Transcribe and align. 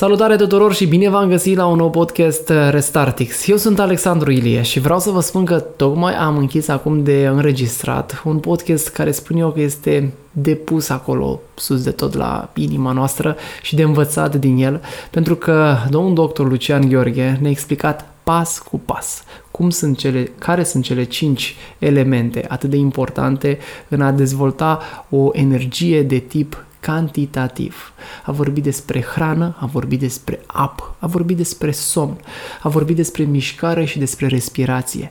Salutare 0.00 0.36
tuturor 0.36 0.74
și 0.74 0.86
bine 0.86 1.08
v-am 1.08 1.28
găsit 1.28 1.56
la 1.56 1.66
un 1.66 1.76
nou 1.76 1.90
podcast 1.90 2.48
uh, 2.48 2.68
Restartix. 2.70 3.46
Eu 3.48 3.56
sunt 3.56 3.78
Alexandru 3.78 4.30
Ilie 4.30 4.62
și 4.62 4.80
vreau 4.80 4.98
să 4.98 5.10
vă 5.10 5.20
spun 5.20 5.44
că 5.44 5.58
tocmai 5.58 6.14
am 6.14 6.36
închis 6.36 6.68
acum 6.68 7.02
de 7.02 7.26
înregistrat 7.26 8.22
un 8.24 8.38
podcast 8.38 8.88
care 8.88 9.10
spun 9.10 9.36
eu 9.36 9.50
că 9.50 9.60
este 9.60 10.12
depus 10.32 10.88
acolo 10.88 11.40
sus 11.54 11.82
de 11.82 11.90
tot 11.90 12.14
la 12.14 12.50
inima 12.54 12.92
noastră 12.92 13.36
și 13.62 13.74
de 13.74 13.82
învățat 13.82 14.36
din 14.36 14.56
el, 14.56 14.80
pentru 15.10 15.36
că 15.36 15.76
domnul 15.90 16.14
doctor 16.14 16.48
Lucian 16.48 16.88
Gheorghe 16.88 17.38
ne-a 17.40 17.50
explicat 17.50 18.12
pas 18.22 18.58
cu 18.58 18.78
pas 18.78 19.22
cum 19.50 19.70
sunt 19.70 19.98
cele, 19.98 20.32
care 20.38 20.62
sunt 20.64 20.84
cele 20.84 21.04
cinci 21.04 21.56
elemente 21.78 22.44
atât 22.48 22.70
de 22.70 22.76
importante 22.76 23.58
în 23.88 24.00
a 24.00 24.10
dezvolta 24.12 24.80
o 25.08 25.30
energie 25.32 26.02
de 26.02 26.18
tip 26.18 26.64
cantitativ. 26.80 27.92
A 28.24 28.32
vorbit 28.32 28.62
despre 28.62 29.02
hrană, 29.02 29.56
a 29.58 29.66
vorbit 29.66 30.00
despre 30.00 30.40
apă, 30.46 30.94
a 30.98 31.06
vorbit 31.06 31.36
despre 31.36 31.70
somn, 31.70 32.20
a 32.62 32.68
vorbit 32.68 32.96
despre 32.96 33.22
mișcare 33.22 33.84
și 33.84 33.98
despre 33.98 34.26
respirație. 34.26 35.10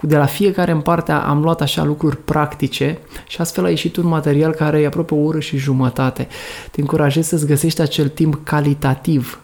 De 0.00 0.16
la 0.16 0.26
fiecare 0.26 0.70
în 0.70 0.80
parte 0.80 1.12
am 1.12 1.42
luat 1.42 1.60
așa 1.60 1.84
lucruri 1.84 2.16
practice 2.16 2.98
și 3.26 3.40
astfel 3.40 3.64
a 3.64 3.68
ieșit 3.68 3.96
un 3.96 4.06
material 4.06 4.52
care 4.52 4.80
e 4.80 4.86
aproape 4.86 5.14
o 5.14 5.24
oră 5.24 5.40
și 5.40 5.56
jumătate. 5.56 6.28
Te 6.70 6.80
încurajez 6.80 7.26
să-ți 7.26 7.46
găsești 7.46 7.80
acel 7.80 8.08
timp 8.08 8.40
calitativ 8.44 9.40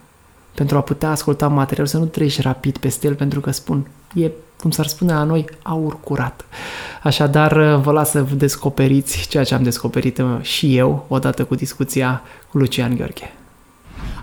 pentru 0.55 0.77
a 0.77 0.81
putea 0.81 1.09
asculta 1.09 1.47
material, 1.47 1.85
să 1.85 1.97
nu 1.97 2.05
treci 2.05 2.41
rapid 2.41 2.77
peste 2.77 3.07
el, 3.07 3.15
pentru 3.15 3.39
că 3.39 3.51
spun, 3.51 3.87
e, 4.13 4.31
cum 4.65 4.73
s-ar 4.73 4.87
spune 4.87 5.13
la 5.13 5.23
noi, 5.23 5.45
aur 5.61 5.99
curat. 6.03 6.45
Așadar, 7.03 7.75
vă 7.75 7.91
las 7.91 8.09
să 8.09 8.25
descoperiți 8.35 9.27
ceea 9.27 9.43
ce 9.43 9.53
am 9.53 9.63
descoperit 9.63 10.17
uh, 10.17 10.37
și 10.41 10.77
eu, 10.77 11.05
odată 11.07 11.43
cu 11.43 11.55
discuția 11.55 12.21
cu 12.51 12.57
Lucian 12.57 12.95
Gheorghe. 12.95 13.33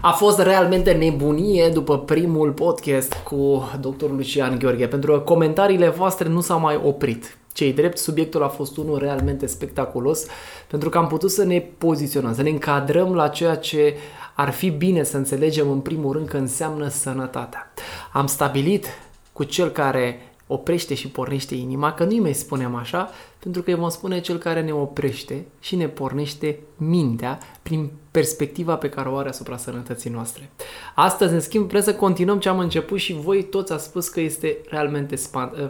A 0.01 0.11
fost 0.11 0.41
realmente 0.41 0.93
nebunie 0.93 1.69
după 1.69 1.99
primul 1.99 2.51
podcast 2.51 3.13
cu 3.13 3.71
doctorul 3.81 4.17
Lucian 4.17 4.59
Gheorghe, 4.59 4.87
pentru 4.87 5.13
că 5.13 5.19
comentariile 5.19 5.89
voastre 5.89 6.29
nu 6.29 6.41
s-au 6.41 6.61
mai 6.61 6.81
oprit. 6.85 7.37
Cei 7.53 7.73
drept, 7.73 7.99
subiectul 7.99 8.43
a 8.43 8.49
fost 8.49 8.77
unul 8.77 8.99
realmente 8.99 9.47
spectaculos, 9.47 10.25
pentru 10.67 10.89
că 10.89 10.99
am 10.99 11.07
putut 11.07 11.31
să 11.31 11.45
ne 11.45 11.61
poziționăm, 11.79 12.35
să 12.35 12.43
ne 12.43 12.51
încadrăm 12.51 13.15
la 13.15 13.29
ceea 13.29 13.57
ce 13.57 13.97
ar 14.35 14.51
fi 14.51 14.71
bine 14.71 15.03
să 15.03 15.17
înțelegem 15.17 15.71
în 15.71 15.81
primul 15.81 16.13
rând 16.13 16.29
că 16.29 16.37
înseamnă 16.37 16.89
sănătatea. 16.89 17.73
Am 18.13 18.27
stabilit 18.27 18.87
cu 19.33 19.45
cel 19.45 19.69
care 19.69 20.32
oprește 20.53 20.95
și 20.95 21.09
pornește 21.09 21.55
inima, 21.55 21.93
că 21.93 22.05
nu-i 22.05 22.21
mai 22.21 22.33
spunem 22.33 22.75
așa, 22.75 23.11
pentru 23.39 23.63
că 23.63 23.71
îi 23.71 23.77
vom 23.77 23.89
spune 23.89 24.21
cel 24.21 24.39
care 24.39 24.63
ne 24.63 24.73
oprește 24.73 25.45
și 25.61 25.77
ne 25.77 25.89
pornește 25.89 26.59
mintea 26.77 27.39
prin 27.63 27.91
perspectiva 28.11 28.77
pe 28.77 28.89
care 28.89 29.09
o 29.09 29.17
are 29.17 29.29
asupra 29.29 29.57
sănătății 29.57 30.11
noastre. 30.11 30.51
Astăzi, 30.95 31.33
în 31.33 31.41
schimb, 31.41 31.67
vreau 31.67 31.83
să 31.83 31.95
continuăm 31.95 32.39
ce 32.39 32.49
am 32.49 32.59
început 32.59 32.99
și 32.99 33.13
voi 33.13 33.45
toți 33.45 33.73
ați 33.73 33.85
spus 33.85 34.09
că 34.09 34.21
este 34.21 34.57
realmente 34.69 35.17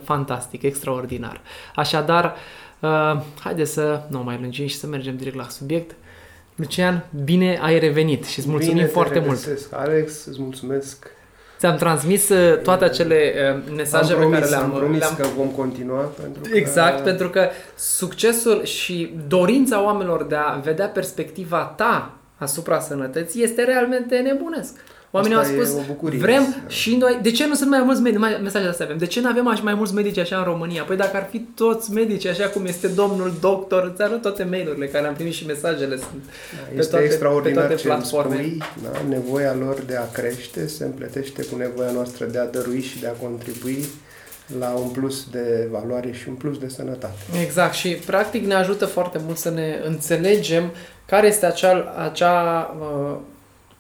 fantastic, 0.03 0.63
extraordinar. 0.63 1.41
Așadar, 1.75 2.35
uh, 2.81 3.23
haideți 3.41 3.73
să 3.73 4.03
nu 4.09 4.23
mai 4.23 4.39
lungim 4.41 4.67
și 4.67 4.77
să 4.77 4.87
mergem 4.87 5.17
direct 5.17 5.37
la 5.37 5.49
subiect. 5.49 5.95
Lucian, 6.55 7.07
bine 7.25 7.59
ai 7.63 7.79
revenit 7.79 8.25
și 8.25 8.39
îți 8.39 8.49
mulțumim 8.49 8.77
bine 8.77 8.87
foarte 8.87 9.19
mult. 9.27 9.69
Alex, 9.73 10.25
îți 10.25 10.41
mulțumesc. 10.41 11.11
Ți-am 11.63 11.77
transmis 11.77 12.29
uh, 12.29 12.59
toate 12.63 12.85
acele 12.85 13.35
uh, 13.55 13.75
mesaje 13.77 14.13
am 14.13 14.19
promis, 14.19 14.39
pe 14.39 14.41
care 14.41 14.51
le-am... 14.51 14.73
Am 14.73 14.79
promis 14.79 14.99
le-am... 14.99 15.15
că 15.17 15.27
vom 15.37 15.49
continua. 15.49 16.01
Pentru 16.01 16.43
că... 16.43 16.57
Exact, 16.57 17.03
pentru 17.03 17.31
că 17.31 17.49
succesul 17.77 18.65
și 18.65 19.15
dorința 19.29 19.85
oamenilor 19.85 20.25
de 20.25 20.35
a 20.35 20.61
vedea 20.65 20.87
perspectiva 20.87 21.75
ta 21.77 22.14
asupra 22.39 22.81
sănătății 22.81 23.42
este 23.42 23.63
realmente 23.63 24.19
nebunesc. 24.19 24.75
Oamenii 25.14 25.36
Asta 25.36 25.52
au 25.52 25.64
spus, 25.64 26.18
vrem 26.18 26.55
și 26.68 26.96
noi, 26.96 27.18
de 27.23 27.30
ce 27.30 27.46
nu 27.46 27.55
sunt 27.55 27.70
mai 27.70 27.83
mulți 27.83 28.00
medici, 28.00 28.18
mai, 28.18 28.39
mesajele 28.42 28.70
astea 28.70 28.86
avem, 28.86 28.98
de 28.98 29.06
ce 29.06 29.20
nu 29.20 29.28
avem 29.28 29.48
așa 29.48 29.62
mai 29.62 29.74
mulți 29.74 29.95
medici 29.95 30.18
așa 30.18 30.36
în 30.36 30.45
România? 30.45 30.83
Păi 30.83 30.96
dacă 30.96 31.17
ar 31.17 31.27
fi 31.30 31.39
toți 31.39 31.92
medici 31.92 32.27
așa 32.27 32.48
cum 32.48 32.67
este 32.67 32.86
domnul 32.89 33.34
doctor, 33.40 33.90
îți 33.92 34.02
arăt 34.02 34.23
toate 34.23 34.45
mail-urile 34.45 34.86
care 34.86 35.06
am 35.06 35.14
primit 35.14 35.33
și 35.33 35.46
mesajele 35.46 35.96
sunt 35.96 36.23
da, 36.23 36.61
este 36.68 36.77
pe 36.77 36.86
toate, 36.90 37.05
extraordinar 37.05 37.62
pe 37.62 37.68
toate 37.68 37.83
ce 37.83 37.89
platforme. 37.89 38.34
Spui, 38.34 38.62
da? 38.83 38.90
Nevoia 39.08 39.55
lor 39.55 39.83
de 39.86 39.96
a 39.96 40.11
crește 40.12 40.67
se 40.67 40.84
împletește 40.84 41.44
cu 41.44 41.56
nevoia 41.56 41.90
noastră 41.90 42.24
de 42.24 42.39
a 42.39 42.46
dărui 42.46 42.80
și 42.80 43.00
de 43.00 43.06
a 43.06 43.27
contribui 43.27 43.84
la 44.58 44.70
un 44.70 44.89
plus 44.89 45.27
de 45.30 45.68
valoare 45.70 46.12
și 46.12 46.29
un 46.29 46.34
plus 46.34 46.58
de 46.58 46.68
sănătate. 46.68 47.18
Exact 47.42 47.74
și 47.74 47.89
practic 47.89 48.46
ne 48.46 48.55
ajută 48.55 48.86
foarte 48.86 49.20
mult 49.24 49.39
să 49.39 49.50
ne 49.50 49.80
înțelegem 49.84 50.73
care 51.06 51.27
este 51.27 51.46
acea, 51.46 51.94
acea 52.11 52.74
uh, 52.80 53.17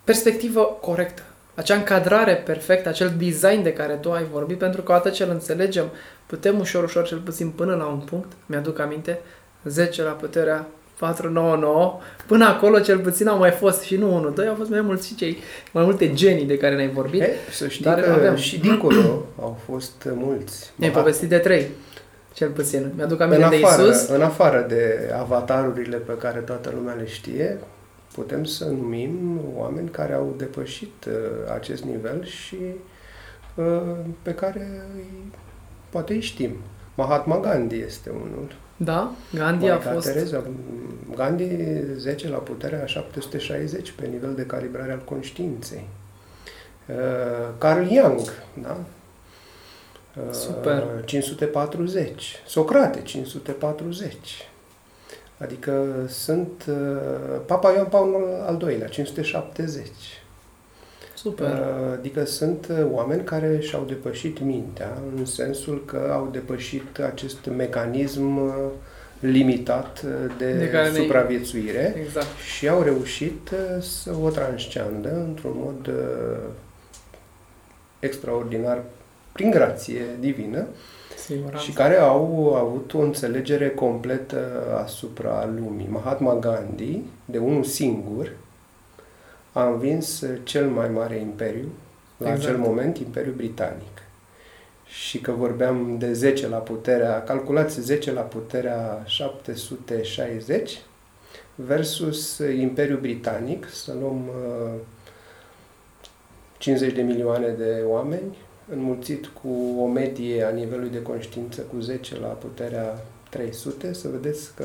perspectivă 0.04 0.78
corectă 0.80 1.22
acea 1.54 1.74
încadrare 1.74 2.34
perfectă, 2.34 2.88
acel 2.88 3.14
design 3.18 3.62
de 3.62 3.72
care 3.72 3.92
tu 3.92 4.12
ai 4.12 4.24
vorbit, 4.32 4.58
pentru 4.58 4.82
că 4.82 4.92
odată 4.92 5.08
ce 5.08 5.22
îl 5.22 5.30
înțelegem, 5.30 5.90
putem 6.26 6.58
ușor, 6.58 6.84
ușor, 6.84 7.06
cel 7.06 7.18
puțin 7.18 7.48
până 7.50 7.74
la 7.74 7.86
un 7.86 7.98
punct, 7.98 8.32
mi-aduc 8.46 8.78
aminte, 8.78 9.18
10 9.64 10.02
la 10.02 10.10
puterea 10.10 10.66
499, 10.98 12.00
până 12.26 12.44
acolo 12.44 12.78
cel 12.78 12.98
puțin 12.98 13.28
au 13.28 13.38
mai 13.38 13.50
fost 13.50 13.82
și 13.82 13.96
nu 13.96 14.14
unul, 14.14 14.32
doi, 14.34 14.46
au 14.46 14.54
fost 14.54 14.70
mai 14.70 14.80
mulți 14.80 15.06
și 15.06 15.14
cei, 15.14 15.38
mai 15.72 15.84
multe 15.84 16.12
genii 16.12 16.44
de 16.44 16.56
care 16.56 16.74
ne-ai 16.74 16.90
vorbit. 16.90 17.22
He, 17.22 17.32
să 17.50 17.68
știi 17.68 17.84
dar 17.84 18.00
că 18.00 18.10
aveam. 18.10 18.36
și 18.36 18.58
dincolo 18.58 19.26
au 19.40 19.58
fost 19.66 20.08
mulți. 20.14 20.72
Ne-ai 20.76 20.92
povestit 20.92 21.28
de 21.28 21.38
trei, 21.38 21.66
cel 22.32 22.48
puțin. 22.48 22.92
Mi-aduc 22.96 23.20
aminte 23.20 23.44
în 23.44 23.64
afară, 23.64 23.82
de 23.82 23.88
Isus. 23.88 24.08
În 24.08 24.22
afară 24.22 24.64
de 24.68 25.12
avatarurile 25.18 25.96
pe 25.96 26.16
care 26.16 26.38
toată 26.38 26.72
lumea 26.74 26.94
le 26.94 27.06
știe, 27.06 27.58
putem 28.12 28.44
să 28.44 28.64
numim 28.64 29.40
oameni 29.56 29.88
care 29.88 30.12
au 30.12 30.34
depășit 30.36 31.04
uh, 31.04 31.14
acest 31.54 31.84
nivel 31.84 32.24
și 32.24 32.56
uh, 33.54 33.96
pe 34.22 34.34
care 34.34 34.84
îi, 34.94 35.32
poate 35.90 36.12
îi 36.12 36.20
știm. 36.20 36.56
Mahatma 36.94 37.40
Gandhi 37.40 37.76
este 37.76 38.10
unul. 38.10 38.52
Da, 38.76 39.12
Gandhi 39.34 39.66
Maica 39.66 39.88
a 39.88 39.92
fost... 39.92 40.12
Tereza, 40.12 40.44
Gandhi 41.14 41.48
10 41.96 42.28
la 42.28 42.36
puterea 42.36 42.86
760 42.86 43.90
pe 43.90 44.06
nivel 44.06 44.34
de 44.34 44.46
calibrare 44.46 44.92
al 44.92 45.02
conștiinței. 45.04 45.88
Uh, 46.86 46.94
Carl 47.58 47.88
Jung, 47.94 48.20
da? 48.62 48.76
Uh, 50.16 50.32
Super. 50.32 51.02
540. 51.04 52.42
Socrate, 52.46 53.02
540. 53.02 54.51
Adică 55.42 55.84
sunt 56.08 56.64
uh, 56.68 57.40
Papa 57.46 57.72
Ioan 57.72 57.86
Paul 57.86 58.42
al 58.46 58.62
II-lea, 58.68 58.88
570. 58.88 59.86
Super. 61.14 61.48
Uh, 61.48 61.92
adică 61.98 62.24
sunt 62.24 62.66
uh, 62.70 62.86
oameni 62.90 63.24
care 63.24 63.58
și-au 63.60 63.84
depășit 63.84 64.40
mintea, 64.40 64.98
în 65.16 65.24
sensul 65.24 65.84
că 65.84 66.10
au 66.12 66.28
depășit 66.32 66.98
acest 66.98 67.46
mecanism 67.56 68.52
limitat 69.20 70.02
de, 70.38 70.52
de 70.52 70.90
supraviețuire 70.94 71.94
exact. 72.06 72.38
și 72.56 72.68
au 72.68 72.82
reușit 72.82 73.50
să 73.80 74.14
o 74.22 74.30
transceandă 74.30 75.24
într-un 75.26 75.52
mod 75.54 75.90
extraordinar 77.98 78.82
prin 79.32 79.50
grație 79.50 80.02
divină 80.20 80.66
Siguranță. 81.24 81.64
și 81.64 81.72
care 81.72 81.96
au 81.96 82.54
avut 82.54 82.94
o 82.94 82.98
înțelegere 82.98 83.70
completă 83.70 84.62
asupra 84.82 85.50
lumii. 85.56 85.88
Mahatma 85.90 86.34
Gandhi, 86.34 87.00
de 87.24 87.38
unul 87.38 87.64
singur, 87.64 88.32
a 89.52 89.66
învins 89.66 90.24
cel 90.42 90.68
mai 90.68 90.88
mare 90.88 91.16
imperiu, 91.16 91.68
la 92.16 92.28
exact. 92.32 92.48
acel 92.48 92.58
moment, 92.58 92.98
Imperiul 92.98 93.34
Britanic. 93.34 94.02
Și 94.86 95.18
că 95.18 95.32
vorbeam 95.32 95.98
de 95.98 96.12
10 96.12 96.48
la 96.48 96.56
puterea, 96.56 97.22
calculați 97.22 97.80
10 97.80 98.12
la 98.12 98.20
puterea 98.20 99.02
760 99.04 100.80
versus 101.54 102.38
Imperiul 102.38 102.98
Britanic, 102.98 103.68
să 103.68 103.94
luăm 104.00 104.30
50 106.58 106.88
uh, 106.88 106.94
de 106.94 107.02
milioane 107.02 107.48
de 107.48 107.82
oameni, 107.86 108.36
înmulțit 108.70 109.26
cu 109.26 109.76
o 109.78 109.86
medie 109.86 110.44
a 110.44 110.50
nivelului 110.50 110.90
de 110.90 111.02
conștiință 111.02 111.60
cu 111.60 111.80
10 111.80 112.18
la 112.18 112.26
puterea 112.26 113.04
300, 113.30 113.92
să 113.92 114.08
vedeți 114.08 114.54
că 114.54 114.64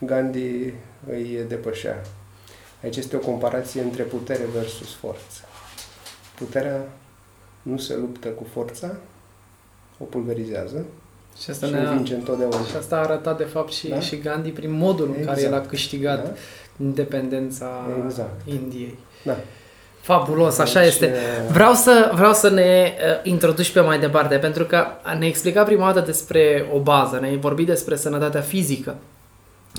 Gandhi 0.00 0.72
îi 1.10 1.44
depășea. 1.48 2.02
Aici 2.82 2.96
este 2.96 3.16
o 3.16 3.18
comparație 3.18 3.80
între 3.80 4.02
putere 4.02 4.42
versus 4.54 4.94
forță. 4.94 5.42
Puterea 6.38 6.88
nu 7.62 7.78
se 7.78 7.96
luptă 7.96 8.28
cu 8.28 8.46
forța, 8.52 8.96
o 9.98 10.04
pulverizează 10.04 10.84
și, 11.38 11.50
asta 11.50 11.66
și 11.66 11.72
ne 11.72 11.78
învinge 11.78 12.14
întotdeauna. 12.14 12.64
Și 12.64 12.76
asta 12.76 12.96
a 12.96 12.98
arătat 12.98 13.36
de 13.38 13.44
fapt 13.44 13.72
și, 13.72 13.88
da? 13.88 14.00
și 14.00 14.18
Gandhi 14.18 14.50
prin 14.50 14.70
modul 14.70 15.08
exact. 15.08 15.20
în 15.20 15.26
care 15.26 15.40
el 15.40 15.46
a 15.46 15.48
exact. 15.48 15.68
câștigat 15.68 16.24
da? 16.24 16.32
independența 16.84 17.86
exact. 18.04 18.46
Indiei. 18.48 18.98
Da. 19.24 19.36
Fabulos, 20.02 20.58
așa 20.58 20.80
deci, 20.80 20.88
este. 20.88 21.14
Vreau 21.50 21.72
să, 21.72 22.10
vreau 22.14 22.32
să 22.32 22.50
ne 22.50 22.92
uh, 22.92 23.30
introduci 23.30 23.72
pe 23.72 23.80
mai 23.80 23.98
departe, 23.98 24.36
pentru 24.36 24.64
că 24.64 24.86
ne 25.18 25.26
explica 25.26 25.62
prima 25.62 25.92
dată 25.92 26.06
despre 26.06 26.68
o 26.72 26.78
bază, 26.78 27.18
ne-ai 27.20 27.36
vorbit 27.36 27.66
despre 27.66 27.96
sănătatea 27.96 28.40
fizică. 28.40 28.96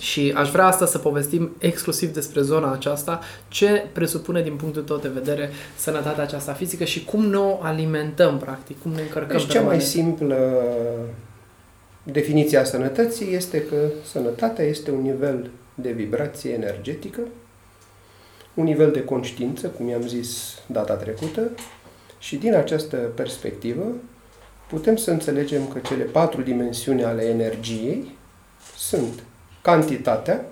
Și 0.02 0.34
aș 0.36 0.50
vrea 0.50 0.66
asta 0.66 0.86
să 0.86 0.98
povestim 0.98 1.56
exclusiv 1.60 2.14
despre 2.14 2.42
zona 2.42 2.72
aceasta, 2.72 3.20
ce 3.48 3.86
presupune 3.92 4.42
din 4.42 4.56
punctul 4.56 4.82
tău 4.82 4.98
de 4.98 5.08
vedere 5.14 5.50
sănătatea 5.76 6.24
aceasta 6.24 6.54
fizică 6.54 6.84
și 6.84 7.06
cum 7.06 7.26
ne 7.26 7.38
o 7.38 7.60
alimentăm, 7.62 8.38
practic, 8.38 8.82
cum 8.82 8.92
ne 8.92 9.02
încărcăm. 9.02 9.38
Deci 9.38 9.48
cea 9.48 9.62
mai 9.62 9.82
simplă 9.82 10.64
definiție 12.04 12.58
a 12.58 12.64
sănătății 12.64 13.36
este 13.36 13.64
că 13.64 13.76
sănătatea 14.12 14.66
este 14.66 14.92
un 14.92 15.02
nivel 15.02 15.50
de 15.76 15.92
vibrație 15.92 16.52
energetică, 16.52 17.20
un 18.54 18.64
nivel 18.64 18.92
de 18.92 19.04
conștiință, 19.04 19.68
cum 19.68 19.88
i-am 19.88 20.08
zis 20.08 20.60
data 20.66 20.94
trecută, 20.94 21.50
și 22.20 22.36
din 22.36 22.54
această 22.54 22.98
perspectivă 22.98 23.86
putem 24.70 24.96
să 24.96 25.12
înțelegem 25.12 25.68
că 25.68 25.80
cele 25.80 26.04
patru 26.04 26.42
dimensiuni 26.42 27.04
ale 27.04 27.24
energiei 27.26 28.16
sunt 28.78 29.24
cantitatea, 29.62 30.46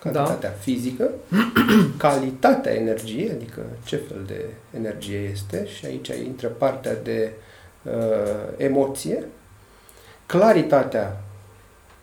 cantitatea 0.00 0.50
da. 0.50 0.56
fizică, 0.56 1.10
calitatea 1.96 2.74
energiei, 2.74 3.30
adică 3.30 3.60
ce 3.84 3.96
fel 3.96 4.22
de 4.26 4.44
energie 4.76 5.18
este, 5.32 5.66
și 5.66 5.86
aici 5.86 6.10
intră 6.24 6.48
partea 6.48 6.94
de 6.94 7.32
uh, 7.82 7.92
emoție, 8.56 9.24
claritatea 10.26 11.20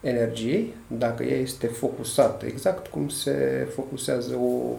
energiei, 0.02 0.74
dacă 0.88 1.24
ea 1.24 1.38
este 1.38 1.68
focusată, 1.68 2.46
exact 2.46 2.88
cum 2.88 3.10
se 3.10 3.68
focusează 3.74 4.36
o 4.36 4.76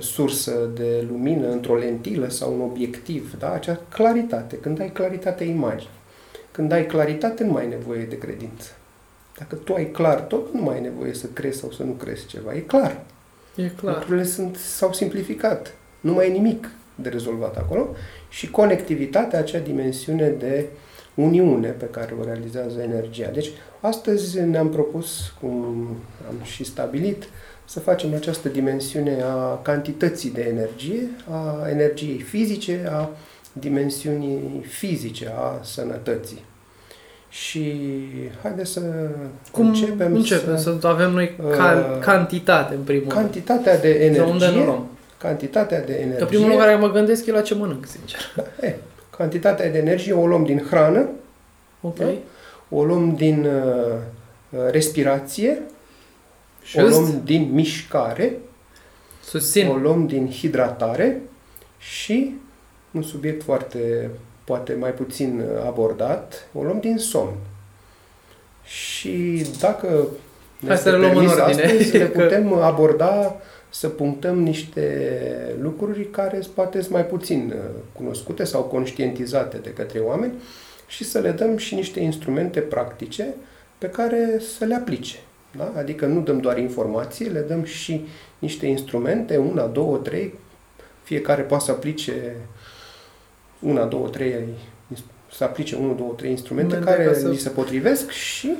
sursă 0.00 0.70
de 0.74 1.06
lumină 1.10 1.50
într-o 1.50 1.76
lentilă 1.76 2.28
sau 2.28 2.54
un 2.54 2.60
obiectiv, 2.60 3.34
da? 3.38 3.52
acea 3.52 3.80
claritate, 3.88 4.56
când 4.56 4.80
ai 4.80 4.92
claritate 4.92 5.44
imagini. 5.44 5.90
Când 6.50 6.72
ai 6.72 6.86
claritate, 6.86 7.44
nu 7.44 7.52
mai 7.52 7.62
ai 7.62 7.68
nevoie 7.68 8.04
de 8.04 8.18
credință. 8.18 8.70
Dacă 9.38 9.54
tu 9.54 9.74
ai 9.74 9.90
clar 9.90 10.20
tot, 10.20 10.54
nu 10.54 10.62
mai 10.62 10.74
ai 10.74 10.80
nevoie 10.80 11.14
să 11.14 11.26
crezi 11.26 11.58
sau 11.58 11.70
să 11.70 11.82
nu 11.82 11.92
crezi 11.92 12.26
ceva. 12.26 12.54
E 12.54 12.60
clar. 12.60 13.04
E 13.54 13.68
clar. 13.68 13.94
Lucrurile 13.94 14.24
sunt, 14.24 14.56
s-au 14.56 14.92
simplificat. 14.92 15.74
Nu 16.00 16.12
mai 16.12 16.28
e 16.28 16.32
nimic 16.32 16.70
de 16.94 17.08
rezolvat 17.08 17.56
acolo. 17.56 17.88
Și 18.28 18.50
conectivitatea, 18.50 19.38
acea 19.38 19.58
dimensiune 19.58 20.28
de 20.28 20.66
uniune 21.14 21.68
pe 21.68 21.84
care 21.84 22.14
o 22.20 22.24
realizează 22.24 22.80
energia. 22.80 23.28
Deci, 23.28 23.50
astăzi 23.80 24.40
ne-am 24.40 24.70
propus, 24.70 25.34
cum 25.40 25.64
am 26.28 26.44
și 26.44 26.64
stabilit, 26.64 27.28
să 27.68 27.80
facem 27.80 28.14
această 28.14 28.48
dimensiune 28.48 29.22
a 29.22 29.58
cantității 29.62 30.30
de 30.30 30.40
energie, 30.40 31.08
a 31.30 31.68
energiei 31.68 32.20
fizice, 32.20 32.88
a 32.90 33.08
dimensiunii 33.52 34.64
fizice 34.68 35.32
a 35.38 35.62
sănătății. 35.62 36.44
Și 37.28 37.74
haideți 38.42 38.70
să 38.70 38.80
Cum 39.50 39.66
începem, 39.66 40.14
începem 40.14 40.56
să, 40.56 40.76
să 40.80 40.86
avem 40.86 41.10
noi 41.10 41.36
ca, 41.56 41.92
uh, 41.94 41.98
cantitate 42.00 42.74
în 42.74 42.80
primul 42.80 43.06
Cantitatea 43.08 43.78
de 43.78 43.88
energie. 43.88 44.22
De 44.22 44.30
unde 44.30 44.50
nu 44.50 44.64
luăm? 44.64 44.86
Cantitatea 45.18 45.84
de 45.84 45.92
energie. 45.92 46.18
Că 46.18 46.24
primul 46.24 46.48
lucru 46.48 46.64
care 46.64 46.76
mă 46.76 46.90
gândesc 46.90 47.26
e 47.26 47.32
la 47.32 47.40
ce 47.40 47.54
mănânc, 47.54 47.86
sincer. 47.86 48.20
Da, 48.36 48.44
e, 48.66 48.76
cantitatea 49.16 49.70
de 49.70 49.78
energie 49.78 50.12
o 50.12 50.26
luăm 50.26 50.44
din 50.44 50.64
hrană, 50.70 51.08
okay. 51.80 52.06
da? 52.06 52.76
o 52.76 52.84
luăm 52.84 53.14
din 53.14 53.46
uh, 53.46 54.60
respirație, 54.70 55.62
Just? 56.68 56.84
o 56.84 56.88
luăm 56.88 57.20
din 57.24 57.50
mișcare, 57.52 58.38
Susțin. 59.24 59.68
o 59.68 59.76
luăm 59.76 60.06
din 60.06 60.30
hidratare 60.30 61.20
și 61.78 62.34
un 62.90 63.02
subiect 63.02 63.42
foarte, 63.42 64.10
poate 64.44 64.74
mai 64.74 64.90
puțin 64.90 65.42
abordat, 65.66 66.48
o 66.54 66.62
luăm 66.62 66.80
din 66.80 66.98
somn. 66.98 67.34
Și 68.64 69.46
dacă 69.60 70.06
ne 70.60 70.68
Hai 70.68 70.78
să 70.78 70.90
le 70.90 70.96
luăm 70.96 71.16
în 71.16 71.26
ordine. 71.26 71.62
Astăzi, 71.62 71.96
le 71.96 72.06
putem 72.20 72.52
aborda 72.52 73.36
să 73.70 73.88
punctăm 73.88 74.38
niște 74.38 75.08
lucruri 75.60 76.10
care 76.10 76.40
poate 76.54 76.80
sunt 76.80 76.92
mai 76.92 77.04
puțin 77.06 77.52
uh, 77.54 77.60
cunoscute 77.92 78.44
sau 78.44 78.62
conștientizate 78.62 79.56
de 79.56 79.72
către 79.72 79.98
oameni 79.98 80.32
și 80.86 81.04
să 81.04 81.18
le 81.18 81.30
dăm 81.30 81.56
și 81.56 81.74
niște 81.74 82.00
instrumente 82.00 82.60
practice 82.60 83.34
pe 83.78 83.86
care 83.88 84.40
să 84.58 84.64
le 84.64 84.74
aplice. 84.74 85.18
Da? 85.56 85.72
Adică 85.76 86.06
nu 86.06 86.20
dăm 86.20 86.38
doar 86.38 86.58
informații, 86.58 87.28
le 87.28 87.40
dăm 87.40 87.64
și 87.64 88.06
niște 88.38 88.66
instrumente, 88.66 89.36
una, 89.36 89.66
două, 89.66 89.96
trei, 89.96 90.34
fiecare 91.02 91.42
poate 91.42 91.64
să 91.64 91.70
aplice 91.70 92.36
una, 93.60 93.84
două, 93.84 94.08
trei, 94.08 94.44
să 95.32 95.44
aplice 95.44 95.76
unul, 95.76 95.96
două, 95.96 96.12
trei 96.16 96.30
instrumente 96.30 96.74
Mână 96.74 96.86
care 96.86 97.14
să... 97.14 97.28
li 97.28 97.36
se 97.36 97.48
potrivesc 97.48 98.10
și 98.10 98.52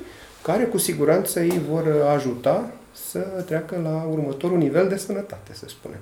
care 0.43 0.64
cu 0.64 0.79
siguranță 0.79 1.40
îi 1.40 1.61
vor 1.70 2.05
ajuta 2.14 2.70
să 2.93 3.19
treacă 3.19 3.81
la 3.82 4.06
următorul 4.11 4.58
nivel 4.58 4.88
de 4.88 4.96
sănătate, 4.96 5.52
să 5.52 5.64
spunem. 5.69 5.99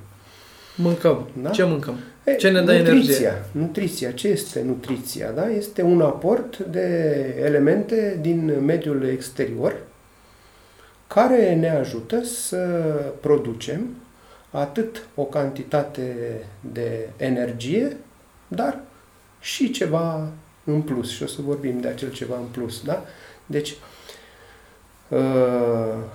Mâncăm. 0.76 1.28
Da? 1.42 1.50
Ce 1.50 1.64
mâncăm? 1.64 1.94
E, 2.24 2.34
ce 2.34 2.50
ne 2.50 2.62
dă 2.62 2.72
nutriția. 2.72 2.92
energie? 2.92 3.32
Nutriția. 3.52 4.10
Ce 4.10 4.28
este 4.28 4.62
nutriția? 4.62 5.30
Da? 5.30 5.48
Este 5.48 5.82
un 5.82 6.00
aport 6.00 6.58
de 6.58 6.88
elemente 7.44 8.18
din 8.20 8.64
mediul 8.64 9.04
exterior 9.04 9.76
care 11.06 11.54
ne 11.54 11.70
ajută 11.70 12.24
să 12.24 12.58
producem 13.20 13.86
atât 14.50 15.06
o 15.14 15.22
cantitate 15.22 16.14
de 16.72 17.08
energie, 17.16 17.96
dar 18.48 18.80
și 19.40 19.70
ceva 19.70 20.28
în 20.64 20.82
plus. 20.82 21.10
Și 21.10 21.22
o 21.22 21.26
să 21.26 21.40
vorbim 21.42 21.80
de 21.80 21.88
acel 21.88 22.10
ceva 22.10 22.36
în 22.36 22.46
plus. 22.50 22.82
Da? 22.82 23.04
Deci, 23.46 23.74
uh, 25.08 25.18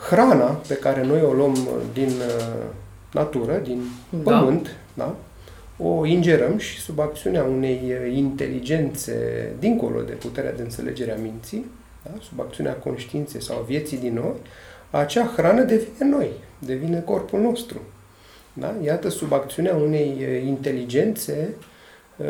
hrana 0.10 0.46
pe 0.68 0.76
care 0.76 1.04
noi 1.04 1.22
o 1.22 1.34
luăm 1.34 1.58
din 1.94 2.08
uh, 2.10 2.66
natură, 3.14 3.58
din 3.58 3.82
da. 4.10 4.40
pământ, 4.40 4.76
da? 4.94 5.16
o 5.78 6.06
ingerăm 6.06 6.58
și 6.58 6.80
sub 6.80 7.00
acțiunea 7.00 7.44
unei 7.44 7.82
uh, 7.84 8.16
inteligențe 8.16 9.16
dincolo 9.60 10.02
de 10.02 10.12
puterea 10.12 10.54
de 10.54 10.62
înțelegere 10.62 11.12
a 11.12 11.22
minții, 11.22 11.66
da? 12.04 12.12
sub 12.22 12.40
acțiunea 12.40 12.74
conștiinței 12.74 13.42
sau 13.42 13.66
vieții 13.68 13.98
din 13.98 14.14
noi, 14.14 14.36
acea 14.92 15.34
hrană 15.36 15.64
devine 15.64 16.10
noi, 16.10 16.32
devine 16.60 17.00
corpul 17.00 17.40
nostru. 17.40 17.82
Da? 18.54 18.76
Iată, 18.84 19.10
sub 19.10 19.34
acțiunea 19.34 19.76
unei 19.76 20.18
uh, 20.20 20.48
inteligențe 20.48 21.56
uh, 22.18 22.26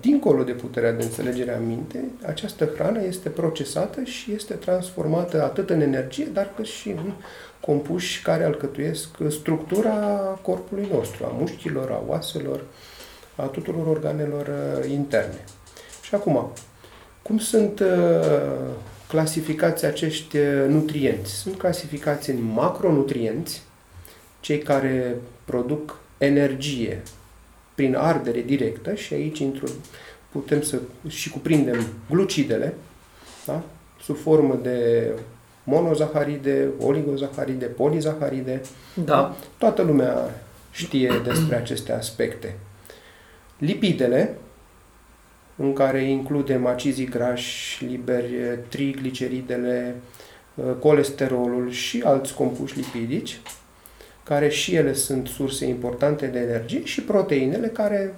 dincolo 0.00 0.42
de 0.42 0.52
puterea 0.52 0.92
de 0.92 1.02
înțelegere 1.02 1.54
a 1.54 1.58
minte, 1.58 2.04
această 2.26 2.70
hrană 2.74 3.02
este 3.02 3.28
procesată 3.28 4.02
și 4.02 4.32
este 4.32 4.54
transformată 4.54 5.42
atât 5.42 5.70
în 5.70 5.80
energie, 5.80 6.28
dar 6.32 6.50
cât 6.56 6.64
și 6.64 6.88
în 6.88 7.12
compuși 7.60 8.22
care 8.22 8.44
alcătuiesc 8.44 9.08
structura 9.30 9.92
corpului 10.42 10.88
nostru, 10.92 11.24
a 11.24 11.36
mușchilor, 11.38 11.90
a 11.90 12.02
oaselor, 12.08 12.64
a 13.36 13.42
tuturor 13.42 13.86
organelor 13.86 14.46
uh, 14.46 14.90
interne. 14.90 15.44
Și 16.02 16.14
acum, 16.14 16.50
cum 17.22 17.38
sunt 17.38 17.82
clasificați 19.14 19.84
acești 19.84 20.36
nutrienți? 20.68 21.32
Sunt 21.32 21.58
clasificați 21.58 22.30
în 22.30 22.42
macronutrienți, 22.42 23.62
cei 24.40 24.58
care 24.58 25.16
produc 25.44 25.98
energie 26.18 27.02
prin 27.74 27.94
ardere 27.94 28.40
directă 28.40 28.94
și 28.94 29.14
aici 29.14 29.38
intru, 29.38 29.66
putem 30.32 30.62
să 30.62 30.78
și 31.08 31.30
cuprindem 31.30 31.86
glucidele, 32.10 32.74
da? 33.46 33.62
sub 34.02 34.16
formă 34.16 34.58
de 34.62 35.10
monozaharide, 35.64 36.68
oligozaharide, 36.80 37.64
polizaharide. 37.64 38.60
Da. 39.04 39.36
Toată 39.58 39.82
lumea 39.82 40.44
știe 40.70 41.20
despre 41.24 41.56
aceste 41.56 41.92
aspecte. 41.92 42.56
Lipidele, 43.58 44.36
în 45.56 45.72
care 45.72 46.02
includem 46.02 46.66
acizii 46.66 47.08
grași 47.08 47.84
liberi, 47.84 48.58
trigliceridele, 48.68 49.94
colesterolul 50.78 51.70
și 51.70 52.02
alți 52.04 52.34
compuși 52.34 52.76
lipidici, 52.76 53.40
care 54.22 54.48
și 54.48 54.74
ele 54.74 54.92
sunt 54.92 55.26
surse 55.26 55.66
importante 55.66 56.26
de 56.26 56.38
energie, 56.38 56.84
și 56.84 57.00
proteinele, 57.02 57.66
care 57.66 58.14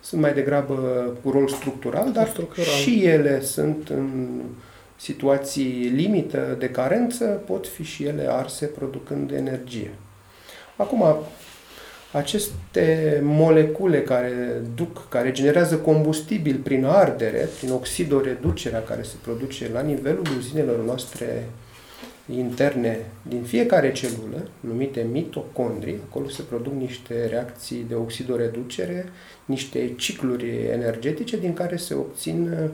sunt 0.00 0.20
mai 0.20 0.34
degrabă 0.34 0.74
cu 1.22 1.30
rol 1.30 1.48
structural, 1.48 2.12
dar 2.12 2.28
structural. 2.28 2.70
și 2.70 3.04
ele 3.04 3.40
sunt 3.42 3.88
în 3.88 4.40
situații 4.96 5.92
limită 5.94 6.56
de 6.58 6.68
carență, 6.68 7.24
pot 7.24 7.66
fi 7.66 7.82
și 7.82 8.04
ele 8.04 8.26
arse 8.30 8.66
producând 8.66 9.30
energie. 9.30 9.90
Acum, 10.76 11.16
aceste 12.12 13.20
molecule 13.22 14.02
care 14.02 14.62
duc, 14.74 15.08
care 15.08 15.32
generează 15.32 15.76
combustibil 15.76 16.60
prin 16.62 16.84
ardere, 16.84 17.48
prin 17.58 17.72
oxidoreducerea 17.72 18.82
care 18.82 19.02
se 19.02 19.14
produce 19.22 19.70
la 19.72 19.80
nivelul 19.80 20.26
uzinelor 20.38 20.84
noastre 20.84 21.48
interne 22.34 22.98
din 23.22 23.42
fiecare 23.42 23.92
celulă, 23.92 24.48
numite 24.60 25.06
mitocondrii, 25.12 25.98
acolo 26.08 26.28
se 26.28 26.42
produc 26.42 26.72
niște 26.72 27.26
reacții 27.26 27.84
de 27.88 27.94
oxidoreducere, 27.94 29.08
niște 29.44 29.94
cicluri 29.96 30.66
energetice 30.72 31.36
din 31.36 31.52
care 31.52 31.76
se 31.76 31.94
obțin 31.94 32.70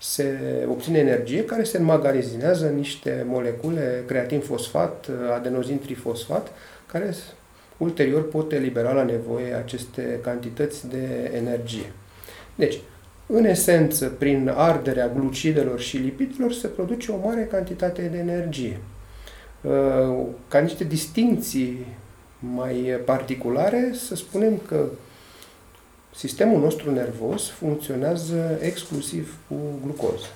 se 0.00 0.38
obține 0.68 0.98
energie 0.98 1.44
care 1.44 1.62
se 1.62 1.78
înmagazinează 1.78 2.66
în 2.66 2.74
niște 2.74 3.24
molecule 3.28 4.04
creatin-fosfat, 4.06 5.10
adenozin-trifosfat, 5.34 6.52
care 6.86 7.14
ulterior 7.76 8.28
pot 8.28 8.52
elibera 8.52 8.92
la 8.92 9.02
nevoie 9.02 9.54
aceste 9.54 10.18
cantități 10.22 10.88
de 10.88 11.30
energie. 11.34 11.92
Deci, 12.54 12.78
în 13.26 13.44
esență, 13.44 14.06
prin 14.08 14.52
arderea 14.54 15.08
glucidelor 15.08 15.80
și 15.80 15.96
lipidelor 15.96 16.52
se 16.52 16.66
produce 16.66 17.12
o 17.12 17.18
mare 17.26 17.44
cantitate 17.44 18.02
de 18.02 18.18
energie. 18.18 18.80
Uh, 19.60 20.24
ca 20.48 20.58
niște 20.58 20.84
distinții 20.84 21.86
mai 22.38 23.00
particulare, 23.04 23.90
să 24.06 24.14
spunem 24.14 24.60
că 24.66 24.84
sistemul 26.14 26.60
nostru 26.60 26.92
nervos 26.92 27.48
funcționează 27.48 28.58
exclusiv 28.60 29.36
cu 29.48 29.54
glucoză. 29.82 30.26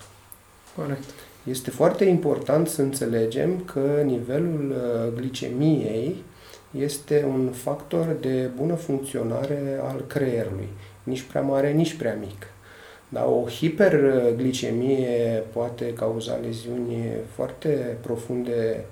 Corect. 0.76 1.10
Este 1.44 1.70
foarte 1.70 2.04
important 2.04 2.68
să 2.68 2.82
înțelegem 2.82 3.60
că 3.64 4.02
nivelul 4.04 4.74
uh, 4.74 5.12
glicemiei 5.18 6.22
este 6.70 7.24
un 7.28 7.50
factor 7.52 8.16
de 8.20 8.50
bună 8.56 8.74
funcționare 8.74 9.80
al 9.82 10.04
creierului, 10.06 10.68
nici 11.02 11.22
prea 11.22 11.40
mare, 11.40 11.72
nici 11.72 11.94
prea 11.94 12.14
mic. 12.20 12.46
Da, 13.08 13.24
o 13.24 13.48
hiperglicemie 13.48 15.42
poate 15.52 15.92
cauza 15.92 16.38
leziuni 16.42 16.96
foarte 17.34 17.96
profunde 18.00 18.84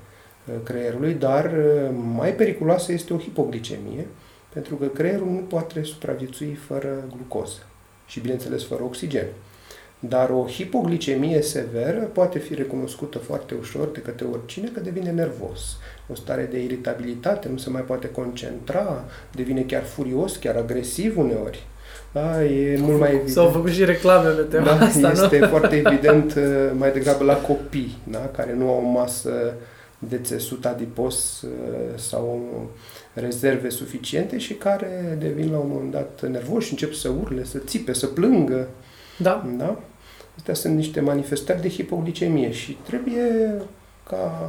uh, 0.46 0.54
creierului, 0.62 1.14
dar 1.14 1.44
uh, 1.44 1.90
mai 2.14 2.34
periculoasă 2.34 2.92
este 2.92 3.14
o 3.14 3.18
hipoglicemie, 3.18 4.06
pentru 4.52 4.74
că 4.74 4.86
creierul 4.86 5.28
nu 5.28 5.38
poate 5.38 5.82
supraviețui 5.82 6.54
fără 6.54 7.04
glucoză 7.16 7.66
și, 8.06 8.20
bineînțeles, 8.20 8.64
fără 8.64 8.82
oxigen. 8.82 9.26
Dar 10.00 10.30
o 10.30 10.46
hipoglicemie 10.46 11.42
severă 11.42 12.00
poate 12.00 12.38
fi 12.38 12.54
recunoscută 12.54 13.18
foarte 13.18 13.54
ușor 13.60 13.88
de 13.88 14.00
către 14.00 14.26
oricine 14.32 14.68
că 14.74 14.80
devine 14.80 15.10
nervos. 15.10 15.76
O 16.08 16.14
stare 16.14 16.48
de 16.50 16.62
iritabilitate, 16.62 17.48
nu 17.48 17.56
se 17.56 17.70
mai 17.70 17.80
poate 17.80 18.08
concentra, 18.08 19.04
devine 19.32 19.60
chiar 19.60 19.82
furios, 19.82 20.36
chiar 20.36 20.56
agresiv 20.56 21.18
uneori. 21.18 21.66
Da, 22.12 22.44
e 22.44 22.78
mult 22.80 22.98
mai 22.98 23.08
evident. 23.08 23.30
S-au 23.30 23.48
făcut 23.48 23.70
și 23.70 23.84
reclame 23.84 24.28
pe 24.28 24.42
tema 24.42 24.64
da, 24.64 24.84
asta, 24.84 25.10
este 25.10 25.38
nu? 25.38 25.46
foarte 25.54 25.82
evident 25.86 26.34
uh, 26.34 26.70
mai 26.78 26.92
degrabă 26.92 27.24
la 27.24 27.34
copii, 27.34 27.98
da, 28.04 28.30
care 28.36 28.54
nu 28.54 28.68
au 28.68 28.82
o 28.84 28.90
masă 28.90 29.54
de 29.98 30.18
țesut 30.18 30.64
adipos 30.64 31.42
uh, 31.42 31.50
sau 31.94 32.40
rezerve 33.12 33.68
suficiente 33.68 34.38
și 34.38 34.54
care 34.54 35.16
devin 35.20 35.50
la 35.50 35.58
un 35.58 35.68
moment 35.68 35.90
dat 35.90 36.28
nervoși 36.30 36.66
și 36.66 36.72
încep 36.72 36.92
să 36.92 37.08
urle, 37.20 37.44
să 37.44 37.58
țipe, 37.58 37.92
să 37.92 38.06
plângă. 38.06 38.68
Da. 39.16 39.46
Da? 39.56 39.78
Astea 40.38 40.54
sunt 40.54 40.76
niște 40.76 41.00
manifestări 41.00 41.60
de 41.60 41.68
hipoglicemie 41.68 42.50
și 42.50 42.76
trebuie 42.86 43.54
ca 44.08 44.48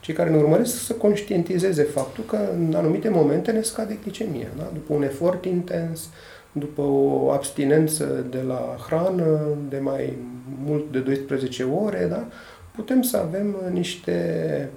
cei 0.00 0.14
care 0.14 0.30
ne 0.30 0.36
urmăresc 0.36 0.84
să 0.84 0.92
conștientizeze 0.92 1.82
faptul 1.82 2.24
că 2.24 2.38
în 2.54 2.74
anumite 2.76 3.08
momente 3.08 3.50
ne 3.50 3.62
scade 3.62 3.98
glicemia. 4.02 4.48
Da? 4.56 4.70
După 4.72 4.94
un 4.94 5.02
efort 5.02 5.44
intens, 5.44 6.08
după 6.52 6.82
o 6.82 7.30
abstinență 7.30 8.26
de 8.30 8.42
la 8.46 8.76
hrană 8.86 9.40
de 9.68 9.78
mai 9.78 10.16
mult 10.64 10.92
de 10.92 10.98
12 10.98 11.62
ore, 11.62 12.06
da? 12.10 12.26
putem 12.74 13.02
să 13.02 13.16
avem 13.16 13.56
niște 13.72 14.70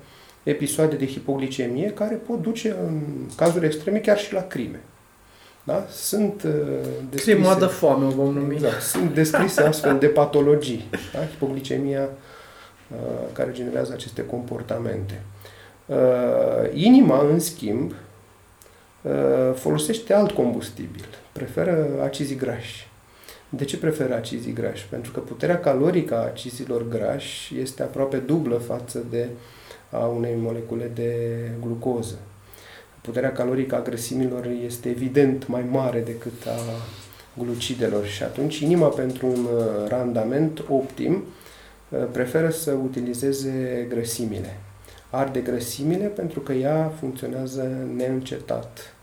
episoade 0.44 0.96
de 0.96 1.06
hipoglicemie 1.06 1.90
care 1.90 2.16
pot 2.16 2.42
duce, 2.42 2.76
în 2.88 3.02
cazuri 3.36 3.66
extreme, 3.66 3.98
chiar 3.98 4.18
și 4.18 4.34
la 4.34 4.48
crime. 4.48 4.80
Da? 5.64 5.86
Sunt 5.90 6.44
uh, 6.44 6.52
descrise... 7.10 7.34
Crima 7.34 7.56
de 7.56 7.66
foame 7.66 8.06
o 8.06 8.10
vom 8.10 8.34
numi. 8.34 8.54
Exact. 8.54 8.82
Sunt 8.82 9.14
descrise 9.14 9.62
astfel 9.62 9.98
de 9.98 10.08
patologii. 10.08 10.90
Da? 11.14 11.26
Hipoglicemia 11.26 12.02
uh, 12.02 12.98
care 13.34 13.52
generează 13.52 13.94
aceste 13.94 14.26
comportamente. 14.26 15.22
Uh, 15.86 15.98
inima, 16.74 17.28
în 17.30 17.40
schimb, 17.40 17.94
uh, 19.02 19.12
folosește 19.56 20.14
alt 20.14 20.32
combustibil. 20.32 21.06
Preferă 21.32 21.88
acizii 22.04 22.36
grași. 22.36 22.90
De 23.50 23.66
ce 23.66 23.78
preferă 23.78 24.16
acizii 24.16 24.54
grași? 24.54 24.88
Pentru 24.88 25.12
că 25.12 25.20
puterea 25.20 25.60
calorică 25.60 26.16
a 26.16 26.26
acizilor 26.26 26.88
grași 26.88 27.60
este 27.60 27.84
aproape 27.84 28.18
dublă 28.18 28.56
față 28.56 29.04
de 29.10 29.28
a 29.90 30.06
unei 30.06 30.36
molecule 30.38 30.92
de 30.94 31.40
glucoză 31.62 32.18
puterea 33.02 33.32
calorică 33.32 33.76
a 33.76 33.82
grăsimilor 33.82 34.46
este 34.66 34.90
evident 34.90 35.48
mai 35.48 35.66
mare 35.72 36.00
decât 36.00 36.46
a 36.46 36.60
glucidelor 37.44 38.06
și 38.06 38.24
atunci 38.24 38.60
inima 38.60 38.88
pentru 38.88 39.28
un 39.28 39.44
uh, 39.44 39.88
randament 39.88 40.64
optim 40.70 41.24
uh, 41.90 42.00
preferă 42.12 42.50
să 42.50 42.72
utilizeze 42.72 43.86
grăsimile. 43.90 44.60
Arde 45.10 45.40
grăsimile 45.40 46.06
pentru 46.06 46.40
că 46.40 46.54
ea 46.54 46.92
funcționează 47.00 47.78
neîncetat 47.96 48.94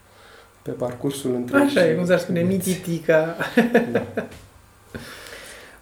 pe 0.63 0.71
parcursul 0.71 1.35
întregii. 1.35 1.67
Așa 1.67 1.89
e, 1.89 1.95
cum 1.95 2.07
s-ar 2.07 2.19
spune, 2.19 2.43
mititica. 2.43 3.37
Da. 3.93 4.07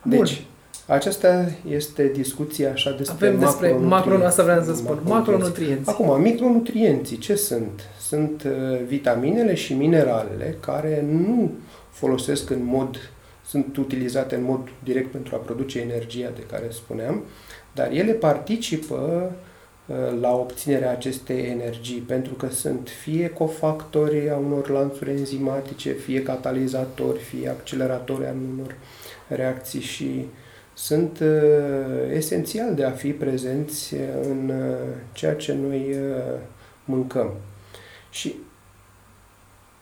Deci, 0.03 0.43
aceasta 0.87 1.51
este 1.69 2.11
discuția 2.15 2.71
așa 2.71 2.91
despre 2.91 3.27
Avem 3.27 3.39
despre 3.41 3.73
macro, 3.73 4.25
asta 4.25 4.43
vreau 4.43 4.63
să 4.63 4.75
spun, 4.75 5.01
macronutrienți. 5.05 5.91
Acum, 5.91 6.21
micronutrienții, 6.21 7.19
ce 7.19 7.35
sunt? 7.35 7.81
Sunt 8.09 8.43
uh, 8.43 8.81
vitaminele 8.87 9.55
și 9.55 9.75
mineralele 9.75 10.57
care 10.61 11.05
nu 11.11 11.53
folosesc 11.91 12.51
în 12.51 12.65
mod, 12.65 12.97
sunt 13.45 13.77
utilizate 13.77 14.35
în 14.35 14.43
mod 14.43 14.69
direct 14.85 15.11
pentru 15.11 15.35
a 15.35 15.39
produce 15.39 15.79
energia 15.79 16.31
de 16.35 16.43
care 16.51 16.67
spuneam, 16.71 17.23
dar 17.75 17.91
ele 17.91 18.13
participă 18.13 19.33
uh, 19.87 19.97
la 20.21 20.31
obținerea 20.35 20.91
acestei 20.91 21.45
energii, 21.45 21.99
pentru 21.99 22.35
că 22.35 22.49
sunt 22.49 22.89
fie 22.89 23.29
cofactori 23.29 24.31
a 24.31 24.37
unor 24.37 24.69
lanțuri 24.69 25.11
enzimatice, 25.11 25.93
fie 25.93 26.23
catalizatori, 26.23 27.19
fie 27.19 27.49
acceleratori 27.49 28.27
a 28.27 28.35
unor 28.53 28.75
reacții 29.29 29.81
și 29.81 30.11
uh, 30.19 30.25
sunt 30.79 31.19
uh, 31.19 32.13
esențial 32.13 32.75
de 32.75 32.85
a 32.85 32.91
fi 32.91 33.13
prezenți 33.13 33.95
în 34.23 34.49
uh, 34.49 34.77
ceea 35.13 35.35
ce 35.35 35.55
noi 35.55 35.91
uh, 35.91 36.39
mâncăm. 36.85 37.31
Și 38.17 38.35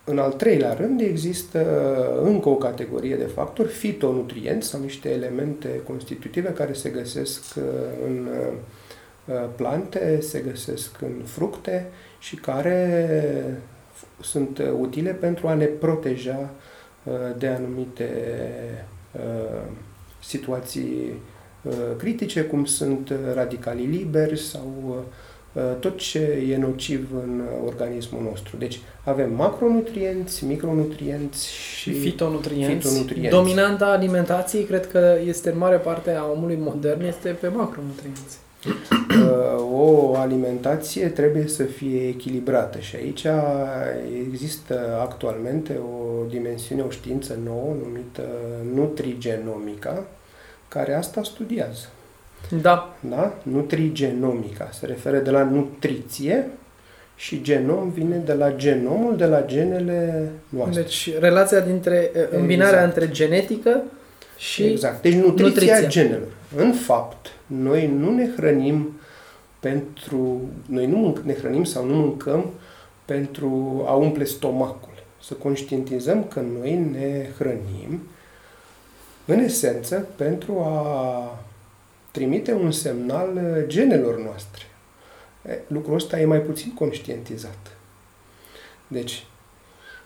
în 0.04 0.18
al 0.18 0.32
treilea 0.32 0.72
rând 0.72 1.00
există 1.00 1.58
uh, 1.58 2.28
încă 2.28 2.48
o 2.48 2.54
categorie 2.54 3.16
de 3.16 3.24
factori, 3.24 3.68
fitonutrienți 3.68 4.68
sau 4.68 4.80
niște 4.80 5.10
elemente 5.10 5.80
constitutive 5.86 6.52
care 6.52 6.72
se 6.72 6.88
găsesc 6.88 7.42
uh, 7.56 7.62
în 8.06 8.28
uh, 9.26 9.44
plante, 9.56 10.20
se 10.20 10.40
găsesc 10.40 11.00
în 11.00 11.22
fructe 11.24 11.86
și 12.18 12.36
care 12.36 13.62
sunt 14.20 14.62
utile 14.78 15.10
pentru 15.10 15.48
a 15.48 15.54
ne 15.54 15.64
proteja 15.64 16.50
de 17.38 17.46
anumite 17.46 18.08
situații 20.24 21.12
uh, 21.62 21.72
critice, 21.96 22.42
cum 22.42 22.64
sunt 22.64 23.08
uh, 23.08 23.16
radicalii 23.34 23.86
liberi 23.86 24.38
sau 24.38 24.72
uh, 24.88 24.94
tot 25.80 25.98
ce 25.98 26.46
e 26.50 26.56
nociv 26.56 27.08
în 27.22 27.42
organismul 27.66 28.22
nostru. 28.22 28.56
Deci 28.56 28.80
avem 29.04 29.34
macronutrienți, 29.34 30.44
micronutrienți 30.44 31.52
și 31.52 31.92
fitonutrienți. 31.92 32.86
fitonutrienți. 32.86 33.30
Dominanta 33.30 33.86
alimentației, 33.86 34.64
cred 34.64 34.86
că 34.86 35.16
este 35.26 35.50
în 35.50 35.58
mare 35.58 35.76
parte 35.76 36.10
a 36.10 36.30
omului 36.30 36.58
modern, 36.60 37.04
este 37.04 37.28
pe 37.28 37.48
macronutrienți. 37.48 38.42
O 39.72 40.14
alimentație 40.16 41.08
trebuie 41.08 41.46
să 41.46 41.62
fie 41.62 42.08
echilibrată 42.08 42.78
și 42.78 42.96
aici 42.96 43.26
există 44.26 44.98
actualmente 45.00 45.78
o 45.78 46.24
dimensiune, 46.28 46.82
o 46.82 46.90
știință 46.90 47.38
nouă 47.44 47.76
numită 47.84 48.22
nutrigenomica, 48.74 50.06
care 50.68 50.94
asta 50.94 51.22
studiază. 51.22 51.88
Da. 52.48 52.96
Da? 53.00 53.34
Nutrigenomica 53.42 54.68
se 54.72 54.86
referă 54.86 55.18
de 55.18 55.30
la 55.30 55.42
nutriție 55.42 56.48
și 57.16 57.42
genom 57.42 57.90
vine 57.90 58.16
de 58.16 58.32
la 58.32 58.52
genomul, 58.52 59.16
de 59.16 59.24
la 59.24 59.44
genele 59.46 60.30
noastre. 60.48 60.82
Deci 60.82 61.10
relația 61.18 61.60
dintre, 61.60 62.10
îmbinarea 62.30 62.84
exact. 62.84 62.96
între 62.96 63.12
genetică 63.12 63.82
și 64.36 64.62
Exact. 64.64 65.02
Deci 65.02 65.14
nutriția, 65.14 65.44
nutriția 65.46 65.88
genelor. 65.88 66.28
În 66.56 66.72
fapt, 66.72 67.26
noi 67.46 67.92
nu 67.98 68.14
ne 68.14 68.28
hrănim 68.36 69.00
pentru... 69.60 70.40
Noi 70.66 70.86
nu 70.86 71.16
ne 71.24 71.34
hrănim 71.34 71.64
sau 71.64 71.84
nu 71.84 71.94
mâncăm 71.94 72.50
pentru 73.04 73.84
a 73.86 73.92
umple 73.92 74.24
stomacul. 74.24 74.92
Să 75.20 75.34
conștientizăm 75.34 76.24
că 76.24 76.42
noi 76.60 76.88
ne 76.92 77.26
hrănim 77.38 78.02
în 79.26 79.38
esență 79.38 80.06
pentru 80.16 80.58
a 80.58 81.38
trimite 82.14 82.52
un 82.52 82.70
semnal 82.70 83.64
genelor 83.66 84.20
noastre. 84.20 84.62
Lucrul 85.66 85.94
ăsta 85.94 86.20
e 86.20 86.24
mai 86.24 86.40
puțin 86.40 86.74
conștientizat. 86.74 87.76
Deci, 88.88 89.26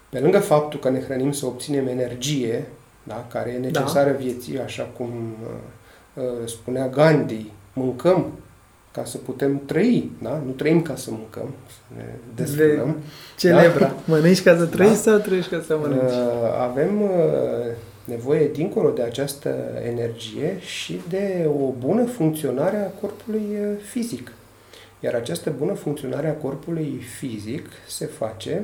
pe 0.09 0.21
lângă 0.21 0.38
faptul 0.38 0.81
că 0.81 0.91
ne 0.91 1.00
hrănim 1.00 1.33
să 1.33 1.47
obținem 1.47 1.87
energie, 1.87 2.67
da? 3.03 3.27
care 3.33 3.50
e 3.50 3.59
necesară 3.59 4.11
da. 4.11 4.17
vieții, 4.17 4.61
așa 4.61 4.83
cum 4.83 5.37
uh, 5.43 6.23
uh, 6.23 6.47
spunea 6.49 6.88
Gandhi, 6.88 7.47
mâncăm 7.73 8.33
ca 8.93 9.05
să 9.05 9.19
putem 9.19 9.61
trăi, 9.67 10.11
da? 10.23 10.43
Nu 10.45 10.50
trăim 10.50 10.83
ca 10.83 10.97
să 10.97 11.11
mâncăm, 11.11 11.55
să 11.67 11.95
ne 11.97 12.05
desfrânăm. 12.35 12.97
Celebra. 13.37 13.87
Da? 13.87 13.95
Mănânci 14.05 14.43
ca 14.43 14.57
să 14.57 14.67
trăiești 14.67 15.05
da? 15.05 15.11
sau 15.11 15.21
trăiești 15.21 15.50
ca 15.50 15.62
să 15.67 15.79
mănânci? 15.81 16.12
Uh, 16.12 16.61
avem 16.61 17.03
uh, 17.03 17.09
nevoie, 18.09 18.49
dincolo 18.49 18.91
de 18.91 19.03
această 19.03 19.55
energie, 19.87 20.61
și 20.61 21.00
de 21.09 21.49
o 21.61 21.71
bună 21.79 22.05
funcționare 22.05 22.77
a 22.77 23.00
corpului 23.00 23.47
uh, 23.61 23.77
fizic. 23.83 24.33
Iar 25.00 25.15
această 25.15 25.55
bună 25.59 25.73
funcționare 25.73 26.29
a 26.29 26.35
corpului 26.35 27.00
fizic 27.19 27.67
se 27.88 28.07
face 28.07 28.62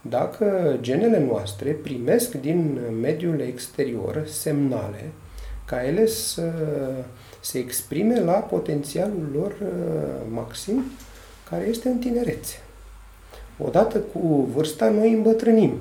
dacă 0.00 0.76
genele 0.80 1.18
noastre 1.18 1.70
primesc 1.70 2.34
din 2.34 2.80
mediul 3.00 3.40
exterior 3.40 4.22
semnale 4.26 5.10
ca 5.64 5.84
ele 5.84 6.06
să 6.06 6.52
se 7.40 7.58
exprime 7.58 8.20
la 8.20 8.32
potențialul 8.32 9.28
lor 9.34 9.50
uh, 9.62 9.68
maxim, 10.32 10.84
care 11.50 11.66
este 11.68 11.88
în 11.88 11.98
tinerețe. 11.98 12.56
Odată 13.58 13.98
cu 13.98 14.48
vârsta, 14.54 14.90
noi 14.90 15.12
îmbătrânim. 15.12 15.72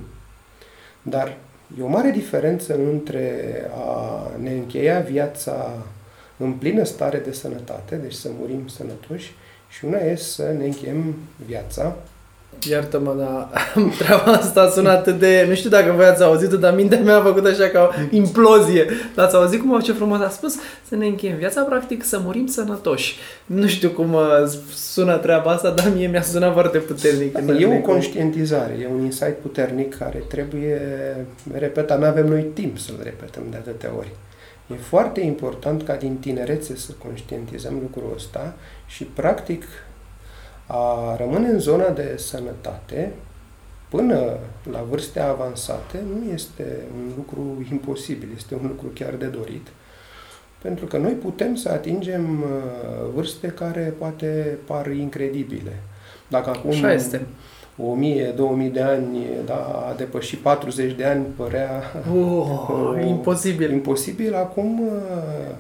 Dar 1.01 1.38
e 1.80 1.82
o 1.82 1.88
mare 1.88 2.12
diferență 2.12 2.75
între 2.75 3.51
a 3.75 4.32
ne 4.42 4.51
încheia 4.51 5.00
viața 5.00 5.86
în 6.38 6.51
plină 6.51 6.84
stare 6.84 7.18
de 7.18 7.32
sănătate, 7.32 7.96
deci 7.96 8.13
să 8.13 8.30
murim 8.40 8.68
sănătoși, 8.68 9.34
și 9.70 9.86
una 9.86 9.98
e 9.98 10.16
să 10.16 10.54
ne 10.58 10.66
încheiem 10.66 11.16
viața 11.46 11.96
Iartă-mă, 12.70 13.15
dar 13.18 13.50
treaba 14.00 14.32
asta 14.32 14.70
sună 14.70 14.89
atât 14.89 15.20
de... 15.20 15.46
Nu 15.48 15.56
știu 15.56 15.70
dacă 15.70 15.91
voi 15.96 16.06
ați 16.06 16.24
auzit 16.24 16.50
dar 16.50 16.75
mintea 16.75 17.00
mea 17.00 17.18
a 17.18 17.22
făcut 17.22 17.46
așa 17.46 17.68
ca 17.68 17.89
o 17.91 18.15
implozie. 18.15 18.86
L-ați 19.15 19.36
auzit 19.36 19.60
cum 19.60 19.80
ce 19.80 19.91
frumos 19.91 20.20
a 20.20 20.30
spus? 20.30 20.56
Să 20.88 20.96
ne 20.96 21.06
încheiem 21.06 21.38
viața, 21.38 21.62
practic, 21.62 22.03
să 22.03 22.22
murim 22.24 22.48
sănătoși. 22.48 23.15
Nu 23.46 23.68
știu 23.68 23.89
cum 23.89 24.13
uh, 24.13 24.22
sună 24.74 25.18
treaba 25.18 25.51
asta, 25.51 25.70
dar 25.70 25.91
mie 25.96 26.08
mi-a 26.08 26.22
sunat 26.22 26.53
foarte 26.53 26.77
puternic. 26.77 27.38
E 27.60 27.65
o 27.65 27.82
conștientizare, 27.82 28.77
e 28.82 28.88
un 28.94 29.03
insight 29.03 29.38
puternic 29.38 29.98
care 29.98 30.24
trebuie 30.27 30.82
repetat. 31.58 32.00
Nu 32.00 32.06
avem 32.06 32.27
noi 32.27 32.46
timp 32.53 32.77
să-l 32.77 33.00
repetăm 33.03 33.44
de 33.50 33.58
atâtea 33.58 33.91
ori. 33.98 34.12
E 34.68 34.75
foarte 34.75 35.22
important 35.22 35.84
ca 35.84 35.96
din 35.96 36.15
tinerețe 36.15 36.75
să 36.75 36.91
conștientizăm 37.03 37.80
lucrul 37.82 38.12
ăsta 38.15 38.53
și, 38.88 39.03
practic, 39.03 39.63
a 40.72 41.16
rămâne 41.18 41.48
în 41.48 41.60
zona 41.60 41.90
de 41.90 42.13
sănătate 42.18 43.12
până 43.90 44.38
la 44.72 44.86
vârste 44.90 45.20
avansate 45.20 46.00
nu 46.13 46.32
este 46.34 46.78
un 46.96 47.12
lucru 47.16 47.68
imposibil, 47.72 48.30
este 48.36 48.56
un 48.56 48.68
lucru 48.68 48.88
chiar 48.94 49.13
de 49.13 49.25
dorit. 49.25 49.68
Pentru 50.62 50.86
că 50.86 50.98
noi 50.98 51.12
putem 51.12 51.56
să 51.56 51.70
atingem 51.70 52.42
uh, 52.42 53.10
vârste 53.13 53.48
care 53.48 53.94
poate 53.98 54.58
par 54.66 54.92
incredibile. 54.92 55.72
Dacă 56.28 56.50
acum 56.50 56.70
Așa 56.70 56.94
este. 56.94 57.28
1000-2000 58.68 58.72
de 58.72 58.82
ani, 58.82 59.18
da, 59.46 59.86
a 59.90 59.94
depășit 59.98 60.40
40 60.40 60.94
de 60.94 61.06
ani, 61.06 61.25
părea 61.36 61.82
oh, 62.16 62.68
uh, 62.70 63.06
imposibil. 63.16 63.72
Imposibil. 63.72 64.36
Acum 64.36 64.80
uh, 64.80 64.88
Uh, 64.88 65.56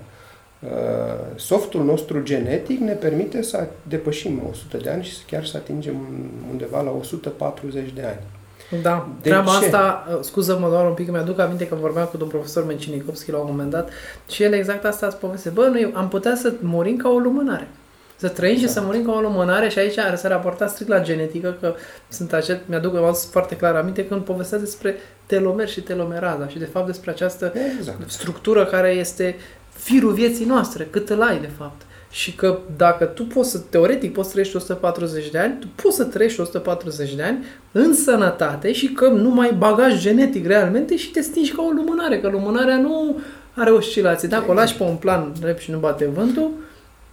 softul 1.35 1.83
nostru 1.83 2.23
genetic 2.23 2.79
ne 2.79 2.93
permite 2.93 3.41
să 3.41 3.67
depășim 3.83 4.41
100 4.49 4.77
de 4.77 4.89
ani 4.89 5.03
și 5.03 5.13
chiar 5.27 5.45
să 5.45 5.57
atingem 5.57 5.95
undeva 6.51 6.81
la 6.81 6.91
140 6.91 7.91
de 7.95 8.03
ani. 8.03 8.19
Da, 8.81 9.07
de 9.21 9.29
treaba 9.29 9.51
ce? 9.51 9.65
asta, 9.65 10.07
uh, 10.09 10.17
scuză-mă 10.21 10.69
doar 10.69 10.85
un 10.85 10.93
pic, 10.93 11.09
mi-aduc 11.09 11.39
aminte 11.39 11.67
că 11.67 11.75
vorbeam 11.75 12.05
cu 12.05 12.17
domnul 12.17 12.37
profesor 12.37 12.65
Mencinikovski 12.65 13.31
la 13.31 13.37
un 13.37 13.47
moment 13.49 13.69
dat 13.69 13.89
și 14.29 14.43
el 14.43 14.53
exact 14.53 14.85
asta 14.85 15.05
a 15.05 15.09
spus. 15.09 15.47
Bă, 15.49 15.67
noi 15.71 15.91
am 15.95 16.07
putea 16.07 16.35
să 16.35 16.53
murim 16.59 16.97
ca 16.97 17.09
o 17.09 17.17
lumânare. 17.17 17.67
Să 18.15 18.27
trăim 18.27 18.53
exact. 18.53 18.71
și 18.71 18.77
să 18.77 18.85
murim 18.85 19.05
ca 19.05 19.11
o 19.11 19.19
lumânare 19.19 19.69
și 19.69 19.79
aici 19.79 19.97
ar 19.97 20.15
să 20.15 20.27
raporta 20.27 20.67
strict 20.67 20.89
la 20.89 21.01
genetică, 21.01 21.57
că 21.59 21.73
sunt 22.09 22.33
acel, 22.33 22.61
mi-aduc 22.65 22.95
am 22.95 23.13
foarte 23.13 23.55
clar 23.55 23.75
aminte 23.75 24.07
când 24.07 24.21
povestesc 24.21 24.63
despre 24.63 24.95
telomer 25.25 25.69
și 25.69 25.81
telomeraza 25.81 26.47
și 26.47 26.57
de 26.57 26.65
fapt 26.65 26.85
despre 26.85 27.11
această 27.11 27.53
exact. 27.77 28.11
structură 28.11 28.65
care 28.65 28.89
este 28.89 29.35
firul 29.81 30.13
vieții 30.13 30.45
noastre, 30.45 30.87
cât 30.89 31.09
îl 31.09 31.21
ai 31.21 31.39
de 31.39 31.49
fapt. 31.57 31.81
Și 32.11 32.35
că 32.35 32.59
dacă 32.77 33.05
tu 33.05 33.23
poți 33.23 33.51
să, 33.51 33.59
teoretic, 33.69 34.13
poți 34.13 34.27
să 34.27 34.31
trăiești 34.31 34.55
140 34.55 35.29
de 35.29 35.37
ani, 35.37 35.57
tu 35.59 35.67
poți 35.81 35.95
să 35.95 36.03
trăiești 36.03 36.39
140 36.39 37.15
de 37.15 37.23
ani 37.23 37.45
în 37.71 37.93
sănătate 37.93 38.71
și 38.71 38.87
că 38.87 39.07
nu 39.07 39.29
mai 39.29 39.53
bagaj 39.57 40.01
genetic 40.01 40.47
realmente 40.47 40.97
și 40.97 41.11
te 41.11 41.21
stingi 41.21 41.51
ca 41.51 41.61
o 41.61 41.69
lumânare, 41.69 42.19
că 42.19 42.27
lumânarea 42.27 42.77
nu 42.77 43.19
are 43.53 43.71
oscilații. 43.71 44.27
Dacă 44.27 44.51
o 44.51 44.53
lași 44.53 44.75
pe 44.75 44.83
un 44.83 44.95
plan 44.95 45.33
drept 45.39 45.59
și 45.59 45.71
nu 45.71 45.77
bate 45.77 46.05
vântul, 46.05 46.51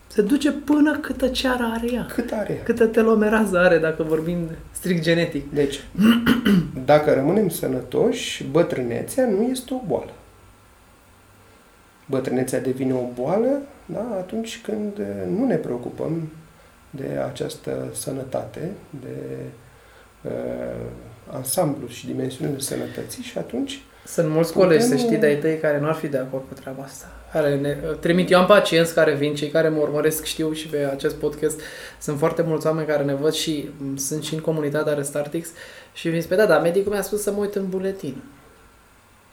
se 0.06 0.22
duce 0.22 0.50
până 0.50 0.98
câtă 1.00 1.26
ceară 1.26 1.70
are 1.74 1.92
ea. 1.92 2.06
Cât 2.14 2.30
are 2.32 2.60
Câtă 2.64 2.86
telomerază 2.86 3.58
are, 3.58 3.78
dacă 3.78 4.02
vorbim 4.02 4.38
strict 4.70 5.02
genetic. 5.02 5.52
Deci, 5.52 5.84
dacă 6.84 7.12
rămânem 7.12 7.48
sănătoși, 7.48 8.44
bătrânețea 8.44 9.28
nu 9.28 9.42
este 9.42 9.74
o 9.74 9.80
boală 9.86 10.10
bătrânețea 12.10 12.60
devine 12.60 12.94
o 12.94 13.22
boală 13.22 13.60
da? 13.86 14.16
atunci 14.18 14.60
când 14.64 15.00
nu 15.36 15.46
ne 15.46 15.56
preocupăm 15.56 16.30
de 16.90 17.20
această 17.28 17.88
sănătate, 17.92 18.70
de 19.00 19.36
uh, 20.22 20.30
ansamblu 21.32 21.86
și 21.86 22.06
dimensiunile 22.06 22.58
sănătății 22.58 23.22
și 23.22 23.38
atunci 23.38 23.82
sunt 24.06 24.28
mulți 24.28 24.52
putem... 24.52 24.68
colegi, 24.68 24.86
să 24.86 24.96
știi, 24.96 25.16
de-ai 25.16 25.36
tăi 25.36 25.58
care 25.58 25.80
nu 25.80 25.86
ar 25.86 25.94
fi 25.94 26.06
de 26.06 26.18
acord 26.18 26.44
cu 26.48 26.54
treaba 26.60 26.82
asta. 26.82 27.06
Care 27.32 27.56
ne, 27.56 27.76
trimit, 28.00 28.30
eu 28.30 28.38
am 28.38 28.46
pacienți 28.46 28.94
care 28.94 29.14
vin, 29.14 29.34
cei 29.34 29.48
care 29.48 29.68
mă 29.68 29.80
urmăresc 29.80 30.24
știu 30.24 30.52
și 30.52 30.66
pe 30.66 30.88
acest 30.92 31.14
podcast, 31.14 31.60
sunt 32.00 32.18
foarte 32.18 32.42
mulți 32.42 32.66
oameni 32.66 32.86
care 32.86 33.02
ne 33.02 33.14
văd 33.14 33.32
și 33.32 33.70
sunt 33.96 34.22
și 34.22 34.34
în 34.34 34.40
comunitatea 34.40 34.92
Restartix 34.92 35.48
și 35.92 36.08
vin 36.08 36.22
spre, 36.22 36.36
da, 36.36 36.46
dar 36.46 36.60
medicul 36.60 36.92
mi-a 36.92 37.02
spus 37.02 37.22
să 37.22 37.32
mă 37.32 37.40
uit 37.40 37.54
în 37.54 37.68
buletin. 37.68 38.22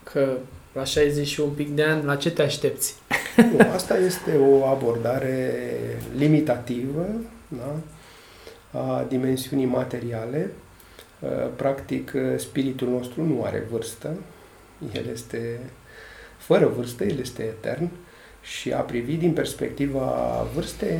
Că 0.04 0.38
la 0.76 0.84
60 0.84 1.28
și 1.28 1.40
un 1.40 1.50
pic 1.50 1.70
de 1.70 1.84
ani, 1.84 2.04
la 2.04 2.16
ce 2.16 2.32
te 2.32 2.42
aștepți? 2.42 2.96
Nu, 3.52 3.70
asta 3.74 3.98
este 3.98 4.38
o 4.38 4.66
abordare 4.66 5.54
limitativă 6.18 7.06
da? 7.48 7.76
a 8.80 9.06
dimensiunii 9.10 9.66
materiale. 9.66 10.52
Uh, 11.20 11.30
practic, 11.56 12.12
uh, 12.16 12.22
spiritul 12.38 12.90
nostru 12.90 13.24
nu 13.24 13.44
are 13.44 13.68
vârstă. 13.72 14.14
El 14.94 15.06
este 15.12 15.60
fără 16.38 16.68
vârstă, 16.68 17.04
el 17.04 17.20
este 17.20 17.44
etern 17.44 17.90
și 18.42 18.72
a 18.72 18.80
privi 18.80 19.16
din 19.16 19.34
perspectiva 19.34 20.48
vârstei 20.54 21.00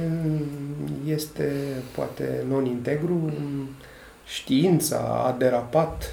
este 1.06 1.52
poate 1.96 2.44
non-integru. 2.48 3.34
Știința 4.26 5.24
a 5.26 5.36
derapat 5.38 6.04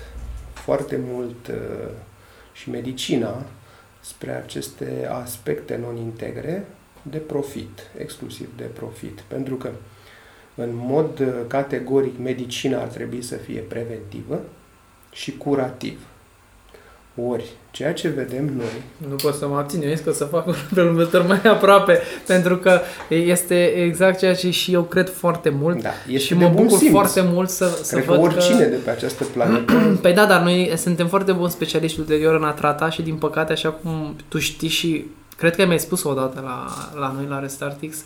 foarte 0.53 1.01
mult 1.05 1.46
uh, 1.48 1.90
și 2.62 2.70
medicina 2.70 3.46
spre 4.01 4.31
aceste 4.31 5.09
aspecte 5.11 5.77
non-integre 5.77 6.66
de 7.03 7.18
profit, 7.18 7.90
exclusiv 7.98 8.48
de 8.57 8.64
profit. 8.64 9.20
Pentru 9.20 9.55
că, 9.55 9.70
în 10.55 10.75
mod 10.75 11.22
categoric, 11.46 12.18
medicina 12.18 12.81
ar 12.81 12.88
trebui 12.88 13.22
să 13.22 13.37
fie 13.37 13.61
preventivă 13.61 14.40
și 15.12 15.37
curativ. 15.37 16.07
Ori, 17.14 17.44
ceea 17.70 17.92
ce 17.92 18.09
vedem 18.09 18.44
noi... 18.57 18.83
Nu 19.09 19.14
pot 19.14 19.35
să 19.35 19.48
mă 19.48 19.57
abțin, 19.57 19.83
eu 19.83 19.94
că 20.05 20.12
să 20.12 20.25
fac 20.25 20.46
un 20.46 20.55
prelumbător 20.72 21.27
mai 21.27 21.40
aproape, 21.42 22.01
pentru 22.27 22.57
că 22.57 22.81
este 23.09 23.64
exact 23.64 24.18
ceea 24.18 24.35
ce 24.35 24.51
și 24.51 24.72
eu 24.72 24.83
cred 24.83 25.11
foarte 25.11 25.48
mult 25.48 25.83
da, 25.83 25.90
și 26.16 26.35
mă 26.35 26.48
bucur 26.48 26.79
simț. 26.79 26.90
foarte 26.90 27.20
mult 27.20 27.48
să, 27.48 27.79
să 27.83 27.94
cred 27.94 28.07
văd 28.07 28.16
că 28.16 28.22
oricine 28.22 28.62
că... 28.62 28.68
de 28.68 28.77
pe 28.77 28.90
această 28.90 29.25
planetă... 29.25 29.72
păi 30.03 30.12
da, 30.12 30.27
dar 30.27 30.40
noi 30.42 30.72
suntem 30.77 31.07
foarte 31.07 31.33
buni 31.33 31.51
specialiști 31.51 31.98
ulterior 31.98 32.35
în 32.35 32.44
a 32.44 32.53
trata 32.53 32.90
și 32.90 33.03
din 33.03 33.14
păcate, 33.14 33.53
așa 33.53 33.70
cum 33.70 34.16
tu 34.29 34.38
știi 34.38 34.68
și 34.68 35.05
cred 35.37 35.57
că 35.57 35.66
mi-ai 35.66 35.79
spus 35.79 36.03
o 36.03 36.14
dată 36.14 36.40
la, 36.44 36.66
la 37.01 37.12
noi, 37.16 37.27
la 37.29 37.40
Restartix, 37.40 37.96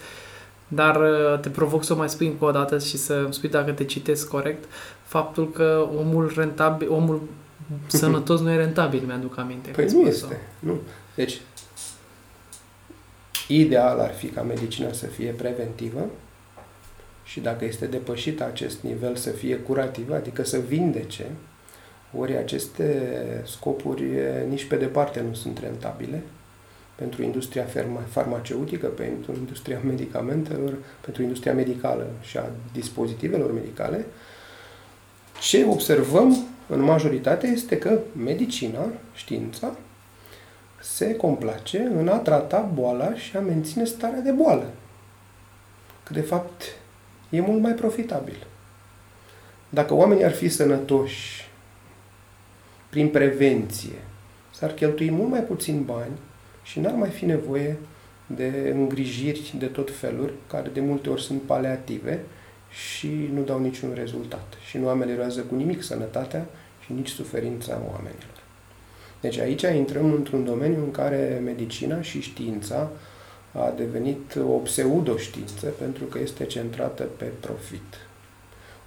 dar 0.68 0.96
uh, 0.96 1.38
te 1.40 1.48
provoc 1.48 1.84
să 1.84 1.92
o 1.92 1.96
mai 1.96 2.08
spui 2.08 2.26
încă 2.26 2.44
o 2.44 2.50
dată 2.50 2.78
și 2.78 2.96
să 2.96 3.26
spui 3.30 3.48
dacă 3.48 3.70
te 3.70 3.84
citesc 3.84 4.28
corect, 4.28 4.64
faptul 5.04 5.50
că 5.50 5.86
omul 5.98 6.32
rentabil, 6.36 6.90
omul 6.90 7.20
sănătos 7.86 8.40
nu 8.40 8.50
e 8.50 8.56
rentabil, 8.56 9.02
mi-aduc 9.06 9.38
aminte. 9.38 9.70
Păi 9.70 9.86
nu 9.92 10.00
este. 10.00 10.40
Nu. 10.58 10.80
Deci, 11.14 11.40
ideal 13.48 13.98
ar 13.98 14.14
fi 14.14 14.26
ca 14.26 14.42
medicina 14.42 14.92
să 14.92 15.06
fie 15.06 15.30
preventivă 15.30 16.06
și 17.24 17.40
dacă 17.40 17.64
este 17.64 17.86
depășit 17.86 18.40
acest 18.40 18.80
nivel 18.80 19.16
să 19.16 19.30
fie 19.30 19.56
curativă, 19.56 20.14
adică 20.14 20.44
să 20.44 20.58
vindece, 20.58 21.26
ori 22.18 22.36
aceste 22.36 23.42
scopuri 23.46 24.04
nici 24.48 24.64
pe 24.64 24.76
departe 24.76 25.24
nu 25.28 25.34
sunt 25.34 25.58
rentabile 25.58 26.22
pentru 26.94 27.22
industria 27.22 27.66
farmaceutică, 28.08 28.86
pentru 28.86 29.32
industria 29.32 29.80
medicamentelor, 29.84 30.74
pentru 31.00 31.22
industria 31.22 31.54
medicală 31.54 32.06
și 32.20 32.36
a 32.36 32.50
dispozitivelor 32.72 33.52
medicale. 33.52 34.06
Ce 35.40 35.64
observăm 35.64 36.36
în 36.68 36.80
majoritate 36.80 37.46
este 37.46 37.78
că 37.78 37.98
medicina, 38.24 38.86
știința, 39.14 39.76
se 40.80 41.16
complace 41.16 41.78
în 41.78 42.08
a 42.08 42.16
trata 42.16 42.60
boala 42.60 43.14
și 43.14 43.36
a 43.36 43.40
menține 43.40 43.84
starea 43.84 44.20
de 44.20 44.30
boală. 44.30 44.70
Că 46.02 46.12
de 46.12 46.20
fapt 46.20 46.62
e 47.30 47.40
mult 47.40 47.62
mai 47.62 47.72
profitabil. 47.72 48.46
Dacă 49.68 49.94
oamenii 49.94 50.24
ar 50.24 50.32
fi 50.32 50.48
sănătoși 50.48 51.48
prin 52.88 53.08
prevenție, 53.08 53.98
s-ar 54.50 54.72
cheltui 54.72 55.10
mult 55.10 55.30
mai 55.30 55.42
puțin 55.42 55.82
bani 55.82 56.12
și 56.62 56.80
n-ar 56.80 56.94
mai 56.94 57.10
fi 57.10 57.24
nevoie 57.24 57.76
de 58.26 58.72
îngrijiri 58.74 59.54
de 59.58 59.66
tot 59.66 59.96
felul, 59.96 60.34
care 60.46 60.68
de 60.68 60.80
multe 60.80 61.08
ori 61.08 61.22
sunt 61.22 61.42
paleative 61.42 62.24
și 62.76 63.30
nu 63.32 63.42
dau 63.42 63.60
niciun 63.60 63.92
rezultat 63.94 64.54
și 64.68 64.78
nu 64.78 64.88
ameliorează 64.88 65.40
cu 65.40 65.54
nimic 65.54 65.82
sănătatea 65.82 66.46
și 66.84 66.92
nici 66.92 67.08
suferința 67.08 67.80
oamenilor. 67.90 68.42
Deci 69.20 69.38
aici 69.38 69.62
intrăm 69.62 70.12
într-un 70.12 70.44
domeniu 70.44 70.82
în 70.82 70.90
care 70.90 71.40
medicina 71.44 72.02
și 72.02 72.20
știința 72.20 72.90
a 73.52 73.72
devenit 73.76 74.36
o 74.36 74.56
pseudoștiință 74.56 75.66
pentru 75.66 76.04
că 76.04 76.18
este 76.18 76.44
centrată 76.44 77.02
pe 77.02 77.24
profit. 77.40 77.94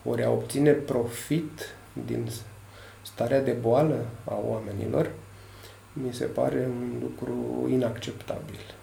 Ori 0.03 0.23
a 0.23 0.29
obține 0.29 0.71
profit 0.71 1.75
din 2.05 2.29
starea 3.01 3.41
de 3.41 3.51
boală 3.51 4.05
a 4.23 4.39
oamenilor 4.45 5.11
mi 5.93 6.13
se 6.13 6.25
pare 6.25 6.69
un 6.69 6.97
lucru 7.01 7.67
inacceptabil. 7.69 8.75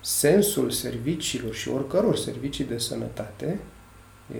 Sensul 0.00 0.70
serviciilor 0.70 1.54
și 1.54 1.68
oricăror 1.68 2.16
servicii 2.16 2.64
de 2.64 2.78
sănătate 2.78 3.58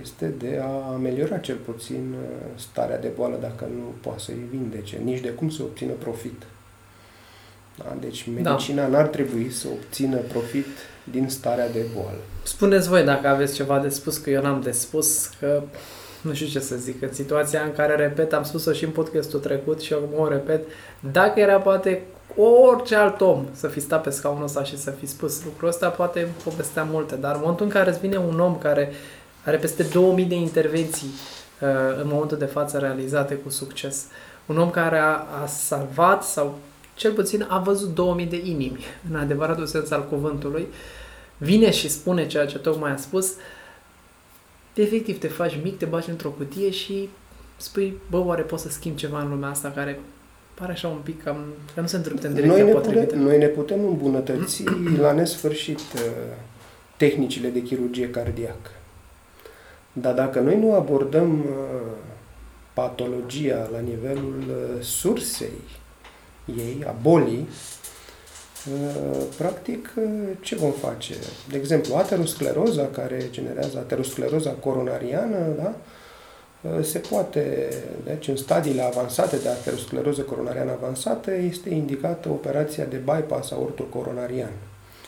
este 0.02 0.26
de 0.38 0.60
a 0.62 0.92
ameliora 0.92 1.38
cel 1.38 1.56
puțin 1.56 2.14
uh, 2.20 2.28
starea 2.54 2.98
de 2.98 3.10
boală 3.16 3.38
dacă 3.40 3.64
nu 3.76 3.94
poate 4.00 4.20
să-i 4.20 4.46
vindece, 4.50 4.96
nici 5.04 5.20
de 5.20 5.28
cum 5.28 5.50
să 5.50 5.62
obțină 5.62 5.92
profit. 5.92 6.42
Da? 7.76 7.96
Deci 8.00 8.28
da. 8.28 8.50
medicina 8.50 8.82
da. 8.82 8.88
n-ar 8.88 9.06
trebui 9.06 9.50
să 9.50 9.68
obțină 9.72 10.16
profit 10.16 10.66
din 11.10 11.28
starea 11.28 11.70
de 11.70 11.84
boală. 11.94 12.18
Spuneți 12.42 12.88
voi 12.88 13.04
dacă 13.04 13.28
aveți 13.28 13.54
ceva 13.54 13.78
de 13.78 13.88
spus, 13.88 14.16
că 14.16 14.30
eu 14.30 14.42
n-am 14.42 14.60
de 14.60 14.70
spus, 14.70 15.26
că 15.40 15.62
nu 16.20 16.34
știu 16.34 16.46
ce 16.46 16.60
să 16.60 16.76
zic, 16.76 17.02
în 17.02 17.12
situația 17.12 17.62
în 17.62 17.72
care, 17.72 17.94
repet, 17.94 18.32
am 18.32 18.42
spus-o 18.42 18.72
și 18.72 18.84
în 18.84 18.90
podcastul 18.90 19.40
trecut 19.40 19.80
și 19.80 19.92
acum 19.92 20.20
o 20.20 20.28
repet, 20.28 20.66
dacă 21.12 21.40
era 21.40 21.58
poate 21.58 22.02
orice 22.36 22.94
alt 22.94 23.20
om 23.20 23.44
să 23.52 23.66
fi 23.66 23.80
stat 23.80 24.02
pe 24.02 24.10
scaunul 24.10 24.44
ăsta 24.44 24.64
și 24.64 24.78
să 24.78 24.90
fi 24.90 25.06
spus 25.06 25.44
lucrul 25.44 25.68
ăsta, 25.68 25.88
poate 25.88 26.28
povestea 26.44 26.82
multe, 26.82 27.14
dar 27.14 27.34
în 27.34 27.40
momentul 27.40 27.66
în 27.66 27.72
care 27.72 27.90
îți 27.90 28.00
vine 28.00 28.16
un 28.16 28.40
om 28.40 28.58
care 28.58 28.90
are 29.46 29.56
peste 29.56 29.82
2000 29.82 30.24
de 30.24 30.34
intervenții 30.34 31.08
uh, 31.60 31.68
în 32.02 32.08
momentul 32.08 32.38
de 32.38 32.44
față 32.44 32.78
realizate 32.78 33.34
cu 33.34 33.50
succes, 33.50 34.06
un 34.46 34.58
om 34.58 34.70
care 34.70 34.98
a, 34.98 35.26
a 35.42 35.46
salvat 35.46 36.24
sau 36.24 36.58
cel 36.94 37.12
puțin 37.12 37.46
a 37.48 37.58
văzut 37.58 37.94
2000 37.94 38.26
de 38.26 38.40
inimi, 38.44 38.84
în 39.10 39.16
adevăratul 39.16 39.66
sens 39.66 39.90
al 39.90 40.08
cuvântului, 40.08 40.66
vine 41.36 41.70
și 41.70 41.88
spune 41.88 42.26
ceea 42.26 42.46
ce 42.46 42.58
tocmai 42.58 42.92
a 42.92 42.96
spus, 42.96 43.32
efectiv 44.74 45.18
te 45.18 45.28
faci 45.28 45.58
mic, 45.62 45.78
te 45.78 45.84
bagi 45.84 46.10
într-o 46.10 46.28
cutie 46.28 46.70
și 46.70 47.08
spui, 47.56 48.00
bă, 48.10 48.18
oare 48.18 48.42
poți 48.42 48.62
să 48.62 48.68
schimbi 48.68 48.98
ceva 48.98 49.20
în 49.20 49.28
lumea 49.28 49.48
asta 49.48 49.72
care 49.74 50.00
pare 50.54 50.72
așa 50.72 50.88
un 50.88 51.00
pic 51.02 51.22
cam, 51.22 51.36
că 51.74 51.80
nu 51.80 51.86
se 51.86 51.96
îndreptă 51.96 52.26
în 52.26 52.34
direcția 52.34 52.56
noi 52.56 52.66
ne 52.66 52.72
potrivită. 52.72 53.04
Putem, 53.04 53.20
noi 53.20 53.38
ne 53.38 53.46
putem 53.46 53.84
îmbunătăți 53.84 54.64
la 54.98 55.12
nesfârșit 55.12 55.78
uh, 55.78 56.00
tehnicile 56.96 57.48
de 57.48 57.62
chirurgie 57.62 58.10
cardiacă. 58.10 58.70
Dar 60.00 60.14
dacă 60.14 60.40
noi 60.40 60.58
nu 60.58 60.74
abordăm 60.74 61.38
uh, 61.38 61.92
patologia 62.72 63.68
la 63.72 63.78
nivelul 63.78 64.44
uh, 64.48 64.82
sursei 64.82 65.60
ei, 66.56 66.84
a 66.86 66.94
bolii, 67.02 67.48
uh, 68.72 69.22
practic, 69.36 69.94
ce 70.40 70.54
vom 70.54 70.70
face? 70.70 71.14
De 71.48 71.56
exemplu, 71.56 71.94
ateroscleroza, 71.94 72.86
care 72.86 73.28
generează 73.30 73.78
ateroscleroza 73.78 74.50
coronariană, 74.50 75.46
da? 75.56 75.74
se 76.82 76.98
poate, 76.98 77.68
deci 78.04 78.28
în 78.28 78.36
stadiile 78.36 78.82
avansate 78.82 79.36
de 79.36 79.48
ateroscleroză 79.48 80.22
coronariană 80.22 80.70
avansată, 80.70 81.34
este 81.34 81.74
indicată 81.74 82.28
operația 82.28 82.84
de 82.84 82.96
bypass 82.96 83.50
aortocoronarian. 83.50 84.52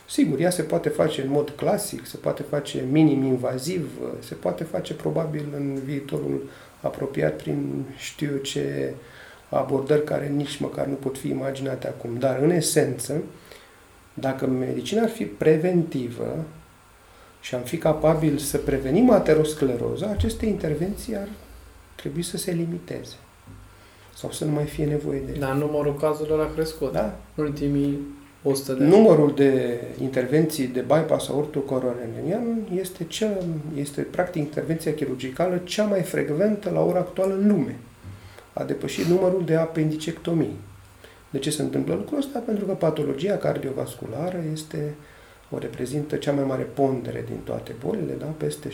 Sigur, 0.09 0.41
ea 0.41 0.51
se 0.51 0.63
poate 0.63 0.89
face 0.89 1.23
în 1.23 1.31
mod 1.31 1.51
clasic, 1.51 2.07
se 2.07 2.17
poate 2.17 2.43
face 2.43 2.85
minim-invaziv, 2.91 3.91
se 4.19 4.35
poate 4.35 4.65
face 4.65 4.95
probabil 4.95 5.45
în 5.57 5.81
viitorul 5.85 6.49
apropiat 6.81 7.37
prin 7.37 7.85
știu 7.97 8.31
eu 8.33 8.37
ce 8.37 8.95
abordări 9.49 10.05
care 10.05 10.29
nici 10.29 10.59
măcar 10.59 10.87
nu 10.87 10.95
pot 10.95 11.19
fi 11.19 11.29
imaginate 11.29 11.87
acum. 11.87 12.19
Dar, 12.19 12.39
în 12.43 12.51
esență, 12.51 13.23
dacă 14.15 14.47
medicina 14.47 15.03
ar 15.03 15.09
fi 15.09 15.25
preventivă 15.25 16.45
și 17.41 17.55
am 17.55 17.63
fi 17.63 17.77
capabil 17.77 18.39
să 18.39 18.59
prevenim 18.59 19.11
ateroscleroza, 19.11 20.07
aceste 20.07 20.47
intervenții 20.47 21.17
ar 21.17 21.29
trebui 21.95 22.23
să 22.23 22.37
se 22.37 22.51
limiteze. 22.51 23.15
Sau 24.15 24.31
să 24.31 24.45
nu 24.45 24.51
mai 24.51 24.65
fie 24.65 24.85
nevoie 24.85 25.21
de... 25.21 25.33
Dar 25.39 25.55
numărul 25.55 25.97
cazurilor 25.97 26.41
a 26.41 26.53
crescut. 26.55 26.93
Da. 26.93 27.19
Ultimii 27.35 27.99
100 28.43 28.73
de 28.73 28.85
Numărul 28.85 29.35
de 29.35 29.81
intervenții 30.01 30.67
de 30.67 30.81
bypass 30.81 31.29
aortocoronarian 31.29 32.67
este, 32.75 33.05
cea, 33.05 33.31
este 33.77 34.01
practic 34.01 34.43
intervenția 34.43 34.95
chirurgicală 34.95 35.61
cea 35.65 35.85
mai 35.85 36.03
frecventă 36.03 36.71
la 36.71 36.81
ora 36.81 36.99
actuală 36.99 37.35
în 37.35 37.49
lume. 37.49 37.77
A 38.53 38.65
depășit 38.65 39.05
numărul 39.05 39.45
de 39.45 39.55
apendicectomii. 39.55 40.57
De 41.31 41.39
ce 41.39 41.51
se 41.51 41.63
întâmplă 41.63 41.95
lucrul 41.95 42.19
ăsta? 42.19 42.39
Pentru 42.39 42.65
că 42.65 42.73
patologia 42.73 43.37
cardiovasculară 43.37 44.43
este 44.53 44.95
o 45.51 45.59
reprezintă 45.59 46.17
cea 46.17 46.33
mai 46.33 46.45
mare 46.45 46.63
pondere 46.63 47.25
din 47.27 47.39
toate 47.45 47.75
bolile, 47.85 48.13
da? 48.19 48.27
peste 48.27 48.69
65% 48.69 48.73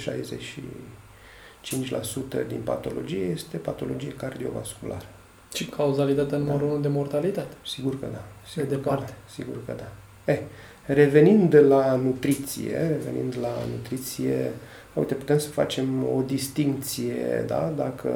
din 2.49 2.61
patologie 2.65 3.25
este 3.25 3.57
patologie 3.57 4.13
cardiovasculară. 4.17 5.14
Și 5.55 5.65
cauzalitatea 5.65 6.39
numărul 6.39 6.69
da. 6.75 6.81
de 6.81 6.89
mortalitate. 6.89 7.55
Sigur 7.67 8.01
că 8.01 8.07
da. 8.13 8.23
Sigur 8.49 8.69
de 8.69 8.75
departe. 8.75 9.05
Că 9.05 9.13
da. 9.27 9.33
Sigur 9.35 9.55
că 9.67 9.73
da. 9.77 9.89
Eh, 10.33 10.41
revenind 10.87 11.51
de 11.51 11.61
la 11.61 11.95
nutriție, 11.95 12.77
revenind 12.77 13.37
la 13.41 13.53
nutriție, 13.71 14.51
uite, 14.93 15.15
putem 15.15 15.39
să 15.39 15.49
facem 15.49 16.07
o 16.17 16.23
distinție, 16.27 17.45
da? 17.47 17.73
Dacă 17.77 18.11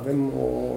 avem 0.00 0.26
o 0.26 0.74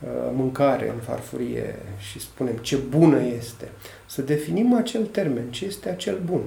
uh, 0.00 0.08
mâncare 0.32 0.88
în 0.88 0.98
farfurie 1.00 1.74
și 1.98 2.20
spunem 2.20 2.56
ce 2.56 2.76
bună 2.76 3.22
este, 3.38 3.68
să 4.06 4.22
definim 4.22 4.74
acel 4.74 5.04
termen, 5.04 5.50
ce 5.50 5.64
este 5.64 5.88
acel 5.88 6.18
bun. 6.24 6.40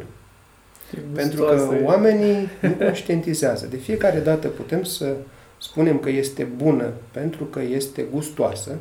Pentru 1.13 1.43
că 1.43 1.79
oamenii 1.83 2.49
nu 2.61 2.69
conștientizează. 2.69 3.65
De 3.65 3.77
fiecare 3.77 4.19
dată 4.19 4.47
putem 4.47 4.83
să 4.83 5.15
spunem 5.63 5.99
că 5.99 6.09
este 6.09 6.43
bună 6.43 6.91
pentru 7.11 7.43
că 7.43 7.61
este 7.61 8.01
gustoasă 8.11 8.77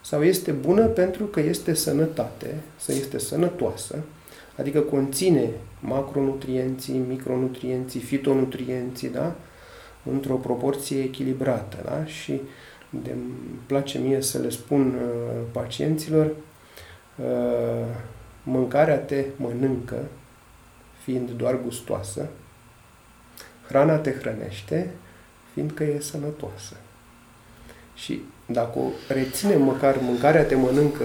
sau 0.00 0.22
este 0.22 0.52
bună 0.52 0.86
pentru 0.86 1.24
că 1.24 1.40
este 1.40 1.74
sănătate, 1.74 2.54
să 2.76 2.92
este 2.92 3.18
sănătoasă, 3.18 3.98
adică 4.56 4.80
conține 4.80 5.50
macronutrienții, 5.80 7.02
micronutrienții, 7.08 8.00
fitonutrienții, 8.00 9.08
da? 9.08 9.34
într-o 10.10 10.34
proporție 10.34 11.02
echilibrată. 11.02 11.76
Da? 11.84 12.04
Și 12.04 12.40
de 12.90 13.10
îmi 13.10 13.60
place 13.66 13.98
mie 13.98 14.20
să 14.20 14.38
le 14.38 14.48
spun 14.48 14.94
uh, 14.94 15.40
pacienților, 15.52 16.26
uh, 16.26 17.86
mâncarea 18.42 18.98
te 18.98 19.24
mănâncă, 19.36 20.04
fiind 21.02 21.30
doar 21.30 21.60
gustoasă, 21.62 22.28
hrana 23.68 23.96
te 23.96 24.12
hrănește, 24.12 24.90
fiindcă 25.54 25.84
e 25.84 26.00
sănătoasă. 26.00 26.76
Și 27.94 28.22
dacă 28.46 28.78
o 28.78 28.88
reținem 29.08 29.62
măcar 29.62 29.96
mâncarea 30.00 30.44
te 30.44 30.54
mănâncă, 30.54 31.04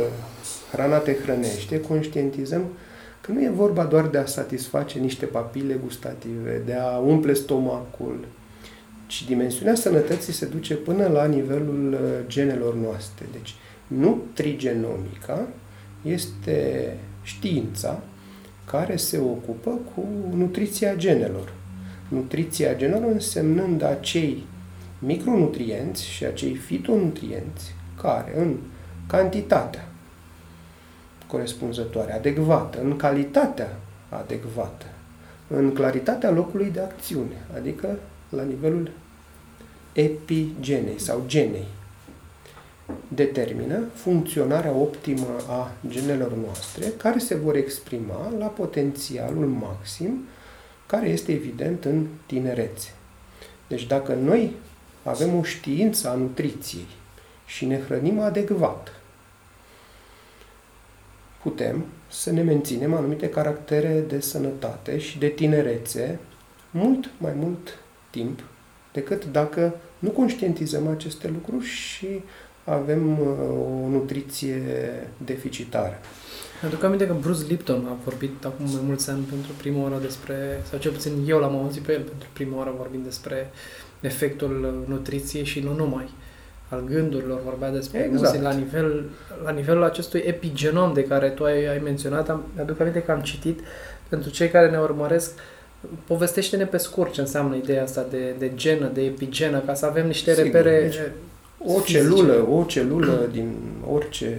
hrana 0.71 0.97
te 0.97 1.13
hrănește, 1.13 1.81
conștientizăm 1.81 2.63
că 3.21 3.31
nu 3.31 3.43
e 3.43 3.49
vorba 3.49 3.83
doar 3.83 4.07
de 4.07 4.17
a 4.17 4.25
satisface 4.25 4.99
niște 4.99 5.25
papile 5.25 5.79
gustative, 5.83 6.62
de 6.65 6.73
a 6.73 6.97
umple 6.97 7.33
stomacul, 7.33 8.25
ci 9.07 9.25
dimensiunea 9.25 9.75
sănătății 9.75 10.33
se 10.33 10.45
duce 10.45 10.75
până 10.75 11.07
la 11.07 11.25
nivelul 11.25 11.93
uh, 11.93 11.99
genelor 12.27 12.75
noastre. 12.75 13.25
Deci, 13.31 13.55
nutrigenomica 13.88 15.47
este 16.01 16.93
știința 17.23 18.03
care 18.65 18.95
se 18.95 19.17
ocupă 19.17 19.69
cu 19.69 20.07
nutriția 20.35 20.95
genelor 20.95 21.53
nutriția 22.10 22.76
generală 22.76 23.06
însemnând 23.06 23.84
acei 23.84 24.43
micronutrienți 25.00 26.06
și 26.06 26.26
acei 26.26 26.56
fitonutrienți 26.56 27.76
care 28.02 28.39
în 28.39 28.56
cantitatea 29.08 29.88
corespunzătoare, 31.28 32.13
adecvată, 32.13 32.82
în 32.82 32.95
calitatea 32.95 33.80
adecvată, 34.10 34.86
în 35.48 35.74
claritatea 35.74 36.32
locului 36.32 36.69
de 36.72 36.80
acțiune, 36.80 37.45
adică 37.56 38.00
la 38.30 38.43
nivelul 38.43 38.91
epigenei 39.93 41.00
sau 41.00 41.24
genei. 41.26 41.67
determină 43.08 43.80
funcționarea 43.93 44.72
optimă 44.72 45.28
a 45.48 45.72
genelor 45.88 46.34
noastre, 46.34 46.86
care 46.98 47.17
se 47.17 47.36
vor 47.36 47.56
exprima 47.56 48.34
la 48.39 48.45
potențialul 48.45 49.45
maxim, 49.45 50.24
care 50.89 51.10
este 51.10 51.32
evident 51.32 51.86
în 51.86 52.06
tinerețe. 52.25 52.89
Deci 53.67 53.88
dacă 53.88 54.13
noi 54.13 54.56
avem 55.04 55.36
o 55.36 55.43
știință 55.43 56.10
a 56.10 56.13
nutriției 56.13 56.88
și 57.45 57.65
ne 57.65 57.80
hrănim 57.80 58.19
adecvat, 58.19 59.02
putem 61.41 61.86
să 62.08 62.32
ne 62.32 62.41
menținem 62.41 62.93
anumite 62.93 63.30
caractere 63.30 64.04
de 64.08 64.19
sănătate 64.19 64.99
și 64.99 65.17
de 65.17 65.28
tinerețe 65.28 66.19
mult 66.71 67.10
mai 67.17 67.34
mult 67.36 67.80
timp 68.10 68.43
decât 68.93 69.25
dacă 69.25 69.75
nu 69.99 70.10
conștientizăm 70.10 70.88
aceste 70.88 71.28
lucruri 71.28 71.65
și 71.65 72.08
avem 72.63 73.19
uh, 73.19 73.28
o 73.84 73.88
nutriție 73.88 74.62
deficitară. 75.17 75.99
Aduc 76.65 76.84
aminte 76.84 77.08
că 77.08 77.15
Bruce 77.19 77.45
Lipton 77.48 77.86
a 77.89 77.98
vorbit 78.04 78.45
acum 78.45 78.65
mai 78.65 78.82
mulți 78.86 79.10
ani 79.10 79.24
pentru 79.30 79.52
prima 79.58 79.82
oară 79.82 79.98
despre, 80.02 80.62
sau 80.69 80.80
cel 80.80 80.91
puțin 80.91 81.12
eu 81.28 81.39
l-am 81.39 81.56
auzit 81.56 81.82
pe 81.82 81.91
el 81.91 82.02
pentru 82.02 82.28
prima 82.34 82.58
oară 82.58 82.74
vorbind 82.78 83.04
despre 83.04 83.52
efectul 84.00 84.84
nutriției 84.88 85.43
și 85.43 85.60
nu 85.60 85.74
numai 85.74 86.10
al 86.69 86.84
gândurilor, 86.89 87.41
vorbea 87.43 87.72
despre 87.72 88.00
exact. 88.00 88.19
emoții 88.19 88.41
la, 88.41 88.52
nivel, 88.52 89.04
la 89.43 89.52
nivelul 89.52 89.84
acestui 89.84 90.24
epigenom 90.26 90.93
de 90.93 91.04
care 91.04 91.30
tu 91.30 91.43
ai, 91.43 91.67
ai 91.67 91.80
menționat. 91.84 92.30
Am, 92.30 92.43
aduc 92.60 92.80
aminte 92.80 93.02
că 93.02 93.12
am 93.12 93.22
citit 93.22 93.60
pentru 94.10 94.30
cei 94.30 94.50
care 94.50 94.69
ne 94.69 94.78
urmăresc 94.78 95.32
povestește-ne 96.06 96.65
pe 96.65 96.78
scurt 96.78 97.12
ce 97.12 97.22
înseamnă 97.22 97.56
ideea 97.56 97.84
asta 97.84 98.06
de, 98.10 98.36
de 98.38 98.52
genă, 98.56 98.89
de 98.93 99.02
epigenă, 99.02 99.60
ca 99.60 99.74
să 99.74 99.86
avem 99.86 100.08
niște 100.08 100.34
Sigur, 100.34 100.45
repere 100.45 100.82
deci, 100.82 101.00
o 101.76 101.82
celulă, 101.82 102.48
o 102.50 102.63
celulă 102.63 103.30
din 103.32 103.56
orice 103.91 104.38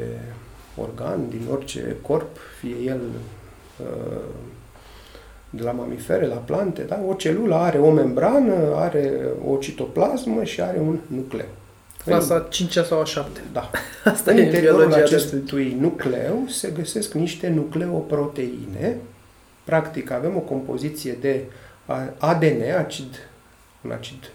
organ, 0.81 1.29
din 1.29 1.47
orice 1.51 1.97
corp, 2.03 2.37
fie 2.59 2.77
el 2.87 3.01
uh, 3.81 4.23
de 5.51 5.63
la 5.63 5.71
mamifere, 5.71 6.27
la 6.27 6.35
plante, 6.35 6.83
da? 6.83 7.01
o 7.09 7.15
celulă 7.15 7.55
are 7.55 7.79
o 7.79 7.91
membrană, 7.91 8.75
are 8.75 9.21
o 9.47 9.57
citoplasmă 9.57 10.45
și 10.45 10.61
are 10.61 10.79
un 10.79 10.99
nucleu. 11.07 11.49
Clasa 12.05 12.47
5 12.51 12.73
sau 12.73 13.01
a 13.01 13.05
7. 13.05 13.41
Da. 13.53 13.71
Asta 14.13 14.31
în 14.31 14.39
interiorul 14.39 14.93
acestui 14.93 15.77
nucleu 15.81 16.45
se 16.49 16.71
găsesc 16.71 17.13
niște 17.13 17.49
nucleoproteine. 17.49 18.97
Practic 19.65 20.11
avem 20.11 20.37
o 20.37 20.41
compoziție 20.41 21.17
de 21.21 21.45
ADN, 22.19 22.63
acid, 22.79 23.29
un 23.85 23.91
acid 23.91 24.31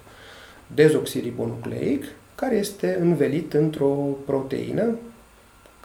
dezoxiribonucleic, 0.67 2.03
care 2.35 2.55
este 2.55 2.97
învelit 3.01 3.53
într-o 3.53 3.95
proteină 4.25 4.95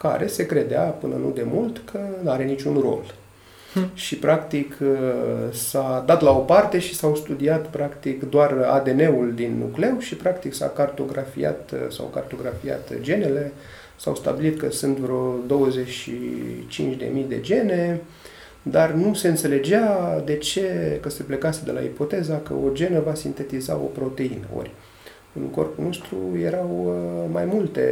care 0.03 0.27
se 0.27 0.47
credea 0.47 0.83
până 0.83 1.15
nu 1.15 1.31
de 1.31 1.47
mult 1.53 1.81
că 1.93 1.99
nu 2.23 2.31
are 2.31 2.45
niciun 2.45 2.79
rol. 2.81 3.15
Hmm. 3.73 3.91
Și 3.95 4.17
practic 4.17 4.77
s-a 5.53 6.03
dat 6.07 6.21
la 6.21 6.31
o 6.31 6.39
parte 6.39 6.79
și 6.79 6.95
s-au 6.95 7.15
studiat 7.17 7.67
practic 7.67 8.31
doar 8.31 8.53
ADN-ul 8.53 9.33
din 9.35 9.59
nucleu 9.59 9.99
și 9.99 10.15
practic 10.15 10.55
s-a 10.55 10.69
cartografiat 10.69 11.75
sau 11.91 12.07
cartografiat 12.07 12.93
genele, 13.01 13.53
s-au 13.97 14.15
stabilit 14.15 14.59
că 14.59 14.71
sunt 14.71 14.97
vreo 14.97 15.35
25.000 15.49 17.29
de 17.29 17.41
gene, 17.41 18.01
dar 18.63 18.91
nu 18.91 19.15
se 19.15 19.29
înțelegea 19.29 20.19
de 20.25 20.37
ce, 20.37 20.99
că 21.03 21.09
se 21.09 21.23
plecase 21.23 21.63
de 21.65 21.71
la 21.71 21.81
ipoteza 21.81 22.37
că 22.37 22.53
o 22.53 22.73
genă 22.73 23.01
va 23.01 23.15
sintetiza 23.15 23.75
o 23.75 23.87
proteină. 23.87 24.47
Ori 24.57 24.71
în 25.33 25.43
corpul 25.43 25.85
nostru 25.85 26.17
erau 26.43 26.85
uh, 26.87 27.29
mai 27.33 27.45
multe 27.45 27.83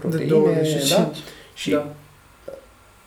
proteine. 0.00 0.62
Da? 0.90 1.10
Și 1.54 1.70
da. 1.70 1.86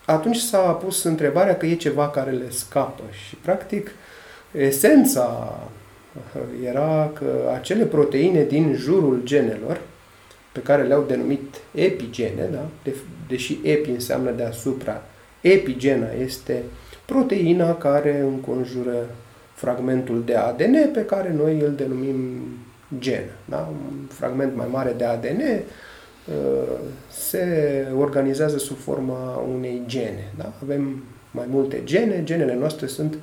atunci 0.06 0.38
s-a 0.38 0.58
pus 0.58 1.04
întrebarea 1.04 1.58
că 1.58 1.66
e 1.66 1.76
ceva 1.76 2.10
care 2.10 2.32
le 2.32 2.50
scapă 2.50 3.04
și 3.28 3.36
practic 3.36 3.92
esența 4.52 5.60
uh, 6.36 6.42
era 6.66 7.12
că 7.14 7.52
acele 7.54 7.84
proteine 7.84 8.44
din 8.44 8.76
jurul 8.76 9.22
genelor, 9.24 9.82
pe 10.52 10.60
care 10.60 10.84
le-au 10.84 11.04
denumit 11.08 11.56
epigene, 11.72 12.50
da? 12.52 12.68
De, 12.84 12.96
deși 13.28 13.58
epi 13.64 13.90
înseamnă 13.90 14.32
deasupra, 14.32 15.04
epigena 15.42 16.08
este 16.24 16.64
proteina 17.06 17.76
care 17.76 18.20
înconjură 18.20 19.10
fragmentul 19.54 20.24
de 20.26 20.36
ADN 20.36 20.92
pe 20.94 21.06
care 21.06 21.34
noi 21.38 21.60
îl 21.60 21.74
denumim 21.76 22.18
gen. 23.00 23.24
Da? 23.46 23.70
Un 23.72 24.06
fragment 24.10 24.56
mai 24.56 24.68
mare 24.72 24.94
de 24.98 25.04
ADN 25.04 25.42
uh, 25.42 25.60
se 27.10 27.88
organizează 27.98 28.58
sub 28.58 28.78
forma 28.78 29.44
unei 29.56 29.82
gene. 29.86 30.32
Da? 30.38 30.54
Avem 30.64 31.04
mai 31.32 31.46
multe 31.50 31.82
gene, 31.84 32.22
genele 32.24 32.56
noastre 32.56 32.88
sunt 32.88 33.18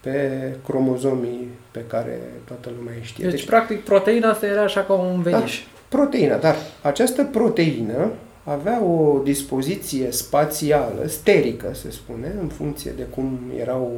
pe 0.00 0.30
cromozomii 0.64 1.48
pe 1.70 1.84
care 1.86 2.20
toată 2.44 2.70
lumea 2.78 2.94
știe. 3.00 3.24
Deci, 3.24 3.34
deci 3.34 3.46
practic, 3.46 3.84
proteina 3.84 4.30
asta 4.30 4.46
era 4.46 4.62
așa 4.62 4.80
ca 4.80 4.92
un 4.92 5.22
veniș. 5.22 5.58
Da, 5.58 5.96
proteina, 5.96 6.36
dar 6.36 6.56
această 6.82 7.24
proteină 7.24 8.10
avea 8.44 8.84
o 8.84 9.20
dispoziție 9.24 10.10
spațială, 10.10 11.06
sterică, 11.06 11.70
se 11.74 11.90
spune, 11.90 12.34
în 12.40 12.48
funcție 12.48 12.92
de 12.96 13.02
cum 13.02 13.38
erau 13.58 13.90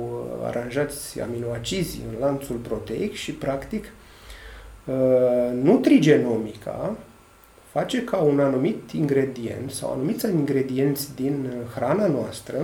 aranjați 0.45 1.21
aminoacizii 1.21 2.03
în 2.13 2.21
lanțul 2.21 2.57
proteic 2.57 3.15
și, 3.15 3.33
practic, 3.33 3.85
Uh, 4.89 4.95
nutrigenomica 5.63 6.97
face 7.73 8.05
ca 8.05 8.17
un 8.17 8.41
anumit 8.41 8.91
ingredient 8.91 9.71
sau 9.71 9.93
anumiți 9.93 10.27
ingredienți 10.27 11.15
din 11.15 11.45
uh, 11.49 11.75
hrana 11.75 12.07
noastră 12.07 12.57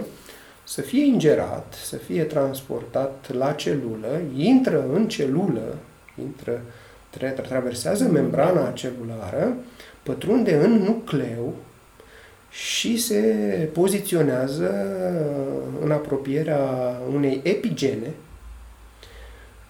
să 0.64 0.80
fie 0.80 1.04
ingerat, 1.04 1.74
să 1.82 1.96
fie 1.96 2.22
transportat 2.22 3.32
la 3.32 3.52
celulă, 3.52 4.20
intră 4.36 4.84
în 4.92 5.08
celulă, 5.08 5.76
intră, 6.20 6.62
tra- 7.16 7.46
traversează 7.46 8.04
membrana 8.04 8.70
celulară, 8.70 9.56
pătrunde 10.02 10.54
în 10.54 10.72
nucleu 10.72 11.54
și 12.50 12.96
se 12.96 13.20
poziționează 13.72 14.74
în 15.80 15.90
apropierea 15.90 16.60
unei 17.14 17.40
epigene, 17.42 18.10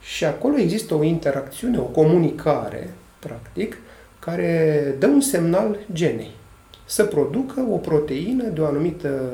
și 0.00 0.24
acolo 0.24 0.56
există 0.56 0.94
o 0.94 1.02
interacțiune, 1.02 1.78
o 1.78 1.82
comunicare, 1.82 2.94
practic, 3.18 3.76
care 4.24 4.94
dă 4.98 5.06
un 5.06 5.20
semnal 5.20 5.78
genei 5.92 6.30
să 6.84 7.04
producă 7.04 7.60
o 7.70 7.76
proteină 7.76 8.44
de 8.44 8.60
o 8.60 8.66
anumită 8.66 9.32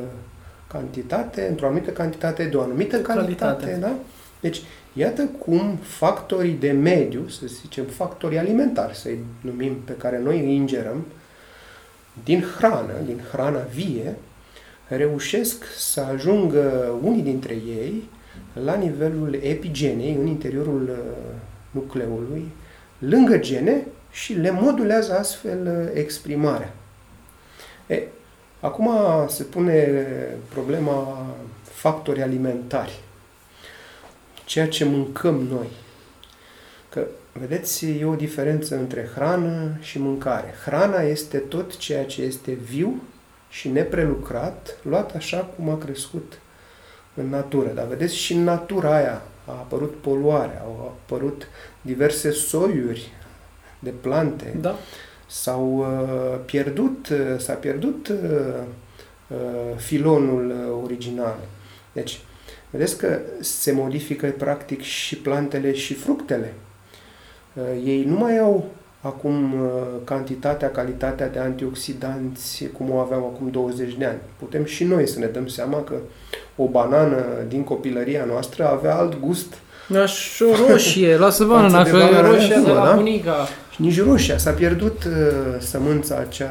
cantitate, 0.66 1.46
într-o 1.48 1.66
anumită 1.66 1.90
cantitate, 1.90 2.44
de 2.44 2.56
o 2.56 2.62
anumită 2.62 3.00
calitate. 3.00 3.64
calitate. 3.64 3.78
Da? 3.80 3.92
Deci, 4.40 4.62
iată 4.92 5.28
cum 5.38 5.78
factorii 5.82 6.56
de 6.60 6.70
mediu, 6.70 7.28
să 7.28 7.46
zicem 7.46 7.84
factorii 7.84 8.38
alimentari, 8.38 8.96
să-i 8.96 9.18
numim, 9.40 9.76
pe 9.84 9.92
care 9.92 10.20
noi 10.22 10.40
îi 10.40 10.54
ingerăm, 10.54 11.06
din 12.24 12.44
hrană, 12.56 12.92
din 13.06 13.20
hrana 13.32 13.60
vie, 13.74 14.16
reușesc 14.88 15.64
să 15.76 16.00
ajungă 16.00 16.94
unii 17.02 17.22
dintre 17.22 17.52
ei 17.52 18.08
la 18.64 18.74
nivelul 18.74 19.38
epigenei, 19.42 20.16
în 20.20 20.26
interiorul 20.26 20.82
uh, 20.82 21.34
nucleului, 21.70 22.48
lângă 22.98 23.38
gene 23.38 23.86
și 24.10 24.32
le 24.32 24.50
modulează 24.50 25.18
astfel 25.18 25.66
uh, 25.66 25.90
exprimarea. 25.94 26.74
E, 27.86 28.02
acum 28.60 28.90
se 29.28 29.42
pune 29.42 30.06
problema 30.48 31.26
factori 31.62 32.22
alimentari. 32.22 33.00
Ceea 34.44 34.68
ce 34.68 34.84
mâncăm 34.84 35.34
noi. 35.34 35.68
Că, 36.88 37.06
vedeți, 37.32 37.86
e 37.86 38.04
o 38.04 38.14
diferență 38.14 38.76
între 38.76 39.10
hrană 39.14 39.76
și 39.80 39.98
mâncare. 39.98 40.54
Hrana 40.64 41.00
este 41.00 41.38
tot 41.38 41.76
ceea 41.76 42.04
ce 42.04 42.22
este 42.22 42.52
viu 42.52 43.02
și 43.48 43.68
neprelucrat, 43.68 44.76
luat 44.82 45.14
așa 45.14 45.38
cum 45.38 45.68
a 45.68 45.78
crescut 45.78 46.38
în 47.14 47.28
natură. 47.28 47.68
Dar 47.68 47.86
vedeți, 47.86 48.16
și 48.16 48.32
în 48.32 48.44
natura 48.44 48.94
aia 48.94 49.22
a 49.46 49.52
apărut 49.52 49.94
poluare, 50.00 50.60
au 50.64 50.96
apărut 51.04 51.46
diverse 51.80 52.30
soiuri 52.30 53.12
de 53.80 53.90
plante. 53.90 54.56
Da. 54.60 54.76
S-au 55.26 55.78
uh, 55.78 56.38
pierdut, 56.44 57.08
uh, 57.08 57.38
s-a 57.38 57.52
pierdut 57.52 58.08
uh, 58.08 58.16
uh, 59.28 59.76
filonul 59.76 60.50
uh, 60.50 60.82
original. 60.82 61.38
Deci, 61.92 62.20
vedeți 62.70 62.98
că 62.98 63.18
se 63.40 63.72
modifică 63.72 64.34
practic 64.38 64.80
și 64.80 65.16
plantele 65.16 65.74
și 65.74 65.94
fructele. 65.94 66.54
Uh, 67.54 67.62
ei 67.84 68.04
nu 68.04 68.18
mai 68.18 68.38
au 68.38 68.70
acum 69.00 69.52
uh, 69.52 69.70
cantitatea, 70.04 70.70
calitatea 70.70 71.28
de 71.28 71.38
antioxidanți 71.38 72.64
cum 72.64 72.90
o 72.90 72.96
aveam 72.96 73.24
acum 73.24 73.50
20 73.50 73.94
de 73.94 74.04
ani. 74.04 74.18
Putem 74.38 74.64
și 74.64 74.84
noi 74.84 75.08
să 75.08 75.18
ne 75.18 75.26
dăm 75.26 75.46
seama 75.46 75.82
că 75.82 75.94
o 76.56 76.68
banană 76.68 77.24
din 77.48 77.64
copilăria 77.64 78.24
noastră 78.24 78.68
avea 78.68 78.96
alt 78.96 79.20
gust 79.20 79.54
Da, 79.90 80.06
și 80.06 80.42
o 80.42 80.68
roșie, 80.70 81.16
lasă 81.24 81.44
Față 81.44 81.52
banana, 81.60 81.82
de 81.84 81.90
că 81.90 81.96
e 81.96 82.00
banana 82.00 82.28
roșia 82.28 82.48
de 82.48 82.54
acum, 82.54 82.72
la 82.72 82.84
da? 82.84 82.92
bunica. 82.94 83.48
Și 83.70 83.82
nici 83.82 84.02
roșia. 84.02 84.38
S-a 84.38 84.50
pierdut 84.50 85.04
uh, 85.04 85.12
sămânța 85.58 86.24
cea, 86.28 86.50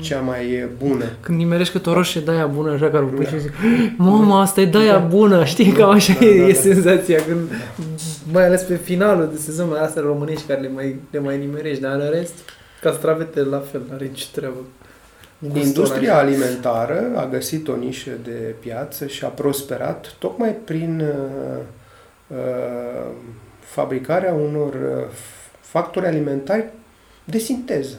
cea 0.00 0.20
mai 0.20 0.68
bună. 0.78 1.04
Când 1.20 1.38
nimerești 1.38 1.72
cât 1.72 1.86
o 1.86 1.92
roșie 1.92 2.20
de 2.20 2.30
aia 2.30 2.46
bună, 2.46 2.72
așa 2.72 2.90
care 2.90 3.02
o 3.04 3.06
pui 3.06 3.24
Da. 3.24 3.30
și 3.30 3.40
zic, 3.40 3.52
mama, 3.96 4.40
asta 4.40 4.60
e 4.60 4.64
de 4.64 4.78
aia 4.78 4.92
Da. 4.92 4.98
bună, 4.98 5.44
știi, 5.44 5.72
cam 5.72 5.90
așa 5.90 6.12
Da, 6.20 6.26
e, 6.26 6.38
da, 6.40 6.46
e 6.48 6.52
da. 6.52 6.58
senzația 6.60 7.18
când, 7.26 7.40
mai 8.32 8.44
ales 8.46 8.62
pe 8.62 8.74
finalul 8.74 9.28
de 9.32 9.38
sezon, 9.38 9.68
mai 9.68 9.80
astea 9.80 10.02
românești 10.06 10.46
care 10.46 10.60
le 10.60 10.70
mai, 10.74 10.96
le 11.10 11.18
mai 11.18 11.38
nimerești, 11.38 11.82
dar 11.82 11.92
în 11.92 12.10
rest, 12.12 12.34
castravetele 12.80 13.46
la 13.50 13.62
fel, 13.70 13.80
n-are 13.90 14.04
nicio 14.04 14.26
treabă. 14.34 14.56
Gustul 15.38 15.62
Industria 15.66 16.12
așa. 16.12 16.20
alimentară 16.22 17.02
a 17.16 17.28
găsit 17.32 17.68
o 17.68 17.76
nișă 17.76 18.10
de 18.24 18.54
piață 18.60 19.06
și 19.06 19.24
a 19.24 19.28
prosperat 19.28 20.14
tocmai 20.18 20.56
prin 20.64 21.00
uh, 21.00 21.08
uh, 21.56 21.62
fabricarea 23.60 24.32
unor 24.32 24.74
uh, 24.74 25.14
factori 25.60 26.06
alimentari 26.06 26.64
de 27.24 27.38
sinteză, 27.38 27.96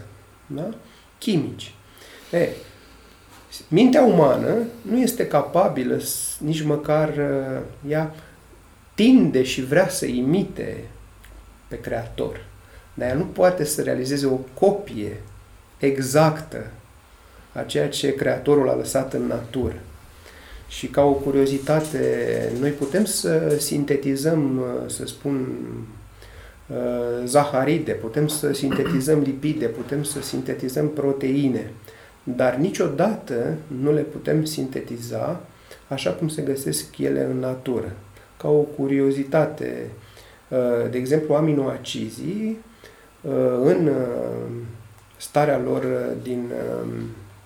da? 0.47 0.69
chimici. 1.17 1.73
E, 2.31 2.49
mintea 3.67 4.03
umană 4.03 4.55
nu 4.81 4.99
este 4.99 5.27
capabilă 5.27 5.97
s- 5.97 6.37
nici 6.39 6.61
măcar 6.63 7.09
uh, 7.09 7.61
ea 7.89 8.13
tinde 8.93 9.43
și 9.43 9.61
vrea 9.65 9.89
să 9.89 10.05
imite 10.05 10.83
pe 11.67 11.79
creator, 11.79 12.45
dar 12.93 13.07
ea 13.07 13.13
nu 13.15 13.25
poate 13.25 13.63
să 13.65 13.81
realizeze 13.81 14.25
o 14.25 14.39
copie 14.53 15.21
exactă 15.77 16.65
a 17.53 17.61
ceea 17.63 17.89
ce 17.89 18.15
Creatorul 18.15 18.69
a 18.69 18.75
lăsat 18.75 19.13
în 19.13 19.25
natură. 19.27 19.75
Și 20.67 20.87
ca 20.87 21.03
o 21.03 21.11
curiozitate, 21.11 22.51
noi 22.59 22.69
putem 22.69 23.05
să 23.05 23.55
sintetizăm, 23.59 24.61
să 24.87 25.05
spun, 25.05 25.47
uh, 26.67 27.25
zaharide, 27.25 27.91
putem 27.91 28.27
să 28.27 28.53
sintetizăm 28.53 29.19
lipide, 29.29 29.65
putem 29.65 30.03
să 30.03 30.21
sintetizăm 30.21 30.89
proteine, 30.89 31.71
dar 32.23 32.55
niciodată 32.55 33.57
nu 33.81 33.93
le 33.93 34.01
putem 34.01 34.45
sintetiza 34.45 35.41
așa 35.87 36.11
cum 36.11 36.27
se 36.27 36.41
găsesc 36.41 36.97
ele 36.97 37.23
în 37.23 37.39
natură. 37.39 37.91
Ca 38.37 38.49
o 38.49 38.61
curiozitate, 38.61 39.91
uh, 40.47 40.89
de 40.91 40.97
exemplu, 40.97 41.33
aminoacizii 41.33 42.57
uh, 43.21 43.31
în 43.61 43.87
uh, 43.87 44.51
starea 45.17 45.57
lor 45.57 45.83
uh, 45.83 46.15
din 46.23 46.51
uh, 46.51 46.91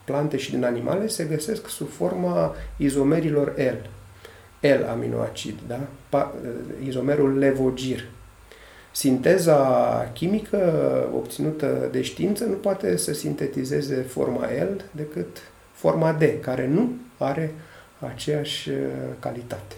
plante 0.10 0.38
și 0.38 0.52
din 0.52 0.64
animale 0.64 1.08
se 1.08 1.24
găsesc 1.24 1.68
sub 1.68 1.90
forma 1.90 2.56
izomerilor 2.78 3.54
L. 3.58 3.88
L-aminoacid, 4.68 5.60
da? 5.68 5.80
Pa, 6.10 6.36
uh, 6.44 6.88
izomerul 6.88 7.38
levogir. 7.38 8.06
Sinteza 8.92 10.12
chimică 10.14 10.60
obținută 11.16 11.90
de 11.92 12.02
știință 12.02 12.46
nu 12.46 12.54
poate 12.54 12.98
să 12.98 13.14
sintetizeze 13.14 13.96
forma 13.96 14.46
L 14.46 14.82
decât 14.92 15.38
forma 15.72 16.12
D, 16.12 16.24
care 16.42 16.68
nu 16.68 16.92
are 17.18 17.54
aceeași 18.00 18.70
uh, 18.70 18.76
calitate. 19.20 19.76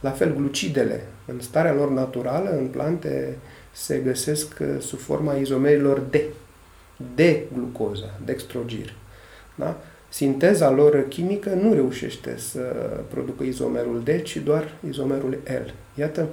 La 0.00 0.10
fel, 0.10 0.34
glucidele, 0.34 1.02
în 1.26 1.40
starea 1.40 1.74
lor 1.74 1.90
naturală, 1.90 2.50
în 2.50 2.66
plante, 2.66 3.36
se 3.72 3.98
găsesc 3.98 4.56
uh, 4.60 4.66
sub 4.80 4.98
forma 4.98 5.34
izomerilor 5.34 5.98
D, 5.98 6.14
de 7.14 7.42
glucoză, 7.54 8.14
dextrogir. 8.24 8.94
Da? 9.58 9.76
Sinteza 10.08 10.70
lor 10.70 11.06
chimică 11.08 11.50
nu 11.62 11.72
reușește 11.72 12.34
să 12.38 12.60
producă 13.10 13.44
izomerul 13.44 14.02
D, 14.04 14.22
ci 14.22 14.36
doar 14.36 14.68
izomerul 14.88 15.38
L. 15.44 15.70
Iată 15.94 16.26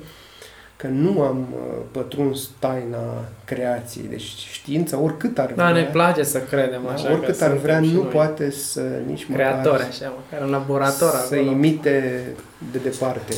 că 0.78 0.88
nu 0.88 1.22
am 1.22 1.48
uh, 1.54 1.82
pătruns 1.92 2.50
taina 2.60 3.26
creației. 3.46 4.08
Deci 4.10 4.22
știința, 4.52 5.00
oricât 5.00 5.40
ar 5.40 5.54
Da, 5.56 5.68
ne 5.72 5.80
vrea, 5.80 5.92
place 5.92 6.24
să 6.24 6.40
credem 6.40 6.82
da, 6.86 6.92
așa. 6.92 7.12
oricât 7.12 7.38
că 7.38 7.44
ar 7.44 7.50
suntem 7.50 7.58
vrea, 7.58 7.82
și 7.82 7.94
nu 7.94 8.02
noi 8.02 8.12
poate 8.12 8.52
să 8.52 8.82
nici 9.08 9.26
Creatori, 9.34 9.72
măcar 9.72 9.88
așa, 9.88 10.14
măcar 10.30 10.46
în 10.46 10.52
laborator 10.52 11.10
să 11.10 11.36
acolo. 11.36 11.52
imite 11.52 12.24
de 12.72 12.78
departe. 12.78 13.36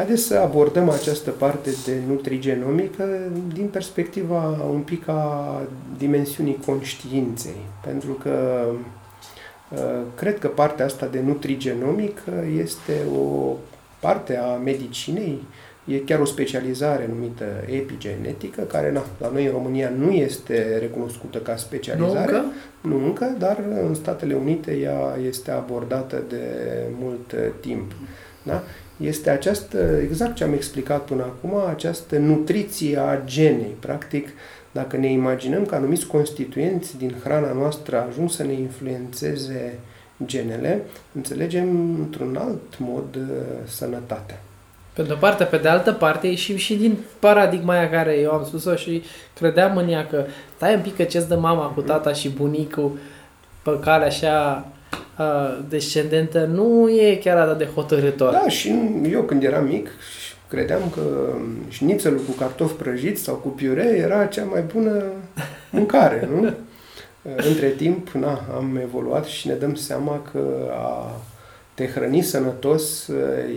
Și 0.00 0.06
haideți 0.06 0.26
să 0.26 0.38
abordăm 0.38 0.88
această 0.88 1.30
parte 1.30 1.70
de 1.84 1.92
nutrigenomică 2.08 3.04
din 3.52 3.66
perspectiva 3.66 4.58
un 4.72 4.80
pic 4.80 5.08
a 5.08 5.62
dimensiunii 5.98 6.58
conștiinței. 6.66 7.60
Pentru 7.84 8.12
că 8.12 8.64
uh, 9.70 9.78
cred 10.14 10.38
că 10.38 10.48
partea 10.48 10.84
asta 10.84 11.06
de 11.06 11.20
nutrigenomică 11.26 12.32
este 12.62 12.92
o 13.18 13.56
parte 13.98 14.36
a 14.36 14.56
medicinei, 14.56 15.42
e 15.84 15.96
chiar 15.96 16.20
o 16.20 16.24
specializare 16.24 17.10
numită 17.14 17.44
epigenetică, 17.66 18.62
care 18.62 18.92
na, 18.92 19.02
la 19.18 19.30
noi 19.32 19.44
în 19.44 19.52
România 19.52 19.92
nu 19.98 20.10
este 20.10 20.78
recunoscută 20.78 21.38
ca 21.38 21.52
Nu 21.52 21.58
specializare. 21.58 22.32
încă? 22.32 22.44
Nu 22.80 23.04
încă, 23.04 23.34
dar 23.38 23.58
în 23.86 23.94
Statele 23.94 24.34
Unite 24.34 24.72
ea 24.72 25.16
este 25.26 25.50
abordată 25.50 26.22
de 26.28 26.42
mult 27.00 27.32
uh, 27.32 27.38
timp. 27.60 27.92
Da? 28.42 28.62
Este 29.00 29.30
această, 29.30 29.98
exact 30.02 30.34
ce 30.34 30.44
am 30.44 30.52
explicat 30.52 31.04
până 31.04 31.22
acum, 31.22 31.54
această 31.68 32.18
nutriție 32.18 32.98
a 32.98 33.24
genei. 33.24 33.76
Practic, 33.80 34.28
dacă 34.70 34.96
ne 34.96 35.10
imaginăm 35.10 35.66
că 35.66 35.74
anumiți 35.74 36.06
constituenți 36.06 36.98
din 36.98 37.14
hrana 37.22 37.52
noastră 37.52 38.06
ajung 38.08 38.30
să 38.30 38.42
ne 38.42 38.52
influențeze 38.52 39.78
genele, 40.24 40.82
înțelegem 41.14 41.94
într-un 41.98 42.36
alt 42.36 42.78
mod 42.78 43.14
uh, 43.14 43.22
sănătatea. 43.64 44.42
Pe 44.92 45.02
de-o 45.02 45.16
parte, 45.16 45.44
pe 45.44 45.56
de 45.56 45.68
altă 45.68 45.92
parte, 45.92 46.28
e 46.28 46.34
și, 46.34 46.56
și 46.56 46.74
din 46.74 46.98
paradigma 47.18 47.72
aia 47.72 47.90
care 47.90 48.18
eu 48.18 48.32
am 48.32 48.44
spus-o 48.44 48.74
și 48.74 49.02
credeam 49.34 49.76
în 49.76 49.88
ea 49.88 50.06
că 50.06 50.24
stai 50.56 50.74
un 50.74 50.80
pic 50.80 50.96
că 50.96 51.02
ce-ți 51.02 51.28
dă 51.28 51.36
mama 51.36 51.66
cu 51.66 51.80
tata 51.80 52.12
și 52.12 52.28
bunicul 52.28 52.98
pe 53.62 53.78
cale 53.80 54.04
așa 54.04 54.64
uh, 54.66 54.78
descendentă 55.68 56.44
nu 56.44 56.88
e 56.88 57.14
chiar 57.14 57.36
atât 57.36 57.58
de 57.58 57.68
hotărător. 57.74 58.32
Da, 58.32 58.48
și 58.48 58.74
eu 59.10 59.22
când 59.22 59.44
eram 59.44 59.64
mic 59.64 59.88
credeam 60.48 60.82
că 60.94 61.02
șnițelul 61.68 62.20
cu 62.20 62.32
cartofi 62.32 62.74
prăjiți 62.74 63.22
sau 63.22 63.34
cu 63.34 63.48
piure 63.48 63.84
era 63.84 64.26
cea 64.26 64.44
mai 64.44 64.62
bună 64.72 65.02
mâncare, 65.70 66.28
nu? 66.32 66.50
Între 67.48 67.68
timp, 67.68 68.08
na, 68.08 68.44
am 68.56 68.78
evoluat 68.82 69.24
și 69.24 69.46
ne 69.46 69.54
dăm 69.54 69.74
seama 69.74 70.22
că 70.32 70.70
a 70.70 71.20
te 71.74 71.86
hrăni 71.86 72.22
sănătos 72.22 73.08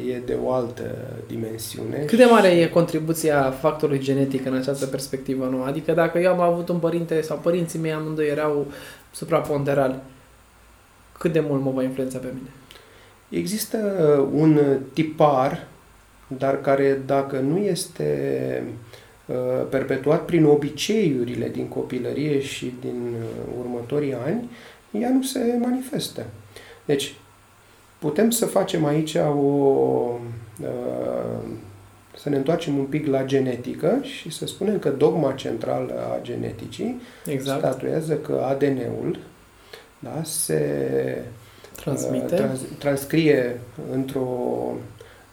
e 0.09 0.21
de 0.25 0.37
o 0.43 0.51
altă 0.51 0.83
dimensiune. 1.27 1.97
Cât 2.07 2.17
de 2.17 2.25
mare 2.25 2.47
e 2.47 2.67
contribuția 2.67 3.51
factorului 3.51 3.99
genetic 3.99 4.45
în 4.45 4.53
această 4.53 4.85
perspectivă 4.85 5.47
nouă? 5.51 5.65
Adică 5.65 5.91
dacă 5.91 6.19
eu 6.19 6.31
am 6.31 6.39
avut 6.39 6.69
un 6.69 6.77
părinte 6.77 7.21
sau 7.21 7.37
părinții 7.37 7.79
mei 7.79 7.91
amândoi 7.91 8.27
erau 8.27 8.67
supraponderali, 9.11 9.95
cât 11.23 11.31
de 11.31 11.39
mult 11.39 11.62
mă 11.62 11.71
va 11.71 11.83
influența 11.83 12.17
pe 12.17 12.27
mine? 12.33 12.49
Există 13.29 13.77
un 14.33 14.59
tipar, 14.93 15.67
dar 16.27 16.62
care 16.62 17.01
dacă 17.05 17.39
nu 17.39 17.57
este 17.57 18.63
uh, 19.25 19.36
perpetuat 19.69 20.25
prin 20.25 20.45
obiceiurile 20.45 21.49
din 21.49 21.67
copilărie 21.67 22.41
și 22.41 22.73
din 22.81 23.13
uh, 23.19 23.53
următorii 23.59 24.13
ani, 24.13 24.49
ea 24.91 25.09
nu 25.09 25.21
se 25.21 25.57
manifestă. 25.62 26.25
Deci, 26.86 27.15
putem 27.99 28.29
să 28.29 28.45
facem 28.45 28.86
aici 28.86 29.15
o... 29.15 29.49
uh, 30.62 31.47
să 32.17 32.29
ne 32.29 32.36
întoarcem 32.36 32.77
un 32.77 32.86
pic 32.86 33.07
la 33.07 33.25
genetică 33.25 33.99
și 34.01 34.29
să 34.29 34.45
spunem 34.45 34.79
că 34.79 34.89
dogma 34.89 35.31
centrală 35.31 35.93
a 35.93 36.21
geneticii 36.21 37.01
Exact. 37.25 37.59
statuează 37.59 38.13
că 38.13 38.43
ADN-ul 38.47 39.17
da, 40.03 40.23
se 40.23 41.21
Transmite. 41.75 42.25
uh, 42.25 42.39
trans, 42.39 42.59
transcrie 42.77 43.59
într-o 43.91 44.27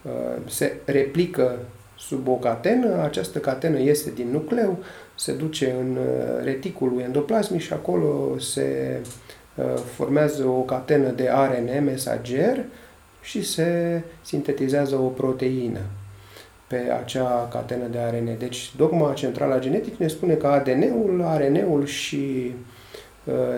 uh, 0.03 0.11
se 0.47 0.77
replică 0.85 1.59
sub 1.99 2.29
o 2.29 2.35
catenă, 2.35 3.03
această 3.03 3.39
catenă 3.39 3.79
iese 3.79 4.13
din 4.15 4.31
nucleu, 4.31 4.79
se 5.15 5.33
duce 5.33 5.75
în 5.81 5.97
uh, 5.97 6.45
reticulul 6.45 7.01
endoplasmic 7.01 7.61
și 7.61 7.73
acolo 7.73 8.39
se 8.39 9.01
uh, 9.55 9.65
formează 9.95 10.47
o 10.47 10.61
catenă 10.61 11.11
de 11.11 11.29
ARN 11.29 11.85
mesager 11.85 12.65
și 13.23 13.45
se 13.45 14.03
sintetizează 14.23 14.97
o 14.97 15.07
proteină 15.07 15.81
pe 16.67 16.77
acea 17.03 17.49
catenă 17.53 17.87
de 17.91 17.99
ARN. 17.99 18.39
Deci 18.39 18.73
dogma 18.77 19.13
centrală 19.13 19.55
a 19.55 19.59
genetic 19.59 19.97
ne 19.97 20.09
spune 20.09 20.35
că 20.35 20.47
ADN-ul, 20.47 21.23
ARN-ul 21.25 21.87
și 21.87 22.45
uh, 22.47 22.55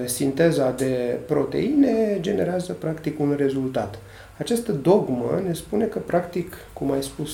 sinteza 0.05 0.71
de 0.71 1.19
proteine 1.27 2.19
generează 2.21 2.73
practic 2.73 3.21
un 3.21 3.35
rezultat. 3.39 3.99
Această 4.39 4.73
dogmă 4.73 5.43
ne 5.47 5.53
spune 5.53 5.85
că 5.85 5.99
practic, 5.99 6.57
cum 6.73 6.93
ai 6.93 7.03
spus 7.03 7.31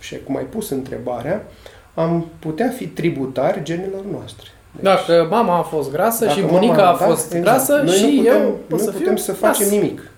și 0.00 0.16
cum 0.24 0.36
ai 0.36 0.44
pus 0.44 0.70
întrebarea, 0.70 1.46
am 1.94 2.26
putea 2.38 2.68
fi 2.68 2.86
tributari 2.86 3.62
genelor 3.62 4.04
noastre. 4.12 4.46
Deci, 4.72 4.82
Dacă 4.82 5.26
mama 5.30 5.58
a 5.58 5.62
fost 5.62 5.90
grasă 5.92 6.24
dacă 6.24 6.38
și 6.40 6.46
bunica 6.46 6.72
mama- 6.72 6.88
a 6.94 6.96
da, 6.98 7.04
fost 7.04 7.32
exact. 7.34 7.42
grasă 7.44 7.82
Noi 7.84 7.94
și 7.94 8.04
nu 8.04 8.22
putem, 8.22 8.42
eu 8.42 8.58
pot 8.68 8.78
nu 8.78 8.84
să 8.84 8.90
putem 8.90 9.06
fiu 9.14 9.16
să 9.16 9.32
facem 9.32 9.66
gras. 9.68 9.78
nimic. 9.80 10.10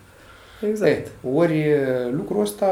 Exact. 0.68 0.90
E, 0.90 1.06
ori 1.34 1.64
lucrul 2.12 2.40
ăsta 2.40 2.66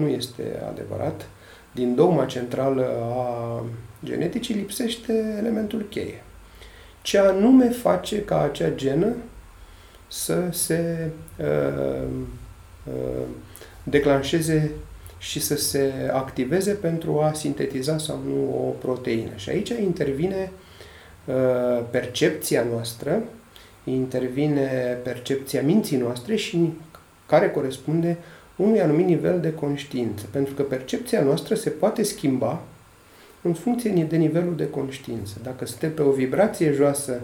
nu 0.00 0.06
este 0.08 0.42
adevărat. 0.70 1.26
din 1.72 1.94
dogma 1.94 2.24
centrală 2.24 2.86
a 3.02 3.62
geneticii 4.04 4.54
lipsește 4.54 5.34
elementul 5.38 5.86
cheie. 5.90 6.22
Ce 7.08 7.18
anume 7.18 7.68
face 7.68 8.24
ca 8.24 8.42
acea 8.42 8.70
genă 8.74 9.16
să 10.08 10.48
se 10.50 11.10
uh, 11.40 12.08
uh, 12.84 13.26
declanșeze 13.82 14.70
și 15.18 15.40
să 15.40 15.56
se 15.56 15.92
activeze 16.12 16.72
pentru 16.72 17.20
a 17.20 17.32
sintetiza 17.32 17.98
sau 17.98 18.20
nu 18.26 18.66
o 18.66 18.70
proteină. 18.70 19.30
Și 19.36 19.50
aici 19.50 19.68
intervine 19.68 20.50
uh, 21.24 21.84
percepția 21.90 22.64
noastră, 22.70 23.22
intervine 23.84 24.98
percepția 25.02 25.62
minții 25.62 25.96
noastre 25.96 26.36
și 26.36 26.72
care 27.26 27.50
corespunde 27.50 28.16
unui 28.56 28.80
anumit 28.80 29.06
nivel 29.06 29.40
de 29.40 29.54
conștiință. 29.54 30.26
Pentru 30.30 30.54
că 30.54 30.62
percepția 30.62 31.22
noastră 31.22 31.54
se 31.54 31.70
poate 31.70 32.02
schimba 32.02 32.62
în 33.42 33.54
funcție 33.54 34.06
de 34.08 34.16
nivelul 34.16 34.56
de 34.56 34.70
conștiință. 34.70 35.36
Dacă 35.42 35.66
suntem 35.66 35.94
pe 35.94 36.02
o 36.02 36.10
vibrație 36.10 36.72
joasă, 36.72 37.20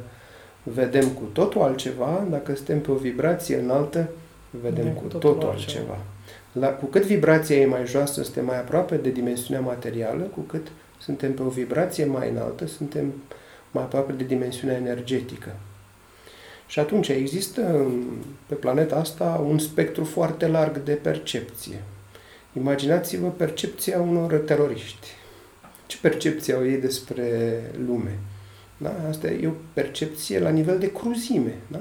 vedem 0.63 1.09
cu 1.09 1.23
totul 1.33 1.61
altceva, 1.61 2.27
dacă 2.31 2.55
suntem 2.55 2.81
pe 2.81 2.91
o 2.91 2.95
vibrație 2.95 3.57
înaltă, 3.57 4.09
vedem 4.51 4.89
cu 4.93 5.03
totul, 5.03 5.33
totul 5.33 5.49
altceva. 5.49 5.79
altceva. 5.79 5.99
La, 6.53 6.69
cu 6.69 6.87
cât 6.87 7.03
vibrația 7.03 7.57
e 7.57 7.67
mai 7.67 7.87
joasă, 7.87 8.23
suntem 8.23 8.45
mai 8.45 8.59
aproape 8.59 8.97
de 8.97 9.11
dimensiunea 9.11 9.63
materială, 9.63 10.23
cu 10.23 10.41
cât 10.41 10.67
suntem 10.99 11.35
pe 11.35 11.43
o 11.43 11.49
vibrație 11.49 12.05
mai 12.05 12.31
înaltă, 12.31 12.67
suntem 12.67 13.13
mai 13.71 13.83
aproape 13.83 14.13
de 14.13 14.25
dimensiunea 14.25 14.77
energetică. 14.77 15.57
Și 16.67 16.79
atunci 16.79 17.09
există 17.09 17.87
pe 18.47 18.55
planeta 18.55 18.97
asta 18.97 19.45
un 19.49 19.59
spectru 19.59 20.05
foarte 20.05 20.47
larg 20.47 20.83
de 20.83 20.93
percepție. 20.93 21.83
Imaginați-vă 22.57 23.29
percepția 23.29 24.01
unor 24.01 24.35
teroriști. 24.35 25.09
Ce 25.95 26.01
percepție 26.01 26.55
au 26.55 26.67
ei 26.67 26.77
despre 26.77 27.61
lume? 27.87 28.19
Da? 28.77 28.95
Asta 29.09 29.31
e 29.31 29.47
o 29.47 29.53
percepție 29.73 30.39
la 30.39 30.49
nivel 30.49 30.79
de 30.79 30.93
cruzime. 30.93 31.55
Da? 31.67 31.81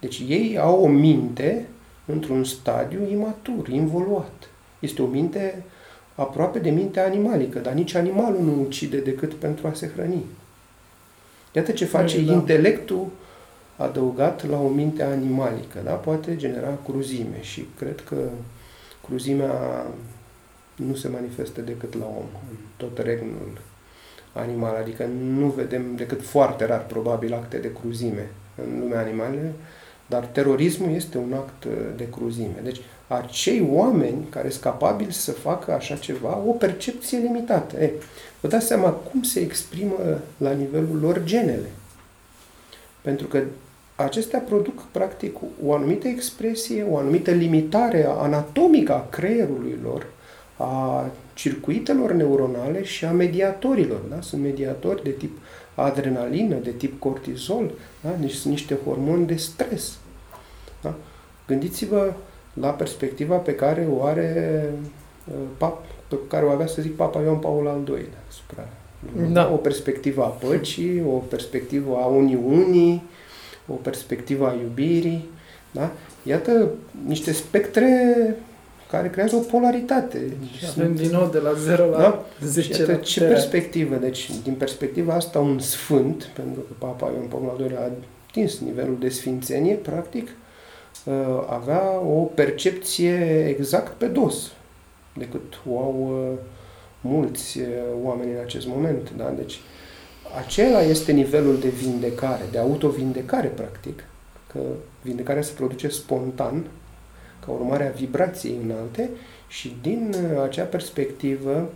Deci 0.00 0.22
ei 0.28 0.58
au 0.58 0.82
o 0.82 0.88
minte 0.88 1.66
într-un 2.04 2.44
stadiu 2.44 3.08
imatur, 3.10 3.68
involuat. 3.68 4.48
Este 4.78 5.02
o 5.02 5.06
minte 5.06 5.64
aproape 6.14 6.58
de 6.58 6.70
mintea 6.70 7.04
animalică, 7.04 7.58
dar 7.58 7.72
nici 7.72 7.94
animalul 7.94 8.42
nu 8.42 8.60
ucide 8.60 8.98
decât 8.98 9.34
pentru 9.34 9.66
a 9.66 9.72
se 9.72 9.90
hrăni. 9.94 10.24
Iată 11.52 11.72
ce 11.72 11.84
face 11.84 12.20
da. 12.20 12.32
intelectul 12.32 13.06
adăugat 13.76 14.48
la 14.48 14.60
o 14.60 14.68
minte 14.68 15.02
animalică, 15.02 15.80
da? 15.84 15.92
poate 15.92 16.36
genera 16.36 16.78
cruzime 16.84 17.38
și 17.40 17.66
cred 17.78 18.00
că 18.00 18.16
cruzimea 19.06 19.86
nu 20.76 20.94
se 20.94 21.08
manifestă 21.08 21.60
decât 21.60 21.98
la 21.98 22.06
om, 22.06 22.26
în 22.50 22.56
tot 22.76 22.98
regnul 22.98 23.60
animal, 24.32 24.76
adică 24.80 25.08
nu 25.22 25.46
vedem 25.46 25.96
decât 25.96 26.22
foarte 26.22 26.64
rar 26.64 26.86
probabil 26.86 27.34
acte 27.34 27.56
de 27.56 27.72
cruzime 27.72 28.30
în 28.64 28.78
lumea 28.80 29.00
animală, 29.00 29.52
dar 30.06 30.24
terorismul 30.24 30.94
este 30.94 31.18
un 31.18 31.32
act 31.32 31.66
de 31.96 32.08
cruzime. 32.08 32.60
Deci 32.62 32.80
acei 33.06 33.68
oameni 33.72 34.26
care 34.30 34.48
sunt 34.48 34.62
capabili 34.62 35.12
să 35.12 35.32
facă 35.32 35.72
așa 35.72 35.96
ceva, 35.96 36.38
o 36.46 36.52
percepție 36.52 37.18
limitată. 37.18 37.80
E, 37.80 37.92
vă 38.40 38.48
dați 38.48 38.66
seama 38.66 38.90
cum 38.90 39.22
se 39.22 39.40
exprimă 39.40 40.20
la 40.36 40.50
nivelul 40.50 40.98
lor 41.00 41.24
genele. 41.24 41.68
Pentru 43.00 43.26
că 43.26 43.42
acestea 43.96 44.38
produc 44.38 44.82
practic 44.90 45.36
o 45.66 45.74
anumită 45.74 46.08
expresie, 46.08 46.86
o 46.90 46.96
anumită 46.96 47.30
limitare 47.30 48.06
anatomică 48.08 48.92
a 48.92 49.06
creierului 49.10 49.78
lor, 49.82 50.06
a 50.62 51.10
circuitelor 51.34 52.12
neuronale 52.12 52.84
și 52.84 53.04
a 53.04 53.10
mediatorilor. 53.10 54.00
Da? 54.08 54.20
Sunt 54.20 54.42
mediatori 54.42 55.02
de 55.02 55.10
tip 55.10 55.38
adrenalină, 55.74 56.54
de 56.54 56.70
tip 56.70 57.00
cortizol, 57.00 57.70
da? 58.00 58.10
deci 58.20 58.32
sunt 58.32 58.52
niște 58.52 58.78
hormoni 58.84 59.26
de 59.26 59.36
stres. 59.36 59.98
Da? 60.82 60.94
Gândiți-vă 61.46 62.12
la 62.54 62.68
perspectiva 62.68 63.36
pe 63.36 63.54
care 63.54 63.88
o 63.90 64.04
are 64.04 64.70
uh, 65.58 65.72
pe 66.08 66.16
care 66.28 66.44
o 66.44 66.50
avea, 66.50 66.66
să 66.66 66.82
zic, 66.82 66.96
Papa 66.96 67.20
Ioan 67.20 67.38
Paul 67.38 67.68
al 67.68 67.82
II-lea 67.88 68.22
asupra 68.28 68.68
da. 69.32 69.50
O 69.52 69.56
perspectivă 69.56 70.22
a 70.22 70.26
păcii, 70.26 71.02
o 71.06 71.16
perspectivă 71.16 71.96
a 71.96 72.06
uniunii, 72.06 73.02
o 73.66 73.74
perspectivă 73.74 74.48
a 74.48 74.54
iubirii. 74.62 75.28
Da? 75.70 75.92
Iată 76.22 76.70
niște 77.06 77.32
spectre 77.32 78.36
care 78.92 79.10
creează 79.10 79.36
o 79.36 79.38
polaritate. 79.38 80.36
Și 80.56 80.64
avem 80.68 80.94
din 80.94 81.10
nou 81.10 81.28
de 81.32 81.38
la 81.38 81.52
0 81.52 81.84
la 81.84 81.98
da? 81.98 82.24
10 82.44 82.80
Iată, 82.80 82.94
ce 82.94 83.20
perspectivă. 83.24 83.96
Deci, 83.96 84.30
din 84.42 84.54
perspectiva 84.54 85.14
asta, 85.14 85.38
un 85.38 85.58
sfânt, 85.58 86.24
pentru 86.34 86.60
că 86.60 86.72
Papa 86.78 87.10
Ioan 87.14 87.26
Paul 87.26 87.56
al 87.58 87.66
II 87.70 87.76
a 87.76 87.90
atins 88.28 88.58
nivelul 88.58 88.96
de 88.98 89.08
sfințenie, 89.08 89.74
practic, 89.74 90.28
uh, 91.04 91.14
avea 91.48 92.00
o 92.00 92.22
percepție 92.22 93.44
exact 93.48 93.92
pe 93.92 94.06
dos 94.06 94.52
decât 95.12 95.60
o 95.70 95.78
au 95.78 96.28
uh, 96.32 96.38
mulți 97.00 97.58
uh, 97.58 97.66
oameni 98.02 98.32
în 98.32 98.40
acest 98.44 98.66
moment. 98.66 99.12
Da? 99.16 99.34
Deci, 99.36 99.60
acela 100.44 100.82
este 100.82 101.12
nivelul 101.12 101.58
de 101.58 101.68
vindecare, 101.68 102.42
de 102.50 102.58
autovindecare, 102.58 103.48
practic, 103.48 104.04
că 104.52 104.58
vindecarea 105.02 105.42
se 105.42 105.52
produce 105.56 105.88
spontan, 105.88 106.64
ca 107.46 107.52
urmare 107.52 107.86
a 107.86 107.96
vibrației 107.96 108.58
înalte 108.64 109.10
și 109.48 109.76
din 109.82 110.14
uh, 110.14 110.42
acea 110.42 110.64
perspectivă 110.64 111.70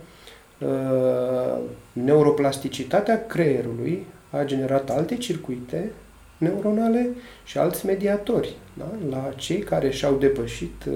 uh, 0.59 1.59
neuroplasticitatea 1.93 3.25
creierului 3.25 4.05
a 4.29 4.43
generat 4.43 4.89
alte 4.89 5.15
circuite 5.15 5.91
neuronale 6.37 7.09
și 7.45 7.57
alți 7.57 7.85
mediatori. 7.85 8.55
Da? 8.73 8.91
La 9.09 9.29
cei 9.35 9.59
care 9.59 9.89
și-au 9.89 10.15
depășit 10.15 10.85
uh, 10.87 10.93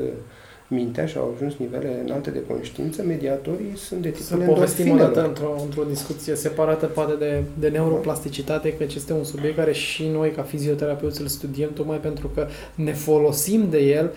mintea 0.67 1.05
și 1.05 1.17
au 1.17 1.33
ajuns 1.35 1.53
nivele 1.57 2.01
înalte 2.05 2.29
de 2.29 2.43
conștiință, 2.47 3.03
mediatorii 3.03 3.77
sunt 3.77 4.01
de 4.01 4.09
tipul 4.09 4.25
Să 4.25 4.35
povestim 4.35 4.91
o 4.91 4.95
dată 4.95 5.25
într-o, 5.27 5.55
într-o 5.63 5.83
discuție 5.83 6.35
separată 6.35 6.85
poate 6.85 7.15
de, 7.15 7.43
de 7.59 7.67
neuroplasticitate, 7.67 8.73
că 8.73 8.83
este 8.83 9.13
un 9.13 9.23
subiect 9.23 9.55
care 9.55 9.71
și 9.71 10.07
noi 10.07 10.31
ca 10.31 10.41
fizioterapeuți 10.41 11.21
îl 11.21 11.27
studiem 11.27 11.73
tocmai 11.73 11.97
pentru 11.97 12.27
că 12.27 12.47
ne 12.75 12.93
folosim 12.93 13.69
de 13.69 13.79
el 13.79 14.11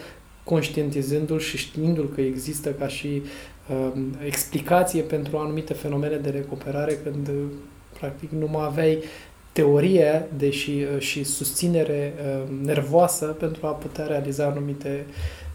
conștientizându-l 0.44 1.38
și 1.38 1.56
știindu-l 1.56 2.10
că 2.14 2.20
există 2.20 2.70
ca 2.70 2.88
și 2.88 3.22
uh, 3.70 3.92
explicație 4.24 5.02
pentru 5.02 5.36
anumite 5.36 5.72
fenomene 5.72 6.16
de 6.16 6.30
recuperare 6.30 6.98
când 7.02 7.28
uh, 7.28 7.34
practic 7.98 8.30
nu 8.30 8.48
mai 8.52 8.64
aveai 8.64 9.02
teorie 9.52 10.28
deși, 10.36 10.70
uh, 10.70 11.00
și 11.00 11.24
susținere 11.24 12.14
uh, 12.16 12.42
nervoasă 12.64 13.26
pentru 13.26 13.66
a 13.66 13.70
putea 13.70 14.06
realiza 14.06 14.44
anumite 14.44 15.06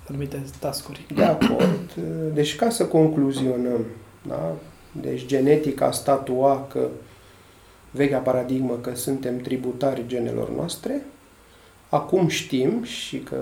anumite 0.10 0.44
tascuri. 0.60 1.06
De 1.16 1.24
acord. 1.24 1.94
Deci 2.34 2.56
ca 2.56 2.70
să 2.70 2.86
concluzionăm, 2.86 3.86
da? 4.28 4.56
deci 5.02 5.26
genetica 5.26 5.92
statua 5.92 6.68
că 6.72 6.88
vechea 7.92 8.18
paradigmă 8.18 8.78
că 8.82 8.96
suntem 8.96 9.38
tributari 9.38 10.04
genelor 10.08 10.50
noastre, 10.50 11.02
acum 11.90 12.28
știm 12.28 12.84
și 12.84 13.18
că 13.18 13.38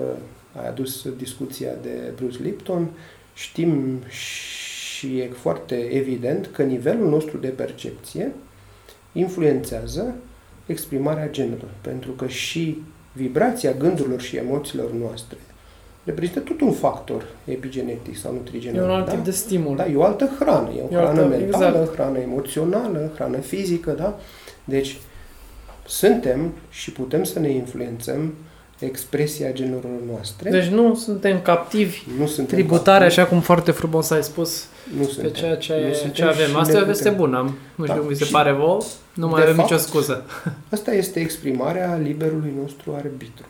ai 0.52 0.68
adus 0.68 1.08
discuția 1.16 1.70
de 1.82 2.12
Bruce 2.16 2.42
Lipton, 2.42 2.88
știm 3.34 4.02
și 4.08 5.18
e 5.18 5.30
foarte 5.32 5.74
evident 5.74 6.46
că 6.52 6.62
nivelul 6.62 7.08
nostru 7.08 7.36
de 7.38 7.48
percepție 7.48 8.32
influențează 9.12 10.14
exprimarea 10.66 11.30
genelor, 11.30 11.70
pentru 11.80 12.10
că 12.10 12.26
și 12.26 12.82
vibrația 13.12 13.72
gândurilor 13.72 14.20
și 14.20 14.36
emoțiilor 14.36 14.92
noastre 14.92 15.38
reprezintă 16.08 16.40
tot 16.40 16.60
un 16.60 16.72
factor 16.72 17.24
epigenetic 17.44 18.16
sau 18.16 18.32
nutrigenetic. 18.32 18.80
E 18.80 18.84
un 18.84 18.90
alt 18.90 19.06
da? 19.06 19.12
tip 19.12 19.24
de 19.24 19.30
stimul. 19.30 19.76
Da, 19.76 19.86
e 19.86 19.96
o 19.96 20.02
altă 20.02 20.30
hrană. 20.38 20.68
E 20.76 20.80
o 20.80 20.84
e 20.84 20.94
hrană 20.94 21.08
altă, 21.08 21.24
mentală, 21.24 21.78
exact. 21.78 21.94
hrană 21.94 22.18
emoțională, 22.18 23.10
hrană 23.14 23.38
fizică, 23.38 23.90
da? 23.90 24.18
Deci, 24.64 24.98
suntem 25.86 26.52
și 26.70 26.92
putem 26.92 27.24
să 27.24 27.38
ne 27.38 27.50
influențăm 27.50 28.34
expresia 28.78 29.52
genurilor 29.52 30.00
noastre. 30.10 30.50
Deci 30.50 30.66
nu 30.66 30.94
suntem 30.94 31.40
captivi, 31.40 32.02
nu 32.18 32.26
suntem 32.26 32.56
tributare, 32.56 33.04
captivi. 33.04 33.20
așa 33.20 33.30
cum 33.30 33.40
foarte 33.40 33.70
frumos 33.70 34.10
ai 34.10 34.22
spus, 34.22 34.66
nu 34.96 35.04
pe 35.04 35.10
suntem. 35.10 35.32
ceea 35.32 35.56
ce, 35.56 36.02
nu 36.06 36.12
ce 36.12 36.24
avem. 36.24 36.56
Asta 36.56 36.78
e 36.78 36.80
o 36.80 36.84
veste 36.84 37.10
bună. 37.10 37.54
Nu 37.74 37.84
știu 37.84 37.96
da. 37.96 38.00
cum 38.00 38.08
vi 38.08 38.14
se 38.14 38.28
pare 38.30 38.52
vouă, 38.52 38.82
nu 39.14 39.28
mai 39.28 39.42
avem 39.42 39.54
fapt, 39.54 39.70
nicio 39.70 39.82
scuză. 39.82 40.24
Asta 40.74 40.94
este 40.94 41.20
exprimarea 41.20 41.96
liberului 42.02 42.52
nostru 42.60 42.94
arbitru. 42.94 43.46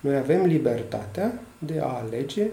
Noi 0.00 0.16
avem 0.16 0.44
libertatea 0.44 1.42
de 1.58 1.80
a 1.82 2.02
alege 2.04 2.46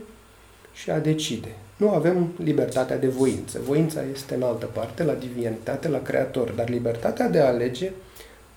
și 0.74 0.90
a 0.90 1.00
decide. 1.00 1.56
Nu 1.78 1.90
avem 1.90 2.32
libertatea 2.44 2.98
de 2.98 3.08
voință. 3.08 3.60
Voința 3.66 4.02
este 4.14 4.36
în 4.36 4.44
altă 4.44 4.66
parte, 4.66 5.04
la 5.04 5.14
divinitate, 5.14 5.88
la 5.88 6.02
creator, 6.02 6.50
dar 6.50 6.70
libertatea 6.70 7.30
de 7.30 7.40
a 7.40 7.48
alege 7.48 7.92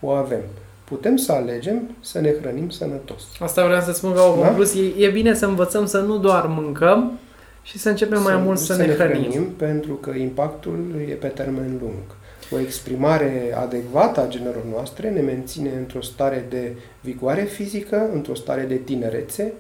o 0.01 0.11
avem. 0.11 0.41
Putem 0.89 1.17
să 1.17 1.33
alegem 1.33 1.91
să 2.01 2.21
ne 2.21 2.35
hrănim 2.41 2.69
sănătos. 2.69 3.23
Asta 3.41 3.65
vreau 3.67 3.81
să 3.81 3.93
spun 3.93 4.15
ca 4.15 4.23
o 4.23 4.41
da? 4.41 4.47
concluzie. 4.47 4.91
Da? 4.91 5.05
E 5.05 5.11
bine 5.11 5.35
să 5.35 5.47
învățăm 5.47 5.87
să 5.87 5.99
nu 5.99 6.19
doar 6.19 6.47
mâncăm, 6.47 7.19
Și 7.63 7.79
să 7.79 7.89
începem 7.89 8.23
mai 8.23 8.37
mult 8.37 8.59
să, 8.59 8.73
să 8.73 8.81
ne 8.81 8.87
ne 8.87 8.95
hrănim. 8.95 9.23
hrănim, 9.31 9.45
pentru 9.51 9.95
că 9.95 10.11
impactul 10.11 10.79
e 11.11 11.13
pe 11.13 11.27
termen 11.27 11.79
lung. 11.81 12.03
O 12.51 12.59
exprimare 12.59 13.55
adecvată 13.59 14.21
a 14.21 14.29
generelor 14.29 14.65
noastre 14.71 15.11
ne 15.11 15.21
menține 15.21 15.71
într-o 15.79 16.01
stare 16.03 16.47
de 16.49 16.73
vigoare 17.01 17.43
fizică, 17.43 18.09
într-o 18.13 18.35
stare 18.35 18.63
de 18.63 18.75
tinerețe, 18.75 19.53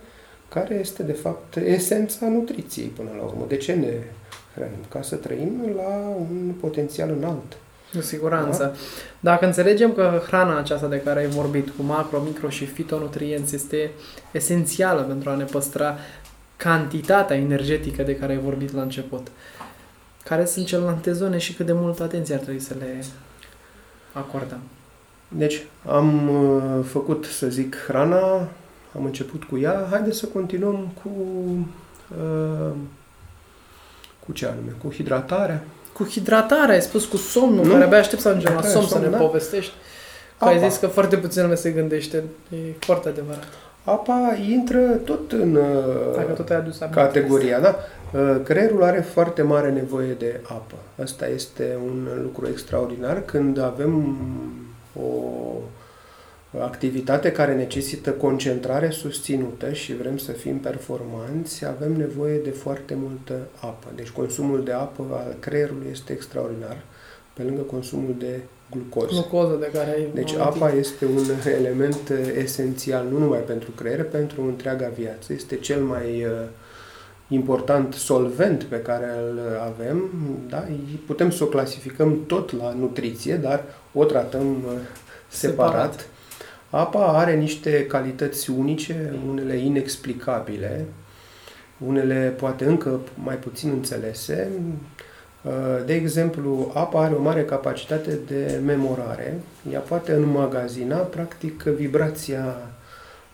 care 0.48 0.74
este 0.74 1.02
de 1.02 1.12
fapt 1.12 1.56
esența 1.56 2.28
nutriției 2.28 2.86
până 2.86 3.08
la 3.18 3.22
urmă. 3.24 3.44
De 3.48 3.56
ce 3.56 3.72
ne 3.72 3.92
hrănim? 4.54 4.78
Ca 4.88 5.02
să 5.02 5.16
trăim 5.16 5.52
la 5.76 6.14
un 6.18 6.52
potențial 6.60 7.10
înalt. 7.18 7.56
Cu 7.96 8.02
siguranță. 8.02 8.62
Da? 8.62 8.72
Dacă 9.20 9.46
înțelegem 9.46 9.92
că 9.92 10.22
hrana 10.26 10.58
aceasta 10.58 10.86
de 10.86 11.00
care 11.00 11.20
ai 11.20 11.26
vorbit, 11.26 11.68
cu 11.68 11.82
macro, 11.82 12.20
micro 12.20 12.48
și 12.48 12.66
fitonutrienți, 12.66 13.54
este 13.54 13.90
esențială 14.30 15.02
pentru 15.02 15.30
a 15.30 15.34
ne 15.34 15.44
păstra 15.44 15.96
cantitatea 16.56 17.36
energetică 17.36 18.02
de 18.02 18.16
care 18.16 18.32
ai 18.32 18.38
vorbit 18.38 18.74
la 18.74 18.82
început, 18.82 19.26
care 20.24 20.44
sunt 20.44 20.66
celelalte 20.66 21.12
zone 21.12 21.38
și 21.38 21.54
cât 21.54 21.66
de 21.66 21.72
multă 21.72 22.02
atenție 22.02 22.34
ar 22.34 22.40
trebui 22.40 22.60
să 22.60 22.74
le 22.78 23.04
acordăm? 24.12 24.60
Deci, 25.28 25.66
am 25.86 26.28
uh, 26.28 26.84
făcut, 26.84 27.24
să 27.24 27.48
zic, 27.48 27.76
hrana, 27.86 28.48
am 28.96 29.04
început 29.04 29.44
cu 29.44 29.58
ea, 29.58 29.86
haideți 29.90 30.18
să 30.18 30.26
continuăm 30.26 30.92
cu, 31.02 31.10
uh, 32.18 32.72
cu 34.26 34.32
ce 34.32 34.46
anume? 34.46 34.70
Cu 34.82 34.92
hidratarea. 34.92 35.64
Cu 35.96 36.04
hidratarea, 36.04 36.74
ai 36.74 36.82
spus 36.82 37.04
cu 37.04 37.16
somnul, 37.16 37.64
Nu? 37.64 37.70
care 37.72 37.84
abia 37.84 37.98
aștept 37.98 38.22
să 38.22 38.28
ajungem 38.28 38.52
la 38.54 38.60
Care 38.60 38.72
somn 38.72 38.84
să 38.86 38.90
somn, 38.92 39.04
ne 39.04 39.10
da? 39.10 39.16
povestești. 39.16 39.72
Că 40.38 40.44
Apa. 40.44 40.50
ai 40.52 40.68
zis 40.68 40.78
că 40.78 40.86
foarte 40.86 41.16
puțin 41.16 41.42
lume 41.42 41.54
se 41.54 41.70
gândește. 41.70 42.24
E 42.50 42.56
foarte 42.78 43.08
adevărat. 43.08 43.44
Apa 43.84 44.36
intră 44.50 44.78
tot 44.80 45.32
în 45.32 45.54
uh, 45.54 45.62
Dacă 46.16 46.32
tot 46.32 46.48
ai 46.50 46.56
adus 46.56 46.80
aminte. 46.80 47.00
categoria, 47.00 47.60
da? 47.60 47.76
Uh, 48.12 48.36
Creierul 48.44 48.82
are 48.82 49.00
foarte 49.00 49.42
mare 49.42 49.70
nevoie 49.70 50.12
de 50.18 50.40
apă. 50.42 50.74
Asta 51.02 51.26
este 51.28 51.76
un 51.86 52.08
lucru 52.22 52.48
extraordinar 52.50 53.22
când 53.24 53.58
avem 53.60 54.16
o 55.00 55.04
activitate 56.60 57.32
care 57.32 57.54
necesită 57.54 58.10
concentrare 58.10 58.90
susținută 58.90 59.72
și 59.72 59.96
vrem 59.96 60.16
să 60.16 60.32
fim 60.32 60.58
performanți, 60.58 61.64
avem 61.66 61.92
nevoie 61.92 62.38
de 62.38 62.50
foarte 62.50 62.94
multă 62.94 63.34
apă. 63.60 63.86
Deci 63.94 64.10
consumul 64.10 64.64
de 64.64 64.72
apă 64.72 65.04
al 65.10 65.36
creierului 65.40 65.86
este 65.90 66.12
extraordinar, 66.12 66.76
pe 67.32 67.42
lângă 67.42 67.60
consumul 67.62 68.14
de 68.18 68.40
glucoză. 68.70 69.12
Glucoză 69.12 69.56
de 69.60 69.70
care 69.72 69.90
ai 69.90 70.08
Deci 70.14 70.34
amintit. 70.34 70.62
apa 70.62 70.70
este 70.70 71.04
un 71.04 71.24
element 71.58 72.08
uh, 72.10 72.18
esențial, 72.36 73.06
nu 73.10 73.18
numai 73.18 73.38
pentru 73.38 73.70
creier, 73.70 74.04
pentru 74.04 74.42
întreaga 74.42 74.90
viață. 74.96 75.32
Este 75.32 75.56
cel 75.56 75.82
mai 75.82 76.24
uh, 76.24 76.30
important 77.28 77.94
solvent 77.94 78.62
pe 78.62 78.80
care 78.80 79.10
îl 79.30 79.40
avem. 79.64 80.10
Da? 80.48 80.64
Putem 81.06 81.30
să 81.30 81.44
o 81.44 81.46
clasificăm 81.46 82.24
tot 82.26 82.56
la 82.56 82.72
nutriție, 82.72 83.34
dar 83.34 83.64
o 83.92 84.04
tratăm 84.04 84.46
uh, 84.46 84.72
separat. 85.28 85.72
Separat. 85.74 86.08
Apa 86.70 87.06
are 87.18 87.34
niște 87.36 87.86
calități 87.86 88.50
unice, 88.50 89.12
unele 89.28 89.56
inexplicabile, 89.56 90.84
unele 91.86 92.34
poate 92.36 92.64
încă 92.64 93.00
mai 93.22 93.34
puțin 93.36 93.70
înțelese. 93.70 94.48
Uh, 95.42 95.52
De 95.86 95.94
exemplu, 95.94 96.70
apa 96.74 97.02
are 97.04 97.14
o 97.14 97.22
mare 97.22 97.44
capacitate 97.44 98.18
de 98.26 98.60
memorare. 98.64 99.40
Ea 99.72 99.80
poate 99.80 100.12
înmagazina, 100.12 100.96
practic, 100.96 101.62
vibrația 101.62 102.56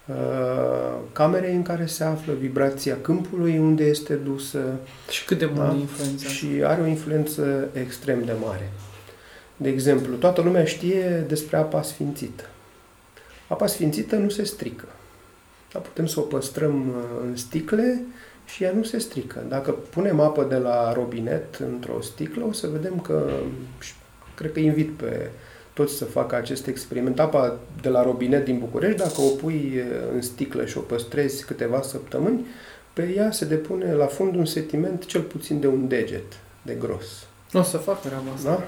uh, 0.06 0.94
camerei 1.12 1.54
în 1.54 1.62
care 1.62 1.86
se 1.86 2.04
află, 2.04 2.32
vibrația 2.40 2.96
câmpului 3.00 3.58
unde 3.58 3.84
este 3.84 4.14
dusă 4.14 4.58
Și 5.10 5.24
cât 5.24 5.38
de 5.38 5.44
mult 5.54 5.68
Da. 5.68 5.74
influența. 5.74 6.28
și 6.28 6.46
are 6.64 6.80
o 6.82 6.86
influență 6.86 7.68
extrem 7.72 8.24
de 8.24 8.32
mare. 8.44 8.70
De 9.56 9.68
exemplu, 9.68 10.14
toată 10.14 10.40
lumea 10.40 10.64
știe 10.64 11.24
despre 11.28 11.56
apa 11.56 11.82
sfințită. 11.82 12.44
Apa 13.52 13.66
sfințită 13.66 14.16
nu 14.16 14.28
se 14.28 14.44
strică. 14.44 14.84
Da, 15.72 15.78
putem 15.78 16.06
să 16.06 16.20
o 16.20 16.22
păstrăm 16.22 16.88
uh, 16.88 17.26
în 17.26 17.36
sticle 17.36 18.02
și 18.44 18.64
ea 18.64 18.72
nu 18.72 18.82
se 18.82 18.98
strică. 18.98 19.44
Dacă 19.48 19.70
punem 19.70 20.20
apă 20.20 20.44
de 20.44 20.56
la 20.56 20.92
robinet 20.92 21.54
într-o 21.54 22.00
sticlă, 22.00 22.44
o 22.44 22.52
să 22.52 22.66
vedem 22.66 23.00
că, 23.00 23.30
și 23.80 23.92
cred 24.34 24.52
că 24.52 24.60
invit 24.60 24.90
pe 24.90 25.30
toți 25.72 25.94
să 25.94 26.04
facă 26.04 26.34
acest 26.34 26.66
experiment. 26.66 27.20
Apa 27.20 27.58
de 27.82 27.88
la 27.88 28.02
robinet 28.02 28.44
din 28.44 28.58
București, 28.58 28.98
dacă 28.98 29.20
o 29.20 29.28
pui 29.28 29.72
uh, 29.76 30.12
în 30.12 30.22
sticlă 30.22 30.66
și 30.66 30.78
o 30.78 30.80
păstrezi 30.80 31.44
câteva 31.44 31.82
săptămâni, 31.82 32.46
pe 32.92 33.12
ea 33.16 33.30
se 33.30 33.44
depune 33.44 33.92
la 33.92 34.06
fund 34.06 34.34
un 34.34 34.44
sediment 34.44 35.04
cel 35.04 35.20
puțin 35.20 35.60
de 35.60 35.66
un 35.66 35.88
deget 35.88 36.32
de 36.62 36.74
gros. 36.74 37.26
O 37.52 37.62
să 37.62 37.76
fac 37.76 38.00
treaba 38.00 38.30
asta. 38.34 38.48
Da? 38.48 38.66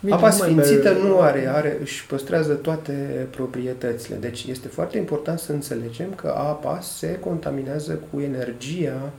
Bine, 0.00 0.14
Apa 0.14 0.28
nu 0.28 0.36
mai 0.38 0.48
sfințită 0.48 0.92
bea- 0.94 1.02
nu 1.02 1.20
are, 1.20 1.48
are, 1.48 1.78
își 1.80 2.06
păstrează 2.06 2.52
toate 2.52 3.26
proprietățile. 3.30 4.16
Deci 4.16 4.44
este 4.44 4.68
foarte 4.68 4.98
important 4.98 5.38
să 5.38 5.52
înțelegem 5.52 6.14
că 6.14 6.34
apa 6.36 6.80
se 6.80 7.18
contaminează 7.18 8.00
cu 8.10 8.20
energia 8.20 9.12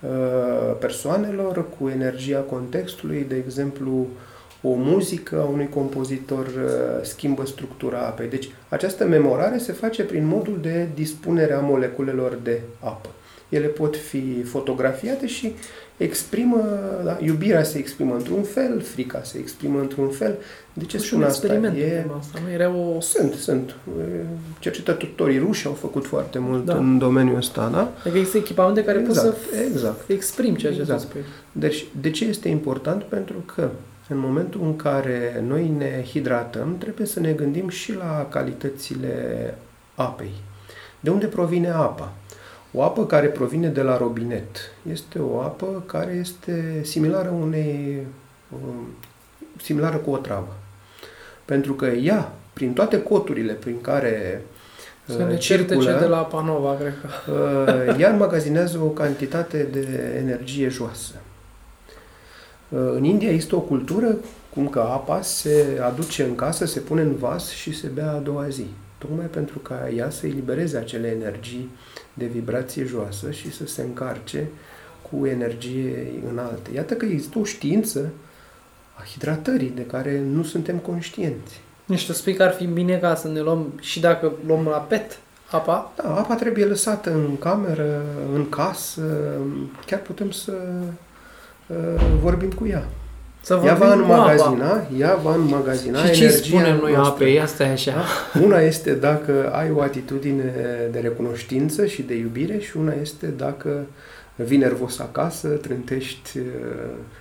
uh, 0.00 0.76
persoanelor, 0.78 1.64
cu 1.78 1.88
energia 1.88 2.38
contextului, 2.38 3.24
de 3.28 3.36
exemplu, 3.36 4.06
o 4.62 4.72
muzică 4.74 5.40
a 5.40 5.44
unui 5.44 5.68
compozitor 5.68 6.46
uh, 6.46 7.02
schimbă 7.02 7.46
structura 7.46 7.98
apei. 7.98 8.28
Deci 8.28 8.50
această 8.68 9.04
memorare 9.04 9.58
se 9.58 9.72
face 9.72 10.02
prin 10.02 10.26
modul 10.26 10.58
de 10.62 10.88
dispunere 10.94 11.52
a 11.52 11.60
moleculelor 11.60 12.38
de 12.42 12.60
apă. 12.80 13.08
Ele 13.48 13.66
pot 13.66 13.96
fi 13.96 14.42
fotografiate 14.42 15.26
și 15.26 15.52
exprimă, 16.04 16.64
da, 17.04 17.18
iubirea 17.20 17.62
se 17.62 17.78
exprimă 17.78 18.14
într-un 18.14 18.42
fel, 18.42 18.80
frica 18.80 19.20
se 19.22 19.38
exprimă 19.38 19.80
într-un 19.80 20.08
fel. 20.08 20.36
De 20.72 20.84
ce 20.84 20.98
Și 20.98 21.04
spun 21.06 21.18
un 21.18 21.24
asta? 21.24 21.46
experiment 21.46 21.76
E, 21.76 21.80
e... 21.80 22.06
asta, 22.18 22.38
nu? 22.46 22.52
Era 22.52 22.70
o... 22.74 23.00
sunt, 23.00 23.32
sunt. 23.34 23.74
E, 24.00 24.02
Cercetătorii 24.58 25.38
ruși 25.38 25.66
au 25.66 25.72
făcut 25.72 26.06
foarte 26.06 26.38
mult 26.38 26.64
Da. 26.64 26.74
în 26.76 26.98
domeniul 26.98 27.36
ăsta, 27.36 27.68
da? 27.72 27.92
Adică 28.00 28.18
există 28.18 28.38
echipamente 28.38 28.84
care 28.84 28.98
exact, 28.98 29.28
pot 29.28 29.36
să 29.52 29.56
exact. 29.72 30.10
exprim 30.10 30.54
ceea 30.54 30.72
ce 30.72 30.80
Exact. 30.80 31.00
tu 31.00 31.06
spui. 31.06 31.20
Deci, 31.52 31.86
de 32.00 32.10
ce 32.10 32.24
este 32.24 32.48
important? 32.48 33.02
Pentru 33.02 33.42
că 33.54 33.68
în 34.08 34.18
momentul 34.18 34.60
în 34.64 34.76
care 34.76 35.44
noi 35.48 35.72
ne 35.78 36.04
hidratăm, 36.10 36.76
trebuie 36.78 37.06
să 37.06 37.20
ne 37.20 37.32
gândim 37.32 37.68
și 37.68 37.94
la 37.94 38.26
calitățile 38.30 39.54
apei. 39.94 40.30
De 41.00 41.10
unde 41.10 41.26
provine 41.26 41.68
apa? 41.70 42.12
O 42.72 42.82
apă 42.82 43.06
care 43.06 43.26
provine 43.26 43.68
de 43.68 43.82
la 43.82 43.96
robinet 43.96 44.56
este 44.90 45.18
o 45.18 45.40
apă 45.40 45.82
care 45.86 46.12
este 46.12 46.80
similară 46.82 47.28
unei 47.28 48.06
um, 48.52 48.86
similară 49.62 49.96
cu 49.96 50.10
o 50.10 50.16
travă. 50.16 50.56
Pentru 51.44 51.74
că 51.74 51.86
ea, 51.86 52.32
prin 52.52 52.72
toate 52.72 53.02
coturile 53.02 53.52
prin 53.52 53.80
care 53.80 54.42
Să 55.06 55.22
uh, 55.22 55.28
ne 55.28 55.36
certe 55.36 55.64
circulă, 55.64 55.92
ce 55.92 55.98
de 55.98 56.06
la 56.06 56.18
Panova, 56.18 56.76
cred 56.76 56.94
că. 57.00 57.32
Uh, 57.88 57.98
ea 58.00 58.10
înmagazinează 58.10 58.78
o 58.78 58.88
cantitate 58.88 59.68
de 59.72 60.14
energie 60.18 60.68
joasă. 60.68 61.14
Uh, 62.68 62.78
În 62.94 63.04
India 63.04 63.30
există 63.30 63.56
o 63.56 63.60
cultură 63.60 64.16
cum 64.54 64.68
că 64.68 64.78
apa 64.78 65.22
se 65.22 65.80
aduce 65.84 66.22
în 66.24 66.34
casă, 66.34 66.66
se 66.66 66.80
pune 66.80 67.02
în 67.02 67.14
vas 67.14 67.48
și 67.48 67.72
se 67.78 67.86
bea 67.86 68.10
a 68.10 68.18
doua 68.18 68.48
zi. 68.48 68.66
Tocmai 68.98 69.26
pentru 69.26 69.58
ca 69.58 69.90
ea 69.96 70.10
să 70.10 70.26
elibereze 70.26 70.76
acele 70.76 71.08
energii 71.08 71.70
de 72.18 72.26
vibrație 72.26 72.84
joasă 72.84 73.30
și 73.30 73.52
să 73.52 73.66
se 73.66 73.82
încarce 73.82 74.48
cu 75.10 75.26
energie 75.26 76.12
înaltă. 76.30 76.70
Iată 76.74 76.94
că 76.94 77.04
există 77.04 77.38
o 77.38 77.44
știință 77.44 78.10
a 78.94 79.02
hidratării 79.12 79.72
de 79.74 79.86
care 79.86 80.20
nu 80.20 80.42
suntem 80.42 80.76
conștienți. 80.76 81.60
Nici 81.84 82.06
tu 82.06 82.12
spui 82.12 82.34
că 82.34 82.42
ar 82.42 82.52
fi 82.52 82.66
bine 82.66 82.96
ca 82.96 83.14
să 83.14 83.28
ne 83.28 83.40
luăm 83.40 83.72
și 83.80 84.00
dacă 84.00 84.32
luăm 84.46 84.64
la 84.64 84.78
pet 84.78 85.18
apa, 85.50 85.92
Da, 85.96 86.16
apa 86.16 86.34
trebuie 86.34 86.64
lăsată 86.64 87.12
în 87.12 87.38
cameră, 87.38 88.02
în 88.34 88.48
casă, 88.48 89.02
chiar 89.86 90.00
putem 90.00 90.30
să 90.30 90.52
uh, 91.66 91.76
vorbim 92.20 92.50
cu 92.50 92.66
ea. 92.66 92.88
Să 93.48 93.60
Ea 93.64 93.74
va 93.74 93.86
vorbim 93.86 94.06
cu 94.06 94.12
apa. 94.12 94.22
înmagazina, 94.32 94.86
ea 94.98 95.18
va 95.22 95.34
înmagazina 95.34 96.04
Și 96.04 96.12
ce 96.12 96.24
energia 96.24 96.44
spunem 96.46 96.78
noi 96.82 96.92
noastră. 96.92 97.14
apei? 97.14 97.40
Asta 97.40 97.64
e 97.64 97.70
așa. 97.70 97.92
Da? 98.34 98.40
Una 98.44 98.58
este 98.60 98.92
dacă 98.92 99.50
ai 99.52 99.70
o 99.76 99.80
atitudine 99.80 100.52
de 100.92 100.98
recunoștință 100.98 101.86
și 101.86 102.02
de 102.02 102.14
iubire 102.14 102.58
și 102.58 102.76
una 102.76 102.92
este 103.02 103.26
dacă 103.36 103.68
vii 104.34 104.58
nervos 104.58 104.98
acasă, 104.98 105.48
trântești 105.48 106.38
uh, 106.38 106.44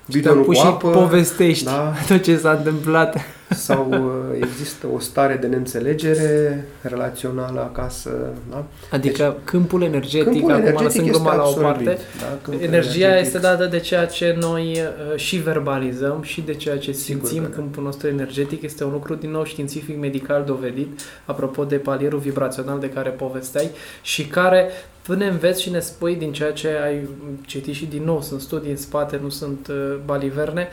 Și 0.05 0.11
te 0.11 0.17
bidonul 0.17 0.43
cu 0.43 0.49
apuci 0.49 0.57
și 0.57 0.65
apă. 0.65 0.89
povestești 0.89 1.63
Da, 1.65 1.93
tot 2.07 2.21
ce 2.23 2.37
s-a 2.37 2.51
întâmplat. 2.51 3.15
Sau 3.49 3.87
uh, 3.89 4.39
există 4.41 4.87
o 4.93 4.99
stare 4.99 5.35
de 5.35 5.47
neînțelegere 5.47 6.65
relațională 6.81 7.59
acasă. 7.59 8.09
Da? 8.49 8.65
Adică 8.91 9.23
deci, 9.23 9.43
câmpul 9.43 9.81
energetic, 9.83 10.23
câmpul 10.23 10.51
acum 10.51 10.65
energetic 10.65 10.83
lăsând 10.85 11.09
gluma 11.09 11.35
la 11.35 11.43
o 11.43 11.51
parte, 11.51 11.97
da? 12.19 12.53
energia 12.59 13.17
este 13.17 13.37
dată 13.37 13.65
de 13.65 13.79
ceea 13.79 14.05
ce 14.05 14.35
noi 14.39 14.71
uh, 14.71 15.17
și 15.19 15.37
verbalizăm 15.37 16.21
și 16.21 16.41
de 16.41 16.53
ceea 16.53 16.77
ce 16.77 16.91
simțim. 16.91 17.41
Da. 17.41 17.49
Câmpul 17.49 17.83
nostru 17.83 18.07
energetic 18.07 18.61
este 18.61 18.83
un 18.83 18.91
lucru 18.91 19.15
din 19.15 19.31
nou 19.31 19.43
științific 19.43 19.99
medical 19.99 20.43
dovedit, 20.43 20.99
apropo 21.25 21.63
de 21.63 21.75
palierul 21.75 22.19
vibrațional 22.19 22.79
de 22.79 22.89
care 22.89 23.09
povesteai 23.09 23.69
și 24.01 24.25
care 24.25 24.69
tu 25.07 25.15
ne 25.15 25.27
înveți 25.27 25.61
și 25.61 25.69
ne 25.69 25.79
spui 25.79 26.15
din 26.15 26.31
ceea 26.33 26.51
ce 26.51 26.67
ai 26.83 27.07
citit 27.45 27.73
și 27.73 27.85
din 27.85 28.03
nou, 28.03 28.21
sunt 28.21 28.41
studii 28.41 28.71
în 28.71 28.77
spate, 28.77 29.19
nu 29.21 29.29
sunt 29.29 29.67
uh, 29.69 29.95
baliverne, 30.05 30.67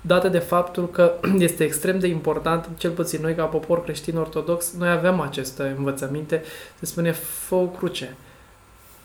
date 0.00 0.28
de 0.28 0.38
faptul 0.38 0.90
că 0.90 1.12
este 1.38 1.64
extrem 1.64 1.98
de 1.98 2.06
important, 2.06 2.68
cel 2.76 2.90
puțin 2.90 3.20
noi 3.22 3.34
ca 3.34 3.44
popor 3.44 3.82
creștin 3.82 4.16
ortodox, 4.16 4.72
noi 4.78 4.90
avem 4.90 5.20
aceste 5.20 5.74
învățăminte, 5.76 6.42
se 6.78 6.86
spune 6.86 7.12
fă 7.12 7.54
o 7.54 7.66
cruce 7.66 8.16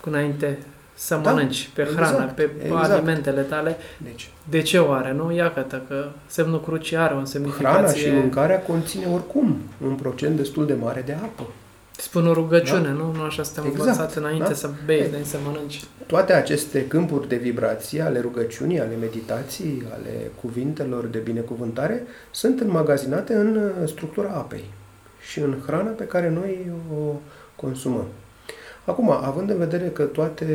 înainte 0.03 0.57
să 0.93 1.19
da, 1.23 1.31
mănânci 1.31 1.69
pe 1.73 1.81
exact, 1.81 2.07
hrană, 2.07 2.31
pe 2.31 2.49
exact. 2.63 2.91
alimentele 2.91 3.41
tale. 3.41 3.77
Deci. 3.97 4.29
De 4.49 4.61
ce 4.61 4.77
oare, 4.77 5.13
nu? 5.13 5.31
Iată 5.31 5.81
că 5.87 6.09
semnul 6.27 6.61
crucii 6.61 6.97
are 6.97 7.13
o 7.13 7.25
semnificație. 7.25 7.79
Hrana 7.79 7.93
și 7.93 8.09
mâncarea 8.21 8.61
conține 8.61 9.05
oricum 9.13 9.57
un 9.85 9.95
procent 9.95 10.35
destul 10.35 10.65
de 10.65 10.73
mare 10.73 11.01
de 11.05 11.13
apă. 11.13 11.43
Spun 11.97 12.27
o 12.27 12.33
rugăciune, 12.33 12.87
da? 12.87 12.93
nu? 12.93 13.11
Nu 13.11 13.21
așa 13.21 13.43
suntem 13.43 13.63
exact, 13.65 13.87
învățați 13.87 14.17
înainte 14.17 14.47
da? 14.47 14.53
să 14.53 14.69
bei, 14.85 14.99
înainte 15.07 15.29
să 15.29 15.37
mănânci. 15.45 15.83
Toate 16.05 16.33
aceste 16.33 16.87
câmpuri 16.87 17.27
de 17.27 17.35
vibrație 17.35 18.01
ale 18.01 18.19
rugăciunii, 18.19 18.79
ale 18.79 18.95
meditației, 18.99 19.83
ale 19.93 20.31
cuvintelor 20.41 21.05
de 21.05 21.17
binecuvântare 21.17 22.03
sunt 22.31 22.59
înmagazinate 22.59 23.33
în 23.33 23.55
uh, 23.55 23.87
structura 23.87 24.29
apei 24.29 24.63
și 25.29 25.39
în 25.39 25.57
hrana 25.65 25.89
pe 25.89 26.03
care 26.03 26.29
noi 26.29 26.71
o 26.97 27.13
consumăm. 27.55 28.05
Acum, 28.85 29.09
având 29.11 29.49
în 29.49 29.57
vedere 29.57 29.87
că 29.87 30.03
toate, 30.03 30.47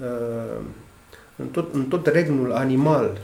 uh, 0.00 0.60
în 1.36 1.46
tot, 1.46 1.74
în 1.74 1.84
tot 1.84 2.06
regnul 2.06 2.52
animal, 2.52 3.18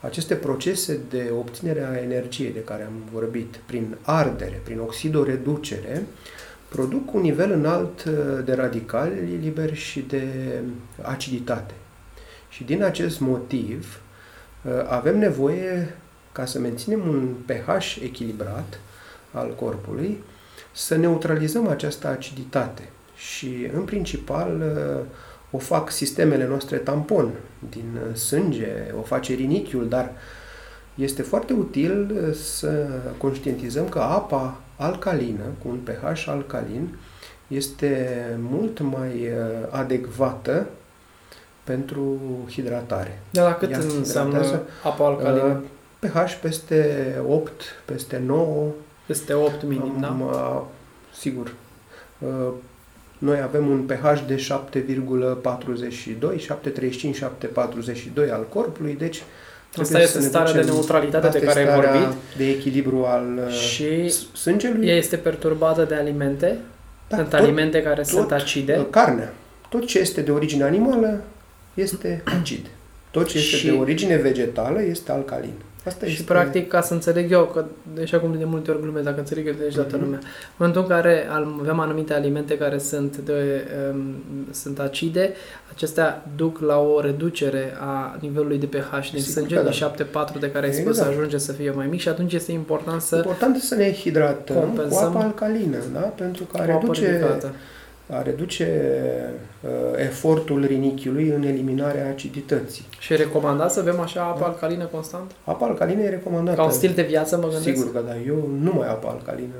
aceste 0.00 0.34
procese 0.34 1.00
de 1.10 1.32
obținere 1.38 1.84
a 1.84 2.02
energiei 2.02 2.52
de 2.52 2.62
care 2.62 2.82
am 2.82 3.02
vorbit, 3.12 3.60
prin 3.66 3.96
ardere, 4.02 4.60
prin 4.64 4.78
oxidoreducere, 4.78 6.06
produc 6.76 7.14
un 7.14 7.20
nivel 7.20 7.50
înalt 7.50 8.04
uh, 8.04 8.44
de 8.44 8.54
radicali 8.54 9.38
liberi 9.40 9.74
și 9.74 10.00
de 10.00 10.24
aciditate. 11.02 11.74
Și 12.48 12.64
din 12.64 12.82
acest 12.82 13.20
motiv 13.20 14.00
uh, 14.64 14.72
avem 14.88 15.18
nevoie, 15.18 15.94
ca 16.32 16.44
să 16.44 16.58
menținem 16.58 17.08
un 17.08 17.28
pH 17.46 17.96
echilibrat 18.02 18.80
al 19.32 19.54
corpului, 19.54 20.22
să 20.72 20.96
neutralizăm 20.96 21.68
această 21.68 22.08
aciditate. 22.08 22.88
Și, 23.16 23.68
în 23.74 23.82
principal, 23.82 24.60
uh, 24.60 25.04
o 25.50 25.58
fac 25.58 25.90
sistemele 25.90 26.46
noastre 26.46 26.76
tampon 26.76 27.30
din 27.70 27.98
sânge, 28.14 28.72
o 28.98 29.02
face 29.02 29.34
rinichiul, 29.34 29.88
dar 29.88 30.12
este 30.94 31.22
foarte 31.22 31.52
util 31.52 32.14
să 32.34 32.86
conștientizăm 33.18 33.88
că 33.88 33.98
apa 33.98 34.60
alcalină, 34.76 35.44
cu 35.62 35.68
un 35.68 35.76
pH 35.76 36.26
alcalin, 36.26 36.96
este 37.46 38.24
mult 38.40 38.80
mai 38.80 39.10
uh, 39.10 39.68
adecvată 39.70 40.66
pentru 41.64 42.18
hidratare. 42.50 43.22
De 43.30 43.40
la 43.40 43.54
cât 43.54 43.70
Ea 43.70 43.78
înseamnă 43.78 44.60
apa 44.82 45.06
alcalină? 45.06 45.44
Uh, 45.44 46.08
pH 46.08 46.32
peste 46.42 47.14
8, 47.28 47.62
peste 47.84 48.22
9. 48.26 48.68
Peste 49.06 49.32
8 49.32 49.62
minim, 49.62 50.04
am, 50.04 50.18
da? 50.18 50.24
Uh, 50.24 50.62
sigur. 51.18 51.54
Noi 53.18 53.40
avem 53.40 53.68
un 53.68 53.80
pH 53.80 54.24
de 54.26 54.34
7,42, 54.34 54.84
7,35, 56.36 57.18
7,42 57.18 58.30
al 58.32 58.46
corpului, 58.48 58.94
deci 58.94 59.22
Asta 59.80 60.00
este 60.00 60.20
starea 60.20 60.52
de 60.52 60.62
neutralitate 60.62 61.38
de 61.38 61.44
care 61.44 61.58
ai 61.58 61.74
vorbit. 61.74 62.16
de 62.36 62.48
echilibru 62.48 63.04
al 63.04 63.50
și 63.50 64.08
sângelui. 64.32 64.88
ea 64.88 64.96
este 64.96 65.16
perturbată 65.16 65.84
de 65.84 65.94
alimente. 65.94 66.58
Da, 67.08 67.16
sunt 67.16 67.28
tot, 67.28 67.38
alimente 67.38 67.82
care 67.82 68.00
tot, 68.00 68.06
sunt 68.06 68.32
acide. 68.32 68.76
Uh, 68.78 68.86
carnea. 68.90 69.32
Tot 69.68 69.86
ce 69.86 69.98
este 69.98 70.20
de 70.20 70.30
origine 70.30 70.64
animală 70.64 71.22
este 71.74 72.22
acid. 72.40 72.66
Tot 73.10 73.26
ce 73.26 73.38
este 73.38 73.56
și... 73.56 73.66
de 73.66 73.72
origine 73.72 74.16
vegetală 74.16 74.82
este 74.82 75.12
alcalin. 75.12 75.54
Asta 75.86 76.06
și 76.06 76.12
este... 76.12 76.24
practic, 76.24 76.68
ca 76.68 76.80
să 76.80 76.92
înțeleg 76.92 77.32
eu, 77.32 77.44
că 77.44 77.64
deși 77.94 78.14
acum 78.14 78.34
de 78.38 78.44
multe 78.44 78.70
ori 78.70 78.80
glumesc, 78.80 79.04
dacă 79.04 79.18
înțeleg 79.18 79.46
eu, 79.46 79.52
deci 79.58 79.74
toată 79.74 79.96
mm-hmm. 79.96 80.00
lumea. 80.00 80.18
În 80.22 80.54
momentul 80.56 80.82
în 80.82 80.88
care 80.88 81.26
avem 81.60 81.80
anumite 81.80 82.14
alimente 82.14 82.58
care 82.58 82.78
sunt, 82.78 83.16
de, 83.16 83.66
um, 83.92 84.14
sunt 84.50 84.78
acide, 84.78 85.32
acestea 85.72 86.26
duc 86.36 86.58
la 86.58 86.78
o 86.78 87.00
reducere 87.00 87.72
a 87.80 88.16
nivelului 88.20 88.58
de 88.58 88.66
pH 88.66 89.10
din 89.12 89.22
sânge, 89.22 89.54
da. 89.54 89.62
de 89.62 90.04
7,4 90.04 90.38
de 90.40 90.50
care 90.50 90.66
ai 90.66 90.72
spus 90.72 90.86
exact. 90.86 91.08
să 91.08 91.14
ajunge 91.14 91.38
să 91.38 91.52
fie 91.52 91.70
mai 91.70 91.86
mic 91.86 92.00
și 92.00 92.08
atunci 92.08 92.32
este 92.32 92.52
important 92.52 93.00
să 93.00 93.16
Important 93.16 93.56
să 93.56 93.74
ne 93.74 93.92
hidratăm 93.92 94.56
compensăm 94.56 95.12
cu 95.12 95.18
apă 95.18 95.24
alcalină, 95.24 95.78
da? 95.92 96.00
pentru 96.00 96.44
că 96.44 96.62
reduce 96.64 97.10
ridicată 97.10 97.52
a 98.08 98.22
reduce 98.22 98.68
uh, 99.60 99.70
efortul 99.96 100.64
rinichiului 100.64 101.28
în 101.28 101.42
eliminarea 101.42 102.08
acidității. 102.08 102.84
Și 102.98 103.12
e 103.12 103.16
recomandat 103.16 103.72
să 103.72 103.82
bem 103.82 104.00
așa 104.00 104.22
apă 104.22 104.38
da. 104.40 104.46
alcalină 104.46 104.84
constant? 104.84 105.30
Apa 105.44 105.66
alcalină 105.66 106.02
e 106.02 106.08
recomandată. 106.08 106.56
Ca 106.56 106.64
un 106.64 106.70
stil 106.70 106.92
de 106.94 107.02
viață, 107.02 107.36
mă 107.36 107.48
gândesc? 107.48 107.76
Sigur 107.76 107.92
că 107.92 108.00
da. 108.06 108.16
Eu 108.26 108.50
nu 108.60 108.72
mai 108.72 108.88
apă 108.88 109.08
alcalină 109.08 109.54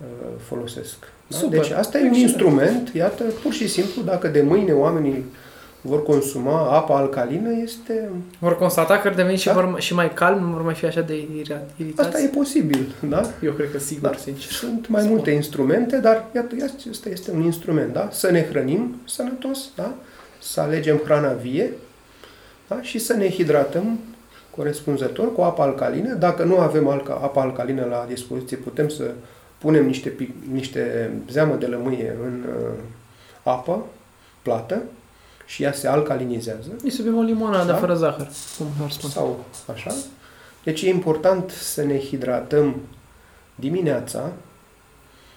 uh, 0.00 0.28
folosesc. 0.42 0.96
Da? 1.26 1.36
Super. 1.36 1.60
Deci 1.60 1.70
asta 1.70 1.98
e 1.98 2.08
un 2.08 2.12
instrument, 2.14 2.90
iată, 2.94 3.24
pur 3.42 3.52
și 3.52 3.68
simplu, 3.68 4.02
dacă 4.02 4.28
de 4.28 4.42
mâine 4.42 4.72
oamenii 4.72 5.24
vor 5.86 6.02
consuma 6.02 6.70
apa 6.70 6.96
alcalină, 6.96 7.50
este... 7.62 8.10
Vor 8.38 8.56
constata 8.58 8.98
că 8.98 9.10
devin 9.10 9.36
și, 9.36 9.46
da? 9.46 9.52
vor, 9.52 9.80
și 9.80 9.94
mai 9.94 10.12
calm, 10.12 10.44
nu 10.44 10.52
vor 10.52 10.62
mai 10.62 10.74
fi 10.74 10.86
așa 10.86 11.00
de 11.00 11.28
iritați? 11.76 12.08
Asta 12.08 12.20
e 12.20 12.26
posibil, 12.26 12.94
da? 13.08 13.22
Eu 13.42 13.52
cred 13.52 13.70
că 13.70 13.78
sigur, 13.78 14.08
da. 14.08 14.16
sincer. 14.16 14.50
Sunt 14.50 14.88
mai 14.88 15.02
Spun. 15.02 15.14
multe 15.14 15.30
instrumente, 15.30 15.96
dar 15.96 16.24
iată, 16.34 16.54
asta 16.90 17.08
este 17.08 17.30
un 17.30 17.42
instrument, 17.42 17.92
da? 17.92 18.08
Să 18.10 18.30
ne 18.30 18.46
hrănim 18.50 19.00
sănătos, 19.04 19.58
da? 19.76 19.94
Să 20.38 20.60
alegem 20.60 21.00
hrana 21.04 21.32
vie, 21.32 21.72
da? 22.68 22.82
Și 22.82 22.98
să 22.98 23.12
ne 23.12 23.30
hidratăm 23.30 23.98
corespunzător 24.50 25.34
cu 25.34 25.40
apă 25.40 25.62
alcalină. 25.62 26.14
Dacă 26.14 26.42
nu 26.44 26.58
avem 26.58 26.88
alca, 26.88 27.12
apă 27.22 27.40
alcalină 27.40 27.84
la 27.84 28.06
dispoziție, 28.08 28.56
putem 28.56 28.88
să 28.88 29.10
punem 29.58 29.86
niște, 29.86 30.16
niște 30.52 31.12
zeamă 31.30 31.54
de 31.54 31.66
lămâie 31.66 32.16
în 32.24 32.44
uh, 32.48 32.72
apă 33.42 33.86
plată, 34.42 34.82
și 35.44 35.62
ea 35.62 35.72
se 35.72 35.88
alcalinizează. 35.88 36.68
Îi 36.82 36.90
să 36.90 37.02
bem 37.02 37.16
o 37.16 37.22
limonadă 37.22 37.72
da? 37.72 37.76
fără 37.76 37.94
zahăr, 37.94 38.28
cum 38.58 38.66
ar 38.82 38.90
spune. 38.90 39.12
Sau 39.12 39.44
așa. 39.72 39.94
Deci 40.64 40.82
e 40.82 40.88
important 40.88 41.50
să 41.50 41.82
ne 41.82 41.98
hidratăm 41.98 42.76
dimineața, 43.54 44.32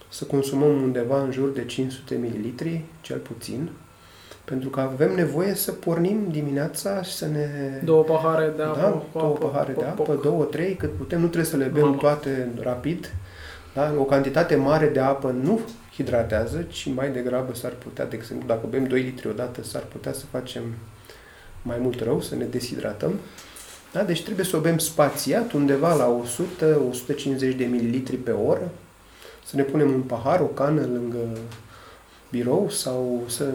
să 0.09 0.25
consumăm 0.25 0.81
undeva 0.81 1.21
în 1.21 1.31
jur 1.31 1.49
de 1.49 1.65
500 1.65 2.15
ml, 2.15 2.81
cel 3.01 3.17
puțin, 3.17 3.69
pentru 4.45 4.69
că 4.69 4.79
avem 4.79 5.15
nevoie 5.15 5.53
să 5.53 5.71
pornim 5.71 6.27
dimineața 6.31 7.01
și 7.01 7.11
să 7.11 7.27
ne... 7.27 7.47
Două 7.83 8.03
pahare 8.03 8.53
de 8.55 8.63
apă. 8.63 8.79
Da, 8.79 9.19
două 9.19 9.33
apă, 9.33 9.45
pahare 9.45 9.73
de 9.77 9.83
apă, 9.83 10.03
poc. 10.03 10.21
două, 10.21 10.43
trei, 10.43 10.75
cât 10.75 10.93
putem. 10.97 11.19
Nu 11.19 11.25
trebuie 11.25 11.51
să 11.51 11.57
le 11.57 11.65
bem 11.65 11.83
Mama. 11.83 11.95
toate 11.95 12.51
rapid. 12.61 13.13
Da? 13.73 13.93
O 13.97 14.03
cantitate 14.03 14.55
mare 14.55 14.87
de 14.87 14.99
apă 14.99 15.35
nu 15.43 15.59
hidratează, 15.97 16.61
ci 16.61 16.87
mai 16.93 17.11
degrabă 17.11 17.53
s-ar 17.53 17.71
putea, 17.71 18.05
de 18.05 18.15
exemplu, 18.15 18.47
dacă 18.47 18.67
bem 18.69 18.87
2 18.87 19.01
litri 19.01 19.27
odată, 19.27 19.63
s-ar 19.63 19.81
putea 19.81 20.13
să 20.13 20.25
facem 20.31 20.63
mai 21.61 21.77
mult 21.79 22.01
rău, 22.01 22.21
să 22.21 22.35
ne 22.35 22.45
deshidratăm. 22.45 23.13
Da? 23.91 24.03
Deci 24.03 24.23
trebuie 24.23 24.45
să 24.45 24.57
o 24.57 24.59
bem 24.59 24.77
spațiat, 24.77 25.51
undeva 25.51 25.95
la 25.95 26.21
100-150 27.53 27.55
de 27.57 27.65
mililitri 27.65 28.15
pe 28.15 28.31
oră, 28.31 28.71
să 29.45 29.55
ne 29.55 29.63
punem 29.63 29.93
un 29.93 30.01
pahar, 30.01 30.39
o 30.39 30.45
cană 30.45 30.81
lângă 30.81 31.37
birou 32.29 32.69
sau 32.69 33.23
să 33.27 33.45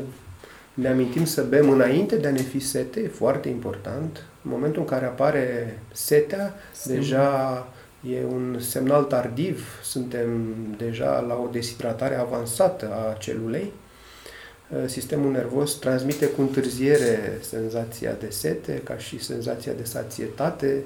ne 0.74 0.88
amintim 0.88 1.24
să 1.24 1.42
bem 1.42 1.70
înainte 1.70 2.16
de 2.16 2.26
a 2.26 2.30
ne 2.30 2.40
fi 2.40 2.58
sete, 2.58 3.00
e 3.00 3.08
foarte 3.08 3.48
important. 3.48 4.24
În 4.44 4.50
momentul 4.50 4.80
în 4.80 4.86
care 4.86 5.04
apare 5.04 5.78
setea, 5.92 6.54
Sim. 6.72 6.94
deja 6.94 7.68
E 8.10 8.24
un 8.32 8.56
semnal 8.58 9.02
tardiv, 9.02 9.66
suntem 9.82 10.28
deja 10.76 11.24
la 11.28 11.34
o 11.34 11.48
deshidratare 11.50 12.16
avansată 12.16 12.90
a 12.92 13.12
celulei. 13.12 13.72
Sistemul 14.86 15.30
nervos 15.30 15.74
transmite 15.74 16.26
cu 16.26 16.40
întârziere 16.40 17.38
senzația 17.40 18.12
de 18.20 18.26
sete, 18.30 18.80
ca 18.84 18.96
și 18.96 19.18
senzația 19.18 19.72
de 19.72 19.84
sațietate 19.84 20.82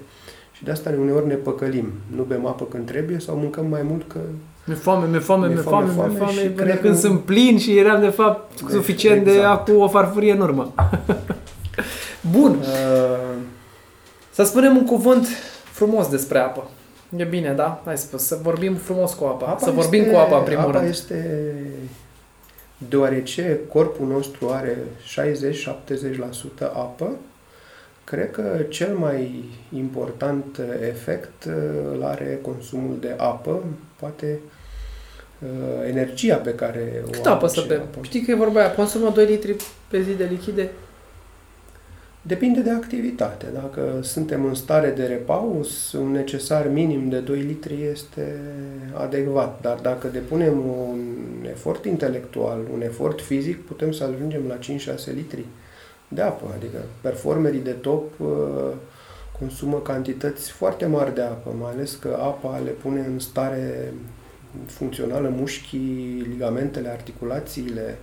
și 0.52 0.64
de 0.64 0.70
asta 0.70 0.94
uneori 0.98 1.26
ne 1.26 1.34
păcălim. 1.34 1.92
Nu 2.16 2.22
bem 2.22 2.46
apă 2.46 2.64
când 2.64 2.86
trebuie 2.86 3.18
sau 3.18 3.36
mâncăm 3.36 3.66
mai 3.66 3.82
mult 3.82 4.08
că 4.08 4.18
mi-e 4.64 4.76
foame, 4.76 5.06
mi-e 5.06 5.18
foame, 5.18 5.46
mi-e 5.46 5.56
foame, 5.56 5.84
mi-e 5.84 5.94
foame, 5.94 6.18
foame 6.18 6.48
până 6.48 6.74
când 6.74 6.94
un... 6.94 7.00
sunt 7.00 7.20
plin 7.20 7.58
și 7.58 7.78
eram 7.78 8.00
de 8.00 8.08
fapt 8.08 8.58
suficient 8.68 9.26
exact. 9.26 9.38
de 9.38 9.44
acum 9.44 9.82
o 9.82 9.88
farfurie 9.88 10.32
în 10.32 10.40
urmă. 10.40 10.74
Bun. 12.36 12.50
Uh... 12.50 13.34
Să 14.30 14.42
spunem 14.42 14.76
un 14.76 14.84
cuvânt 14.84 15.26
frumos 15.72 16.08
despre 16.08 16.38
apă. 16.38 16.70
E 17.16 17.24
bine, 17.24 17.52
da? 17.52 17.82
Hai 17.84 17.98
spus. 17.98 18.22
Să 18.26 18.38
vorbim 18.42 18.74
frumos 18.74 19.14
cu 19.14 19.24
apa. 19.24 19.46
apa 19.46 19.58
să 19.58 19.70
vorbim 19.70 20.00
este, 20.00 20.12
cu 20.12 20.18
apa, 20.18 20.38
în 20.38 20.44
primul 20.44 20.64
apa 20.64 20.78
rând. 20.78 20.88
este, 20.88 21.50
deoarece 22.88 23.60
corpul 23.68 24.06
nostru 24.06 24.50
are 24.50 24.76
60-70% 26.62 26.66
apă, 26.72 27.16
cred 28.04 28.30
că 28.30 28.64
cel 28.68 28.94
mai 28.94 29.44
important 29.74 30.60
efect 30.80 31.44
uh, 31.44 31.52
îl 31.92 32.02
are 32.02 32.38
consumul 32.42 32.96
de 33.00 33.14
apă, 33.16 33.62
poate 34.00 34.38
uh, 35.38 35.88
energia 35.88 36.36
pe 36.36 36.54
care 36.54 37.02
o 37.06 37.10
Cât 37.10 37.26
apă 37.26 37.46
să 37.46 37.60
aduce 37.60 37.74
bem? 37.74 38.02
Știi 38.02 38.20
că 38.20 38.30
e 38.30 38.34
vorba 38.34 38.60
aia, 38.60 38.74
consumă 38.74 39.10
2 39.14 39.24
litri 39.24 39.56
pe 39.88 40.02
zi 40.02 40.12
de 40.12 40.24
lichide? 40.24 40.70
Depinde 42.26 42.60
de 42.60 42.70
activitate. 42.70 43.46
Dacă 43.52 43.98
suntem 44.02 44.44
în 44.44 44.54
stare 44.54 44.90
de 44.90 45.04
repaus, 45.04 45.92
un 45.92 46.10
necesar 46.10 46.68
minim 46.68 47.08
de 47.08 47.18
2 47.18 47.40
litri 47.40 47.82
este 47.92 48.40
adecvat. 48.94 49.60
Dar 49.60 49.78
dacă 49.82 50.08
depunem 50.08 50.58
un 50.58 51.46
efort 51.50 51.84
intelectual, 51.84 52.60
un 52.72 52.82
efort 52.82 53.20
fizic, 53.20 53.66
putem 53.66 53.92
să 53.92 54.04
ajungem 54.04 54.42
la 54.48 54.58
5-6 54.58 55.14
litri 55.14 55.44
de 56.08 56.22
apă. 56.22 56.44
Adică 56.56 56.78
performerii 57.00 57.60
de 57.60 57.70
top 57.70 58.20
uh, 58.20 58.28
consumă 59.38 59.78
cantități 59.78 60.50
foarte 60.50 60.86
mari 60.86 61.14
de 61.14 61.22
apă, 61.22 61.54
mai 61.60 61.72
ales 61.72 61.94
că 61.94 62.18
apa 62.20 62.58
le 62.64 62.70
pune 62.70 63.00
în 63.00 63.18
stare 63.18 63.92
funcțională 64.66 65.32
mușchii, 65.36 66.26
ligamentele, 66.28 66.88
articulațiile, 66.88 67.98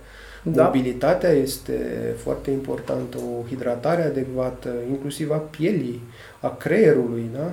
Da. 0.52 0.64
Mobilitatea 0.64 1.30
este 1.30 1.74
foarte 2.22 2.50
importantă, 2.50 3.16
o 3.18 3.46
hidratare 3.48 4.02
adecvată, 4.02 4.68
inclusiv 4.90 5.30
a 5.30 5.36
pielii, 5.36 6.02
a 6.40 6.56
creierului, 6.56 7.30
da? 7.36 7.52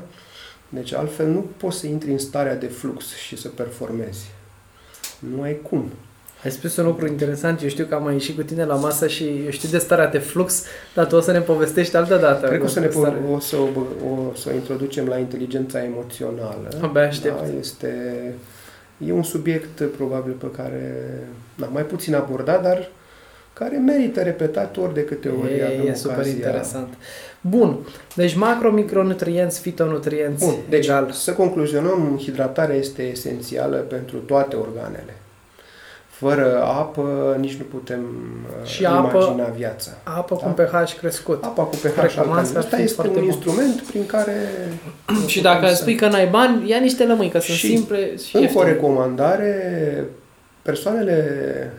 Deci 0.70 0.94
altfel 0.94 1.28
nu 1.28 1.46
poți 1.58 1.78
să 1.80 1.88
intri 1.88 2.12
în 2.12 2.18
starea 2.18 2.56
de 2.56 2.66
flux 2.68 3.16
și 3.16 3.38
să 3.38 3.48
performezi. 3.48 4.32
Nu 5.36 5.42
ai 5.42 5.60
cum. 5.62 5.86
Ai 6.44 6.52
spus 6.52 6.76
un 6.76 6.86
lucru 6.86 7.08
interesant, 7.08 7.62
eu 7.62 7.70
știu 7.70 7.86
că 7.86 7.96
am 7.96 8.04
mai 8.04 8.14
ieșit 8.14 8.36
cu 8.36 8.42
tine 8.42 8.66
la 8.66 8.76
masă 8.76 9.08
și 9.08 9.24
eu 9.46 9.50
știu 9.52 9.70
de 9.70 9.78
starea 9.78 10.08
de 10.08 10.18
flux, 10.18 10.64
dar 10.94 11.06
tu 11.06 11.16
o 11.16 11.20
să 11.20 11.32
ne 11.32 11.40
povestești 11.40 11.96
altă 11.96 12.18
dată. 12.18 12.48
Cred 12.48 12.60
că 12.60 12.66
o 12.66 12.68
să, 12.68 12.80
ne 12.80 12.88
po- 12.88 12.92
Stare- 12.92 13.18
o 13.32 13.40
să, 13.40 13.56
o, 13.56 13.80
o 14.10 14.34
să 14.36 14.50
o 14.52 14.54
introducem 14.56 15.08
la 15.08 15.18
inteligența 15.18 15.84
emoțională. 15.84 16.70
Abia 16.82 17.08
aștept. 17.08 17.38
Da, 17.40 17.58
este, 17.60 17.94
e 19.08 19.12
un 19.12 19.24
subiect 19.24 19.82
probabil 19.98 20.32
pe 20.34 20.52
care 20.52 21.06
n-am 21.56 21.70
mai 21.74 21.84
puțin 21.84 22.16
abordat, 22.16 22.62
dar 22.64 22.88
care 23.54 23.78
merită 23.78 24.22
repetat 24.22 24.78
ori 24.78 24.94
de 24.94 25.04
câte 25.04 25.30
ori 25.42 25.54
E, 25.60 25.66
avem 25.66 25.88
e 25.88 25.94
super 25.94 26.16
ocazia. 26.16 26.34
interesant. 26.34 26.94
Bun, 27.42 27.78
deci 28.16 28.36
macro, 28.36 28.72
micronutrienți, 28.72 29.60
fitonutrienți, 29.60 30.46
Bun, 30.46 30.56
deci 30.70 30.86
egal. 30.86 31.12
să 31.12 31.32
concluzionăm, 31.34 32.20
hidratarea 32.24 32.76
este 32.76 33.02
esențială 33.02 33.76
pentru 33.78 34.18
toate 34.18 34.56
organele. 34.56 35.16
Fără 36.10 36.62
apă 36.64 37.36
nici 37.40 37.54
nu 37.54 37.64
putem 37.64 38.00
uh, 38.62 38.68
Și 38.68 38.84
apă- 38.84 38.88
imagina 39.14 39.44
viața. 39.56 39.92
Apă 40.04 40.36
Da. 40.36 40.42
cu 40.42 40.48
un 40.48 40.66
pH 40.66 40.98
crescut. 41.00 41.44
Apa 41.44 41.64
cu 41.64 41.76
pH 41.76 41.84
Recomand 41.84 42.18
alcalin. 42.18 42.46
să 42.52 42.58
Asta 42.58 42.76
fie 42.76 42.84
este 42.84 42.96
foarte 42.96 43.18
un 43.20 43.26
bun. 43.26 43.34
instrument 43.34 43.82
prin 43.82 44.06
care... 44.06 44.34
Și 45.28 45.42
dacă 45.42 45.60
putem 45.60 45.76
spui 45.76 45.96
că 45.96 46.08
n-ai 46.08 46.28
bani, 46.28 46.70
ia 46.70 46.78
niște 46.78 47.06
lămâi, 47.06 47.30
că 47.30 47.40
sunt 47.40 47.58
Și 47.58 47.68
simple 47.76 47.98
și 48.18 48.36
Încă 48.36 48.38
o 48.38 48.40
ieftine. 48.42 48.64
recomandare, 48.72 50.06
persoanele, 50.62 51.72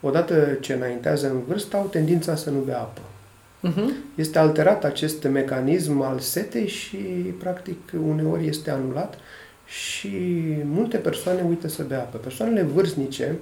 odată 0.00 0.56
ce 0.60 0.72
înaintează 0.72 1.26
în 1.26 1.42
vârstă, 1.46 1.76
au 1.76 1.86
tendința 1.90 2.36
să 2.36 2.50
nu 2.50 2.58
bea 2.58 2.78
apă. 2.78 3.00
Mhm. 3.60 3.92
Este 4.14 4.38
alterat 4.38 4.84
acest 4.84 5.22
mecanism 5.22 6.00
al 6.00 6.18
setei 6.18 6.66
și, 6.68 6.96
practic, 7.38 7.78
uneori 8.06 8.46
este 8.46 8.70
anulat 8.70 9.18
și 9.66 10.08
multe 10.64 10.96
persoane 10.96 11.44
uită 11.48 11.68
să 11.68 11.82
bea 11.82 11.98
apă. 11.98 12.16
Persoanele 12.16 12.62
vârstnice 12.62 13.34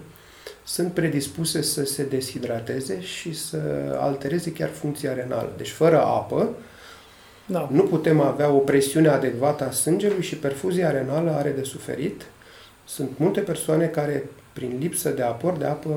sunt 0.65 0.93
predispuse 0.93 1.63
să 1.63 1.85
se 1.85 2.05
deshidrateze 2.05 3.01
și 3.01 3.35
să 3.35 3.59
altereze 4.01 4.53
chiar 4.53 4.69
funcția 4.69 5.13
renală. 5.15 5.53
Deci, 5.57 5.71
fără 5.71 6.01
apă, 6.01 6.49
Da. 7.47 7.69
nu 7.73 7.83
putem 7.83 8.21
avea 8.21 8.51
o 8.51 8.59
presiune 8.59 9.09
adecvată 9.09 9.65
a 9.65 9.71
sângelui 9.71 10.23
și 10.23 10.37
perfuzia 10.37 10.91
renală 10.91 11.31
are 11.31 11.51
de 11.51 11.63
suferit. 11.63 12.23
Sunt 12.85 13.11
multe 13.17 13.41
persoane 13.41 13.87
care, 13.87 14.25
prin 14.57 14.77
lipsă 14.81 15.09
de 15.11 15.23
aport 15.23 15.59
de 15.59 15.65
apă, 15.65 15.89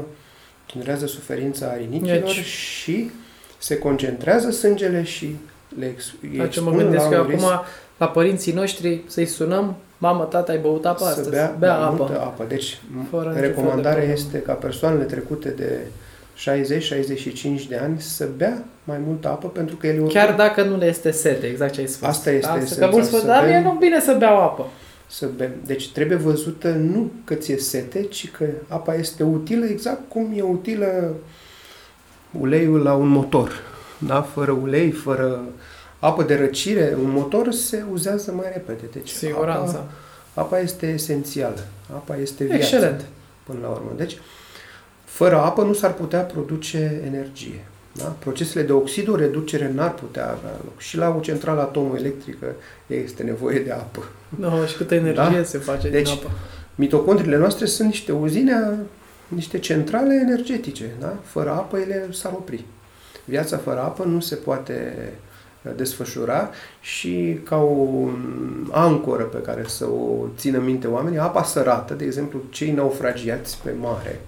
generează 0.72 1.06
suferința 1.06 1.66
a 1.66 1.76
rinichilor 1.78 2.20
Deci- 2.20 2.44
și 2.46 3.12
se 3.58 3.78
concentrează 3.78 4.52
sângele 4.52 5.04
și 5.04 5.36
le 5.80 5.86
ex- 5.86 6.14
îi 6.32 6.38
La 6.38 6.48
ce 6.48 6.60
mă 6.60 6.70
expun 6.70 6.78
gândesc 6.78 7.10
la 7.10 7.16
eu 7.16 7.22
un 7.24 7.30
risc 7.30 7.44
acum, 7.46 7.66
la 7.98 8.08
părinții 8.08 8.54
noștri, 8.54 9.02
să-i 9.08 9.26
sunăm, 9.26 9.76
mamă, 9.98 10.24
tata, 10.24 10.52
ai 10.52 10.58
băut 10.58 10.86
apă 10.86 11.04
să 11.04 11.10
astăzi? 11.10 11.30
bea, 11.30 11.56
bea 11.60 11.76
mai 11.78 11.84
apă. 11.86 11.96
multă 11.98 12.20
apă. 12.20 12.46
Deci, 12.48 12.80
Fără 13.10 13.24
niciun 13.24 13.34
fel 13.34 13.42
de 13.42 13.48
recomandarea 13.48 13.92
problemă. 13.92 14.14
este 14.14 14.38
ca 14.42 14.54
persoanele 14.54 15.04
trecute 15.04 15.50
de 15.50 15.78
60-65 16.38 17.68
de 17.70 17.78
ani 17.84 18.02
să 18.02 18.28
bea 18.38 18.64
mai 18.84 18.98
multă 19.08 19.28
apă 19.28 19.48
pentru 19.48 19.76
că 19.76 19.88
ele 19.88 20.02
Chiar 20.08 20.34
dacă 20.36 20.64
nu 20.64 20.78
le 20.78 20.86
este 20.86 21.12
sete, 21.12 21.46
exact 21.46 21.74
ce 21.74 21.80
ai 21.80 21.88
spus. 21.88 22.08
Asta 22.08 22.32
este 22.32 22.48
da? 22.48 22.54
Că 22.58 22.64
esența, 22.64 22.88
mulți 22.88 23.08
spun, 23.08 23.20
să 23.20 23.26
dar 23.26 23.44
bem- 23.44 23.48
mie 23.50 23.60
nu 23.60 23.72
bine 23.80 24.00
să 24.02 24.16
beau 24.20 24.38
apă. 24.44 24.68
Să 25.10 25.30
bem. 25.36 25.52
Deci 25.66 25.92
trebuie 25.92 26.18
văzută 26.18 26.70
nu 26.70 27.12
că 27.24 27.34
ți-e 27.34 27.58
sete, 27.58 28.04
ci 28.04 28.32
că 28.32 28.46
apa 28.68 28.96
este 28.96 29.24
utilă 29.24 29.66
exact 29.66 30.10
cum 30.10 30.32
e 30.36 30.42
utilă 30.42 31.16
uleiul 32.40 32.82
la 32.82 32.94
un 32.94 33.08
motor. 33.08 33.52
Da? 33.98 34.22
Fără 34.22 34.52
ulei, 34.52 34.92
fără 34.92 35.44
apă 36.00 36.24
de 36.24 36.36
răcire, 36.36 36.98
un 37.04 37.10
motor 37.10 37.52
se 37.52 37.84
uzează 37.92 38.32
mai 38.32 38.48
repede. 38.54 38.86
Deci 38.94 39.10
Siguranța. 39.10 39.78
Apa, 39.78 39.92
apa 40.34 40.60
este 40.60 40.88
esențială. 40.88 41.66
Apa 41.94 42.16
este 42.16 42.44
viață. 42.44 42.62
Excelent. 42.62 43.06
Până 43.44 43.60
la 43.62 43.68
urmă. 43.68 43.92
Deci, 43.98 44.18
fără 45.04 45.38
apă 45.38 45.64
nu 45.64 45.74
s-ar 45.74 45.94
putea 45.94 46.20
produce 46.20 47.02
energie. 47.06 47.66
Da? 47.92 48.04
Procesele 48.04 48.64
de 48.66 48.72
oxidoreducere 48.72 49.72
n-ar 49.76 49.94
putea 49.94 50.24
avea 50.24 50.52
loc. 50.64 50.80
Și 50.80 50.98
la 50.98 51.16
o 51.18 51.20
centrală 51.20 51.62
atomoelectrică 51.62 52.46
este 52.88 53.24
nevoie 53.24 53.60
de 53.60 53.72
apă. 53.72 54.04
No, 54.30 54.66
și 54.66 54.76
câtă 54.76 54.96
energie 54.96 55.38
Da? 55.38 55.44
se 55.44 55.58
face 55.58 55.90
Deci, 55.90 56.04
din 56.04 56.14
apă. 56.14 56.32
Mitocondriile 56.76 57.38
noastre 57.38 57.66
sunt 57.66 57.88
niște 57.88 58.12
uzine, 58.12 58.76
niște 59.28 59.60
centrale 59.60 60.14
energetice. 60.14 60.86
Da? 61.00 61.16
Fără 61.24 61.50
apă 61.50 61.78
ele 61.78 62.08
s-ar 62.12 62.32
opri. 62.32 62.66
Viața 63.26 63.58
fără 63.58 63.80
apă 63.80 64.04
nu 64.04 64.20
se 64.20 64.36
poate 64.36 64.94
uh, 65.64 65.72
desfășura 65.76 66.50
și 66.82 67.40
ca 67.44 67.58
o 67.58 68.08
ancoră 68.72 69.24
pe 69.24 69.38
care 69.38 69.64
să 69.68 69.86
o 69.86 70.26
țină 70.38 70.60
minte 70.60 70.88
oamenii, 70.88 71.20
apa 71.20 71.44
sărată, 71.44 71.94
de 71.94 72.06
exemplu, 72.06 72.42
cei 72.50 72.72
naufragiați 72.72 73.58
pe 73.64 73.72
mare, 73.80 74.20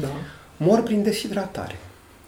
Da. 0.00 0.08
mor 0.56 0.82
prin 0.82 1.02
deshidratare. 1.02 1.76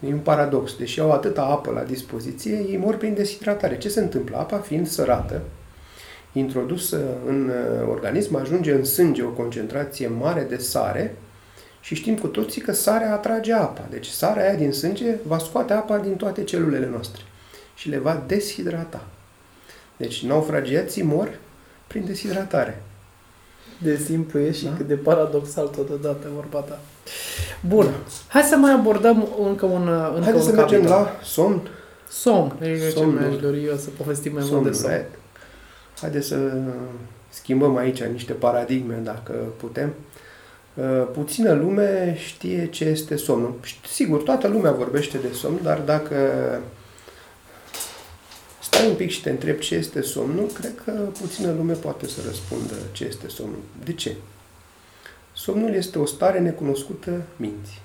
E 0.01 0.13
un 0.13 0.19
paradox. 0.19 0.77
Deși 0.77 1.01
au 1.01 1.13
atâta 1.13 1.43
apă 1.43 1.71
la 1.71 1.83
dispoziție, 1.83 2.53
ei 2.69 2.77
mor 2.77 2.97
prin 2.97 3.15
deshidratare. 3.15 3.79
Ce 3.79 3.89
se 3.89 4.01
întâmplă? 4.01 4.37
Apa 4.37 4.59
fiind 4.59 4.87
sărată, 4.87 5.43
introdusă 6.33 7.01
în 7.27 7.49
uh, 7.49 7.89
organism, 7.89 8.37
ajunge 8.37 8.73
în 8.73 8.85
sânge 8.85 9.23
o 9.23 9.29
concentrație 9.29 10.09
mare 10.09 10.47
de 10.49 10.57
sare 10.57 11.17
și 11.81 11.95
știm 11.95 12.17
cu 12.17 12.27
toții 12.27 12.61
că 12.61 12.73
sarea 12.73 13.13
atrage 13.13 13.53
apa. 13.53 13.87
Deci 13.91 14.07
sarea 14.07 14.43
aia 14.43 14.55
din 14.55 14.73
sânge 14.73 15.15
va 15.27 15.39
scoate 15.39 15.73
apa 15.73 15.99
din 15.99 16.17
toate 16.17 16.45
celulele 16.45 16.89
noastre 16.89 17.23
și 17.75 17.89
le 17.89 17.99
va 17.99 18.23
deshidrata. 18.27 19.05
Deci 19.97 20.25
naufragiații 20.25 21.03
mor 21.03 21.39
prin 21.87 22.05
deshidratare. 22.05 22.83
De 23.83 23.97
simplu 23.97 24.39
e 24.39 24.53
și 24.53 24.65
Da. 24.65 24.73
cât 24.77 24.87
de 24.87 24.95
paradoxal 24.95 25.67
totodată 25.67 26.29
vorba 26.35 26.59
ta. 26.59 26.79
Bun. 27.69 27.87
Hai 28.29 28.43
să 28.43 28.57
mai 28.57 28.73
abordăm 28.73 29.29
încă 29.49 29.67
un, 29.67 29.89
încă 29.89 30.21
Haideți 30.23 30.45
un 30.45 30.51
să 30.51 30.57
mergem 30.57 30.81
capitol. 30.85 31.01
la 31.03 31.17
somn. 31.25 31.69
Somn. 32.11 32.53
E 32.63 32.79
ce 32.79 32.89
Somnul. 32.91 33.21
mi-aș 33.21 33.37
dori 33.41 33.65
eu 33.65 33.77
să 33.77 33.89
povestim 33.97 34.33
mai 34.33 34.41
mult 34.41 34.53
Somnul. 34.55 34.71
de 34.71 34.77
somn. 34.77 34.93
Hai- 34.93 35.07
Haideți 36.01 36.27
să 36.27 36.53
schimbăm 37.29 37.77
aici 37.77 38.03
niște 38.03 38.33
paradigme, 38.33 39.01
dacă 39.05 39.33
putem. 39.57 39.95
Uh, 40.75 41.07
Puțină 41.13 41.53
lume 41.53 42.17
știe 42.19 42.67
ce 42.71 42.85
este 42.85 43.17
somnul. 43.17 43.55
Sigur, 43.93 44.23
toată 44.23 44.49
lumea 44.49 44.73
vorbește 44.73 45.19
de 45.19 45.35
somn, 45.35 45.59
dar 45.63 45.79
dacă 45.79 46.17
stai 48.63 48.89
un 48.89 48.95
pic 48.95 49.11
și 49.11 49.23
te 49.23 49.31
întrebi 49.31 49.59
ce 49.65 49.75
este 49.75 50.01
somnul, 50.01 50.47
cred 50.61 50.73
că 50.85 50.93
puțină 51.21 51.53
lume 51.57 51.73
poate 51.73 52.07
să 52.09 52.21
răspundă 52.27 52.75
ce 52.93 53.05
este 53.05 53.29
somnul. 53.29 53.59
De 53.85 53.93
ce? 53.93 54.15
Somnul 55.37 55.75
este 55.75 55.99
o 55.99 56.07
stare 56.07 56.39
necunoscută 56.41 57.11
minții. 57.37 57.81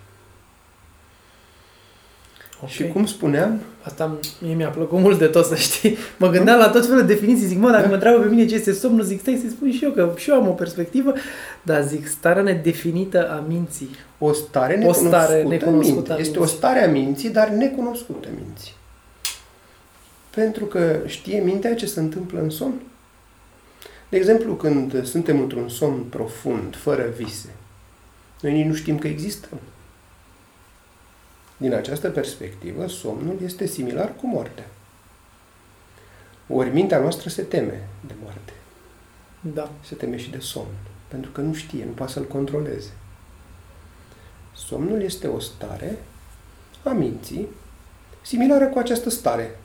Ok. 2.63 2.69
Și 2.69 2.87
cum 2.87 3.05
spuneam, 3.05 3.59
Asta 3.83 4.17
mie 4.41 4.53
mi-a 4.53 4.69
plăcut 4.69 4.99
mult 4.99 5.17
de 5.19 5.25
tot, 5.25 5.45
să 5.45 5.55
știi. 5.55 5.97
Mă 6.17 6.29
gândeam 6.29 6.57
la 6.59 6.69
tot 6.69 6.85
felul 6.85 7.05
de 7.05 7.13
definiții. 7.13 7.47
Zic, 7.47 7.57
mă, 7.57 7.69
dacă 7.69 7.81
Da. 7.81 7.87
mă 7.87 7.93
întreabă 7.93 8.19
pe 8.19 8.27
mine 8.29 8.45
ce 8.45 8.55
este 8.55 8.71
somnul, 8.71 9.03
zic, 9.03 9.19
stai 9.19 9.41
să 9.43 9.49
spun 9.49 9.71
și 9.71 9.83
eu, 9.83 9.91
că 9.91 10.13
și 10.17 10.29
eu 10.29 10.35
am 10.35 10.47
o 10.47 10.51
perspectivă. 10.51 11.13
Dar 11.63 11.83
zic, 11.83 12.07
starea 12.07 12.43
nedefinită 12.43 13.29
a 13.31 13.43
minții. 13.47 13.89
O 14.19 14.31
stare 14.33 14.73
O 14.73 14.77
necunoscută, 14.77 15.09
stare 15.09 15.43
necunoscută 15.43 16.11
a 16.11 16.15
minte. 16.15 16.21
Este 16.21 16.37
minții. 16.37 16.53
o 16.53 16.57
stare 16.57 16.83
a 16.83 16.87
minții, 16.91 17.29
dar 17.29 17.47
necunoscută 17.47 18.27
minții. 18.35 18.73
Pentru 20.35 20.65
că 20.65 20.99
știe 21.05 21.39
mintea 21.39 21.75
ce 21.75 21.85
se 21.85 21.99
întâmplă 21.99 22.39
în 22.41 22.49
somn. 22.49 22.81
De 24.11 24.17
exemplu, 24.17 24.55
când 24.55 25.05
suntem 25.05 25.39
într-un 25.39 25.69
somn 25.69 26.03
profund, 26.03 26.75
fără 26.75 27.09
vise, 27.09 27.49
noi 28.41 28.51
nici 28.51 28.65
nu 28.65 28.73
știm 28.73 28.97
că 28.97 29.07
existăm. 29.07 29.59
Din 31.57 31.73
această 31.73 32.09
perspectivă, 32.09 32.87
somnul 32.87 33.37
este 33.43 33.65
similar 33.65 34.15
cu 34.15 34.27
moartea. 34.27 34.65
Ori 36.47 36.69
mintea 36.69 36.99
noastră 36.99 37.29
se 37.29 37.41
teme 37.41 37.87
de 38.07 38.13
moarte. 38.23 38.53
Da. 39.41 39.71
Se 39.85 39.95
teme 39.95 40.17
și 40.17 40.29
de 40.29 40.39
somn. 40.39 40.75
Pentru 41.07 41.31
că 41.31 41.41
nu 41.41 41.53
știe, 41.53 41.85
nu 41.85 41.91
poate 41.91 42.11
să-l 42.11 42.27
controleze. 42.27 42.91
Somnul 44.55 45.01
este 45.01 45.27
o 45.27 45.39
stare 45.39 45.97
a 46.83 46.89
minții 46.89 47.47
similară 48.21 48.67
cu 48.67 48.79
această 48.79 49.09
stare 49.09 49.59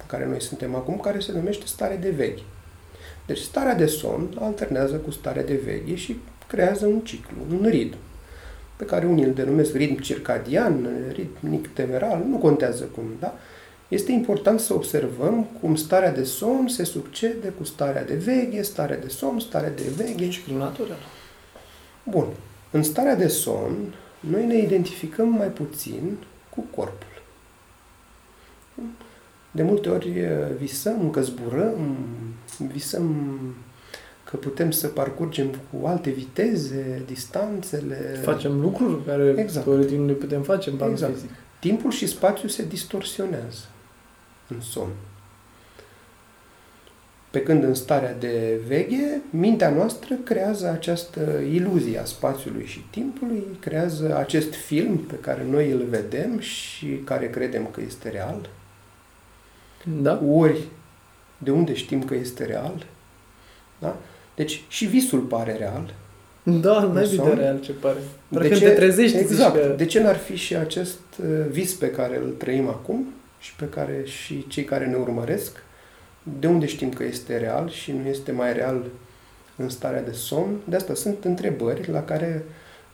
în 0.00 0.06
care 0.06 0.26
noi 0.26 0.40
suntem 0.40 0.74
acum, 0.74 0.98
care 0.98 1.20
se 1.20 1.32
numește 1.32 1.66
stare 1.66 1.96
de 1.96 2.10
veche. 2.10 2.42
Deci 3.26 3.38
starea 3.38 3.74
de 3.74 3.86
somn 3.86 4.28
alternează 4.40 4.96
cu 4.96 5.10
starea 5.10 5.44
de 5.44 5.60
veche 5.64 5.94
și 5.94 6.16
creează 6.46 6.86
un 6.86 7.00
ciclu, 7.00 7.36
un 7.50 7.66
ritm, 7.68 7.96
pe 8.76 8.84
care 8.84 9.06
unii 9.06 9.24
îl 9.24 9.32
denumesc 9.32 9.74
ritm 9.74 10.00
circadian, 10.00 10.88
ritm 11.12 11.48
nictemeral, 11.48 12.24
nu 12.28 12.36
contează 12.36 12.84
cum, 12.84 13.04
da? 13.20 13.34
Este 13.88 14.12
important 14.12 14.60
să 14.60 14.74
observăm 14.74 15.46
cum 15.60 15.74
starea 15.74 16.12
de 16.12 16.24
somn 16.24 16.68
se 16.68 16.84
succede 16.84 17.48
cu 17.48 17.64
starea 17.64 18.04
de 18.04 18.14
veche, 18.14 18.62
starea 18.62 18.98
de 18.98 19.08
somn, 19.08 19.40
starea 19.40 19.70
de 19.70 19.82
veche. 19.96 20.28
Ciclul 20.28 20.58
natural. 20.58 20.98
Bun. 22.02 22.26
În 22.70 22.82
starea 22.82 23.16
de 23.16 23.28
somn, 23.28 23.94
noi 24.20 24.46
ne 24.46 24.58
identificăm 24.58 25.28
mai 25.28 25.48
puțin 25.48 26.16
cu 26.48 26.64
corpul. 26.74 27.22
De 29.50 29.62
multe 29.62 29.88
ori 29.88 30.12
visăm 30.58 31.10
că 31.10 31.20
zburăm, 31.20 31.96
visăm 32.72 33.38
că 34.24 34.36
putem 34.36 34.70
să 34.70 34.86
parcurgem 34.86 35.46
cu 35.48 35.86
alte 35.86 36.10
viteze, 36.10 37.02
distanțele. 37.06 38.20
Facem 38.22 38.60
lucruri 38.60 39.04
care 39.04 39.34
Exact. 39.36 39.64
teoretic 39.64 39.98
nu 39.98 40.06
le 40.06 40.12
putem 40.12 40.42
face 40.42 40.70
în 40.70 40.76
plan 40.76 40.90
Exact. 40.90 41.12
fizic. 41.12 41.30
Timpul 41.60 41.90
și 41.90 42.06
spațiul 42.06 42.50
se 42.50 42.64
distorsionează 42.64 43.64
în 44.48 44.60
somn. 44.60 44.92
Pe 47.30 47.42
când 47.42 47.62
în 47.62 47.74
starea 47.74 48.14
de 48.14 48.60
veche, 48.66 49.20
mintea 49.30 49.70
noastră 49.70 50.14
creează 50.24 50.70
această 50.70 51.20
iluzie 51.52 51.98
a 51.98 52.04
spațiului 52.04 52.64
și 52.64 52.84
timpului, 52.90 53.44
creează 53.60 54.16
acest 54.16 54.54
film 54.54 54.96
pe 54.96 55.14
care 55.14 55.46
noi 55.50 55.70
îl 55.70 55.84
vedem 55.90 56.38
și 56.38 56.86
care 57.04 57.30
credem 57.30 57.66
că 57.66 57.80
este 57.86 58.08
real. 58.08 58.48
Da? 60.00 60.22
Ori, 60.28 60.68
de 61.38 61.50
unde 61.50 61.74
știm 61.74 62.02
că 62.04 62.14
este 62.14 62.44
real? 62.44 62.86
Da? 63.78 63.96
Deci 64.34 64.62
și 64.68 64.84
visul 64.86 65.20
pare 65.20 65.52
real. 65.58 65.94
Da, 66.42 66.80
n-ai 66.80 67.02
În 67.04 67.10
de 67.10 67.14
somn? 67.16 67.34
real 67.36 67.60
ce 67.60 67.72
pare. 67.72 67.98
Doar 68.28 68.42
De 68.42 68.48
când 68.48 68.60
ce- 68.60 68.66
te 68.68 68.74
trezești, 68.74 69.16
exact. 69.16 69.54
zici 69.54 69.62
că... 69.66 69.74
De 69.76 69.84
ce 69.86 70.00
n-ar 70.02 70.16
fi 70.16 70.36
și 70.36 70.56
acest 70.56 70.98
uh, 71.20 71.26
vis 71.50 71.74
pe 71.74 71.90
care 71.90 72.16
îl 72.24 72.30
trăim 72.38 72.68
acum 72.68 73.06
și 73.40 73.54
pe 73.56 73.64
care 73.64 74.02
și 74.04 74.46
cei 74.48 74.64
care 74.64 74.86
ne 74.86 74.96
urmăresc, 74.96 75.62
de 76.40 76.46
unde 76.46 76.66
știm 76.66 76.90
că 76.92 77.04
este 77.04 77.36
real 77.38 77.70
și 77.70 77.92
nu 77.92 78.08
este 78.08 78.32
mai 78.32 78.52
real 78.52 78.84
în 79.56 79.68
starea 79.68 80.02
de 80.02 80.12
somn? 80.12 80.56
De 80.64 80.76
asta 80.76 80.94
sunt 80.94 81.24
întrebări 81.24 81.90
la 81.90 82.02
care 82.02 82.44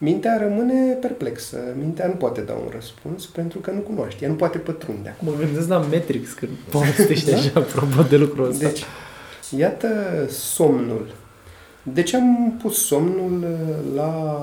mintea 0.03 0.39
rămâne 0.39 0.93
perplexă. 0.93 1.59
Mintea 1.79 2.07
nu 2.07 2.13
poate 2.13 2.41
da 2.41 2.53
un 2.53 2.69
răspuns 2.73 3.27
pentru 3.27 3.59
că 3.59 3.71
nu 3.71 3.81
cunoaște, 3.81 4.25
ea 4.25 4.31
nu 4.31 4.37
poate 4.37 4.59
pătrunde 4.59 5.09
acum. 5.09 5.29
Mă 5.29 5.39
gândesc 5.39 5.69
la 5.69 5.79
Matrix 5.79 6.33
când 6.33 6.51
povestești 6.71 7.31
Da? 7.31 7.37
așa, 7.37 7.51
apropo 7.55 8.03
de 8.03 8.17
lucrul 8.17 8.49
ăsta. 8.49 8.67
Deci, 8.67 8.85
iată 9.57 9.89
somnul. 10.31 11.15
De 11.83 12.03
ce 12.03 12.17
am 12.17 12.59
pus 12.63 12.87
somnul 12.87 13.43
uh, 13.43 13.95
la 13.95 14.43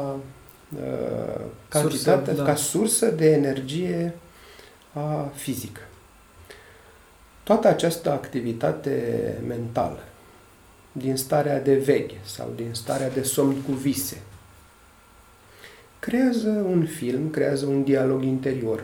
uh, 0.76 1.42
cantitatea, 1.68 2.26
Sursă, 2.26 2.42
da. 2.42 2.44
ca 2.44 2.56
sursă 2.56 3.06
de 3.06 3.32
energie 3.32 4.14
a 4.94 5.32
fizică? 5.36 5.82
Toată 7.44 7.68
această 7.68 8.12
activitate 8.12 9.34
mentală, 9.48 10.04
din 10.92 11.16
starea 11.16 11.62
de 11.62 11.76
veche 11.76 12.18
sau 12.24 12.52
din 12.56 12.70
starea 12.72 13.10
de 13.10 13.22
somn 13.22 13.56
cu 13.62 13.72
vise, 13.72 14.22
creează 16.00 16.50
un 16.50 16.86
film, 16.86 17.30
creează 17.30 17.66
un 17.66 17.84
dialog 17.84 18.24
interior. 18.24 18.84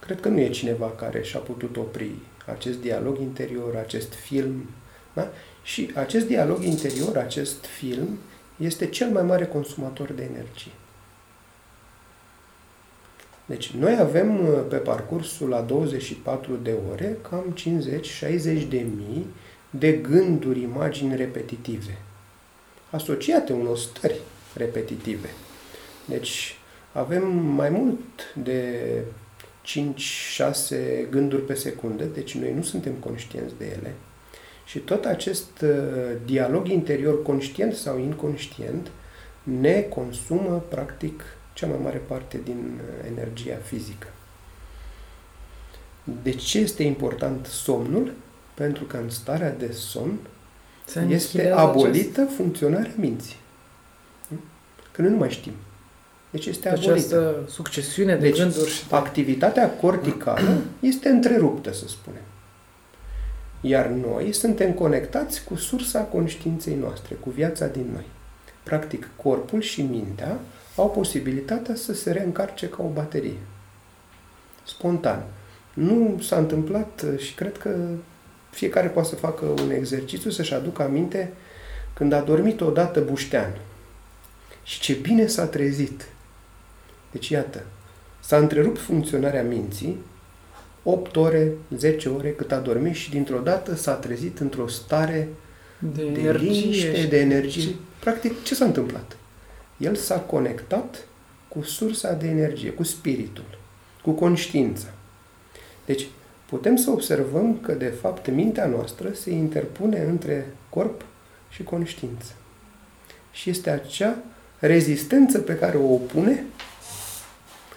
Cred 0.00 0.20
că 0.20 0.28
nu 0.28 0.40
e 0.40 0.48
cineva 0.48 0.90
care 0.90 1.22
și-a 1.22 1.38
putut 1.38 1.76
opri 1.76 2.10
acest 2.46 2.80
dialog 2.80 3.18
interior, 3.18 3.76
acest 3.76 4.12
film. 4.12 4.68
Da? 5.12 5.28
Și 5.62 5.90
acest 5.94 6.26
dialog 6.26 6.62
interior, 6.62 7.16
acest 7.16 7.64
film, 7.64 8.18
este 8.56 8.86
cel 8.86 9.08
mai 9.08 9.22
mare 9.22 9.46
consumator 9.46 10.12
de 10.12 10.22
energie. 10.22 10.72
Deci 13.46 13.70
noi 13.70 13.96
avem 13.96 14.46
uh, 14.46 14.60
pe 14.68 14.76
parcursul 14.76 15.48
la 15.48 15.60
24 15.60 16.58
de 16.62 16.74
ore 16.92 17.18
cam 17.30 17.56
50-60 17.58 18.42
de 18.68 18.86
mii 18.96 19.26
de 19.70 19.92
gânduri, 19.92 20.62
imagini 20.62 21.16
repetitive, 21.16 21.98
asociate 22.90 23.52
unor 23.52 23.78
stări 23.78 24.20
repetitive. 24.54 25.28
Deci 26.04 26.56
avem 26.92 27.36
mai 27.36 27.68
mult 27.68 28.00
de 28.34 29.00
5-6 29.64 31.08
gânduri 31.10 31.42
pe 31.42 31.54
secundă, 31.54 32.04
deci 32.04 32.34
noi 32.34 32.52
nu 32.54 32.62
suntem 32.62 32.92
conștienți 32.92 33.54
de 33.58 33.64
ele. 33.64 33.94
Și 34.64 34.78
tot 34.78 35.04
acest 35.04 35.60
uh, 35.62 35.70
dialog 36.24 36.68
interior, 36.68 37.22
conștient 37.22 37.74
sau 37.74 37.98
inconștient, 37.98 38.90
ne 39.42 39.80
consumă, 39.80 40.64
practic, 40.68 41.22
cea 41.52 41.66
mai 41.66 41.78
mare 41.82 42.02
parte 42.06 42.40
din 42.44 42.80
uh, 42.80 43.10
energia 43.16 43.56
fizică. 43.62 44.08
De 46.22 46.30
ce 46.30 46.58
este 46.58 46.82
important 46.82 47.46
somnul? 47.46 48.12
Pentru 48.54 48.84
că 48.84 48.96
în 48.96 49.10
starea 49.10 49.52
de 49.52 49.72
somn 49.72 50.18
Se 50.84 51.00
este 51.00 51.40
anihilează 51.40 51.60
abolită 51.60 52.24
funcționarea 52.24 52.94
minții. 52.96 53.36
Că 54.92 55.02
noi 55.02 55.10
nu 55.10 55.16
mai 55.16 55.30
știm. 55.30 55.52
Deci 56.34 56.46
este 56.46 56.68
Această, 56.68 56.90
abolită. 56.90 57.16
această 57.16 57.50
succesiune 57.50 58.14
de 58.14 58.20
Deci, 58.20 58.38
gânduri 58.38 58.70
și 58.70 58.88
de... 58.88 58.94
Activitatea 58.94 59.70
corticală 59.70 60.62
este 60.80 61.08
întreruptă, 61.08 61.72
să 61.72 61.88
spunem. 61.88 62.22
Iar 63.60 63.86
noi 63.86 64.32
suntem 64.32 64.72
conectați 64.72 65.44
cu 65.44 65.54
sursa 65.54 66.00
conștiinței 66.00 66.74
noastre, 66.74 67.14
cu 67.14 67.30
viața 67.30 67.66
din 67.66 67.86
noi. 67.92 68.04
Practic, 68.62 69.08
corpul 69.22 69.60
și 69.60 69.82
mintea 69.82 70.38
au 70.76 70.90
posibilitatea 70.90 71.74
să 71.74 71.92
se 71.94 72.10
reîncarce 72.12 72.68
ca 72.68 72.82
o 72.82 72.88
baterie. 72.88 73.38
Spontan. 74.66 75.24
Nu 75.74 76.20
s-a 76.22 76.36
întâmplat 76.36 77.04
uh, 77.12 77.18
și 77.18 77.34
cred 77.34 77.58
că 77.58 77.76
fiecare 78.50 78.88
poate 78.88 79.08
să 79.08 79.14
facă 79.14 79.44
un 79.44 79.70
exercițiu 79.70 80.30
să-și 80.30 80.54
aducă 80.54 80.82
aminte 80.82 81.32
când 81.92 82.12
a 82.12 82.20
dormit 82.20 82.60
odată 82.60 83.00
buștean. 83.00 83.58
Și 84.62 84.80
ce 84.80 84.92
bine 84.92 85.26
s-a 85.26 85.46
trezit. 85.46 86.04
Deci, 87.14 87.28
iată, 87.28 87.62
s-a 88.20 88.36
întrerupt 88.36 88.80
funcționarea 88.80 89.42
minții 89.42 89.96
8 90.82 91.16
ore, 91.16 91.52
10 91.76 92.08
ore 92.08 92.32
cât 92.32 92.52
a 92.52 92.58
dormit 92.58 92.94
și 92.94 93.10
dintr-o 93.10 93.38
dată 93.38 93.74
s-a 93.74 93.92
trezit 93.92 94.38
într-o 94.38 94.68
stare 94.68 95.28
de, 95.78 96.02
de 96.02 96.20
energie 96.20 96.50
liniște, 96.50 96.94
și 96.94 97.06
de 97.06 97.20
energie. 97.20 97.74
Practic, 98.00 98.42
ce 98.42 98.54
s-a 98.54 98.64
întâmplat? 98.64 99.16
El 99.76 99.94
s-a 99.94 100.18
conectat 100.18 101.06
cu 101.48 101.62
sursa 101.62 102.12
de 102.12 102.26
energie, 102.26 102.70
cu 102.70 102.82
spiritul, 102.82 103.58
cu 104.02 104.10
conștiința. 104.10 104.86
Deci, 105.86 106.06
putem 106.48 106.76
să 106.76 106.90
observăm 106.90 107.58
că, 107.58 107.72
de 107.72 107.94
fapt, 108.00 108.30
mintea 108.30 108.66
noastră 108.66 109.12
se 109.12 109.30
interpune 109.30 110.06
între 110.08 110.46
corp 110.68 111.04
și 111.48 111.62
conștiință. 111.62 112.32
Și 113.32 113.50
este 113.50 113.70
acea 113.70 114.16
rezistență 114.58 115.38
pe 115.38 115.54
care 115.54 115.76
o 115.76 115.92
opune, 115.92 116.32
de 116.34 116.73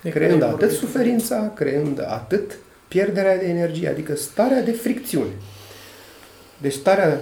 creând 0.10 0.39
care 0.39 0.51
atât 0.51 0.70
vorbim. 0.70 0.78
suferința, 0.78 1.51
creând 1.55 1.99
atât 2.08 2.58
pierderea 2.88 3.38
de 3.38 3.45
energie, 3.45 3.89
adică 3.89 4.16
starea 4.16 4.62
de 4.62 4.72
fricțiune. 4.72 5.32
Deci 6.58 6.74
starea 6.74 7.20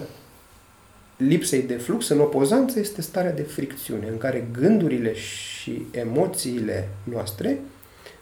lipsei 1.18 1.62
de 1.62 1.74
flux 1.74 2.10
în 2.10 2.20
opozanță 2.20 2.80
este 2.80 3.02
starea 3.02 3.32
de 3.32 3.42
fricțiune, 3.42 4.08
în 4.12 4.18
care 4.18 4.48
gândurile 4.60 5.14
și 5.14 5.86
emoțiile 5.92 6.88
noastre 7.04 7.60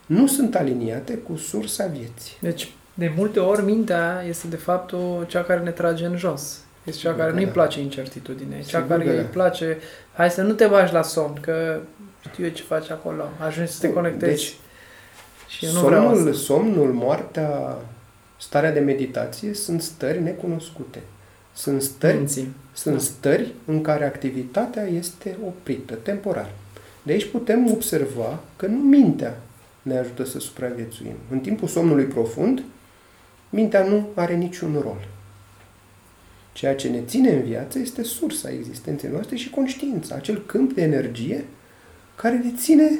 nu 0.06 0.26
sunt 0.26 0.54
aliniate 0.54 1.14
cu 1.14 1.36
sursa 1.36 1.86
vieții. 1.86 2.36
Deci, 2.40 2.72
de 2.94 3.12
multe 3.16 3.40
ori, 3.40 3.62
mintea 3.62 4.24
este 4.28 4.46
de 4.46 4.56
fapt 4.56 4.92
o, 4.92 5.24
cea 5.26 5.42
care 5.42 5.60
ne 5.60 5.70
trage 5.70 6.06
în 6.06 6.16
jos. 6.16 6.60
Este 6.84 7.00
cea 7.00 7.08
Sigur 7.08 7.16
care 7.16 7.30
că 7.30 7.36
nu-i 7.36 7.44
da. 7.44 7.50
place 7.50 7.80
incertitudinea. 7.80 8.58
E 8.58 8.60
cea 8.60 8.66
Sigur 8.66 8.96
care 8.96 9.04
că 9.04 9.10
îi 9.10 9.16
da. 9.16 9.22
place, 9.22 9.78
hai 10.12 10.30
să 10.30 10.42
nu 10.42 10.52
te 10.52 10.66
bagi 10.66 10.92
la 10.92 11.02
somn, 11.02 11.38
că 11.40 11.80
știu 12.30 12.44
eu 12.44 12.50
ce 12.50 12.62
faci 12.62 12.90
acolo. 12.90 13.28
Ajungi 13.38 13.72
să 13.72 13.80
te 13.80 13.86
Bun, 13.86 13.94
conectezi. 13.96 14.30
deci, 14.32 14.54
și 15.48 15.64
eu 15.64 15.72
nu 15.72 15.80
vreau 15.80 16.02
somnul, 16.14 16.28
asta. 16.30 16.42
somnul, 16.42 16.92
moartea, 16.92 17.76
starea 18.40 18.72
de 18.72 18.80
meditație 18.80 19.54
sunt 19.54 19.82
stări 19.82 20.22
necunoscute. 20.22 20.98
Sunt 21.54 21.82
stări, 21.82 22.16
Minții. 22.16 22.54
sunt 22.72 22.94
Da. 22.94 23.00
stări 23.00 23.52
în 23.64 23.80
care 23.82 24.04
activitatea 24.04 24.82
este 24.86 25.36
oprită, 25.46 25.94
temporar. 25.94 26.50
De 27.02 27.12
aici 27.12 27.24
putem 27.30 27.70
observa 27.72 28.40
că 28.56 28.66
nu 28.66 28.76
mintea 28.78 29.40
ne 29.82 29.98
ajută 29.98 30.24
să 30.24 30.38
supraviețuim. 30.38 31.14
În 31.30 31.38
timpul 31.40 31.68
somnului 31.68 32.04
profund, 32.04 32.62
mintea 33.50 33.84
nu 33.84 34.08
are 34.14 34.34
niciun 34.34 34.72
rol. 34.82 35.06
Ceea 36.52 36.74
ce 36.74 36.88
ne 36.88 37.00
ține 37.06 37.30
în 37.32 37.42
viață 37.42 37.78
este 37.78 38.02
sursa 38.02 38.50
existenței 38.50 39.10
noastre 39.10 39.36
și 39.36 39.50
conștiința, 39.50 40.14
acel 40.14 40.42
câmp 40.46 40.72
de 40.72 40.82
energie 40.82 41.44
care 42.14 42.36
ne 42.36 42.50
ține 42.58 42.90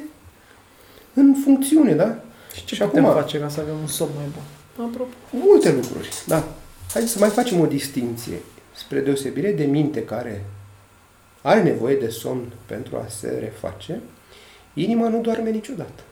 în 1.14 1.34
funcțiune, 1.44 1.92
da? 1.94 2.18
Și 2.54 2.64
ce 2.64 2.74
Și 2.74 2.82
putem 2.82 3.04
acum- 3.04 3.20
face 3.20 3.38
ca 3.38 3.48
să 3.48 3.60
avem 3.60 3.74
un 3.80 3.86
somn 3.86 4.10
mai 4.16 4.24
bun? 4.32 4.86
Apropo. 4.86 5.10
Multe 5.30 5.72
lucruri, 5.72 6.08
da. 6.26 6.44
Hai 6.92 7.02
să 7.02 7.18
mai 7.18 7.28
facem 7.28 7.60
o 7.60 7.66
distinție 7.66 8.36
spre 8.74 9.00
deosebire 9.00 9.52
de 9.52 9.64
minte 9.64 10.04
care 10.04 10.44
are 11.42 11.62
nevoie 11.62 11.96
de 11.96 12.08
somn 12.08 12.52
pentru 12.66 12.96
a 12.96 13.06
se 13.08 13.38
reface. 13.40 14.00
Inima 14.74 15.08
nu 15.08 15.20
doarme 15.20 15.50
niciodată. 15.50 16.02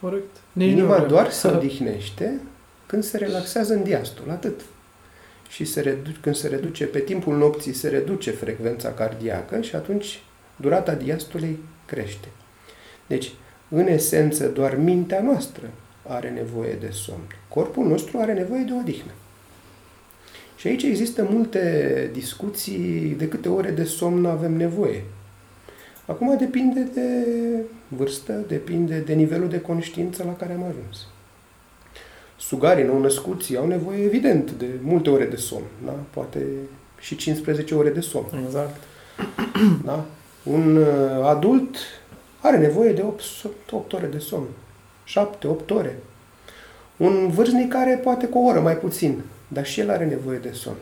Corect. 0.00 0.36
Nici 0.52 0.70
Inima 0.70 0.88
nu 0.88 0.94
vrem. 0.96 1.08
doar 1.08 1.30
se 1.30 1.48
odihnește 1.56 2.40
când 2.86 3.04
se 3.04 3.16
relaxează 3.18 3.74
în 3.74 3.82
diastol, 3.82 4.30
atât. 4.30 4.60
Și 5.48 5.64
se 5.64 5.80
redu- 5.80 6.10
când 6.20 6.36
se 6.36 6.48
reduce, 6.48 6.84
pe 6.84 6.98
timpul 6.98 7.36
nopții 7.36 7.72
se 7.72 7.88
reduce 7.88 8.30
frecvența 8.30 8.92
cardiacă 8.92 9.60
și 9.60 9.74
atunci 9.76 10.22
durata 10.56 10.94
diastolei 10.94 11.58
crește. 11.86 12.28
Deci, 13.06 13.32
în 13.68 13.86
esență, 13.86 14.46
doar 14.46 14.76
mintea 14.76 15.22
noastră 15.22 15.70
are 16.08 16.30
nevoie 16.30 16.72
de 16.80 16.90
somn. 16.90 17.22
Corpul 17.48 17.86
nostru 17.86 18.18
are 18.18 18.32
nevoie 18.32 18.62
de 18.62 18.72
odihnă. 18.80 19.10
Și 20.56 20.66
aici 20.66 20.82
există 20.82 21.26
multe 21.30 22.10
discuții 22.12 23.14
de 23.18 23.28
câte 23.28 23.48
ore 23.48 23.70
de 23.70 23.84
somn 23.84 24.26
avem 24.26 24.52
nevoie. 24.52 25.04
Acum 26.06 26.36
depinde 26.36 26.80
de 26.80 27.26
vârstă, 27.88 28.32
depinde 28.32 28.98
de 28.98 29.12
nivelul 29.12 29.48
de 29.48 29.60
conștiință 29.60 30.24
la 30.24 30.36
care 30.36 30.52
am 30.52 30.62
ajuns. 30.62 31.06
Sugarii 32.38 32.84
nou-născuții 32.84 33.56
au 33.56 33.66
nevoie, 33.66 34.04
evident, 34.04 34.50
de 34.50 34.66
multe 34.82 35.10
ore 35.10 35.24
de 35.26 35.36
somn. 35.36 35.64
Da? 35.84 35.92
Poate 36.10 36.42
și 37.00 37.16
15 37.16 37.74
ore 37.74 37.90
de 37.90 38.00
somn. 38.00 38.44
Exact. 38.46 38.80
Da? 39.84 40.06
Un 40.50 40.76
uh, 40.76 40.86
adult 41.24 41.76
are 42.40 42.58
nevoie 42.58 42.92
de 42.92 43.02
8, 43.02 43.22
8 43.70 43.92
ore 43.92 44.06
de 44.06 44.18
somn. 44.18 44.46
7, 45.04 45.46
8 45.46 45.70
ore. 45.70 45.98
Un 46.96 47.30
vârstnic 47.30 47.74
are 47.74 48.00
poate 48.04 48.26
cu 48.26 48.38
o 48.38 48.46
oră 48.46 48.60
mai 48.60 48.76
puțin, 48.76 49.20
dar 49.48 49.66
și 49.66 49.80
el 49.80 49.90
are 49.90 50.04
nevoie 50.04 50.38
de 50.38 50.50
somn. 50.52 50.76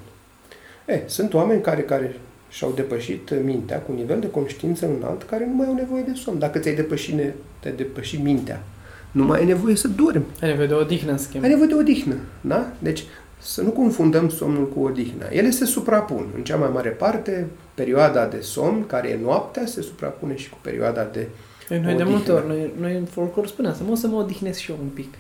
E, 0.87 1.03
sunt 1.07 1.35
oameni 1.35 1.63
care, 1.63 1.83
care 1.83 2.21
și-au 2.49 2.73
depășit 2.73 3.43
mintea 3.45 3.79
cu 3.79 3.93
un 3.93 3.99
nivel 3.99 4.21
de 4.21 4.31
conștiință 4.31 4.87
înalt 4.87 5.23
care 5.23 5.47
nu 5.47 5.55
mai 5.55 5.67
au 5.67 5.75
nevoie 5.75 6.03
de 6.03 6.13
somn. 6.15 6.39
Dacă 6.39 6.59
ți-ai 6.59 6.75
depășit, 6.75 7.15
ne, 7.15 7.33
te-ai 7.61 7.75
depășit 7.75 8.23
mintea, 8.23 8.63
nu 9.11 9.25
mai 9.25 9.39
ai 9.39 9.47
nevoie 9.47 9.77
să 9.77 9.89
dormi. 9.89 10.25
Ai 10.41 10.49
nevoie 10.49 10.67
de 10.67 10.75
odihnă, 10.75 11.11
în 11.13 11.19
schimb. 11.19 11.43
Ai 11.43 11.49
nevoie 11.49 11.69
de 11.69 11.75
odihnă, 11.75 12.15
da? 12.41 12.73
Deci 12.79 13.05
să 13.45 13.63
nu 13.63 13.71
confundăm 13.71 14.29
somnul 14.29 14.69
cu 14.69 14.81
odihna. 14.81 15.27
Ele 15.31 15.51
se 15.51 15.65
suprapun. 15.65 16.27
În 16.35 16.45
cea 16.45 16.57
mai 16.57 16.71
mare 16.73 16.89
parte, 16.89 17.47
perioada 17.75 18.27
de 18.27 18.41
somn, 18.41 18.87
care 18.87 19.09
e 19.09 19.19
noaptea, 19.23 19.67
se 19.67 19.83
suprapune 19.83 20.37
și 20.37 20.51
cu 20.51 20.59
perioada 20.61 21.05
de... 21.05 21.29
Noi, 21.69 21.79
noi 21.81 21.95
de 21.95 22.03
Odihnă. 22.03 22.11
multe 22.17 22.33
ori, 22.33 22.47
noi, 22.47 22.73
noi 22.81 22.97
în 22.97 23.05
folclor 23.05 23.47
spuneam, 23.47 23.75
să 23.75 23.83
mă, 23.83 23.91
o 23.91 23.95
să 23.95 24.07
mă 24.07 24.17
odihnesc 24.17 24.59
și 24.59 24.71
eu 24.71 24.77
un 24.81 24.89
pic. 24.89 25.15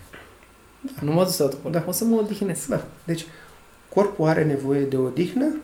Nu 1.01 1.12
mă 1.12 1.25
duc 1.25 1.35
tot 1.37 1.62
Da. 1.62 1.68
da. 1.68 1.85
O 1.87 1.93
să 1.93 2.05
mă 2.05 2.16
odihnesc. 2.16 2.66
Da. 2.66 2.85
Deci, 3.05 3.27
corpul 3.89 4.29
are 4.29 4.45
nevoie 4.45 4.81
de 4.85 4.97
odihnă, 4.97 5.57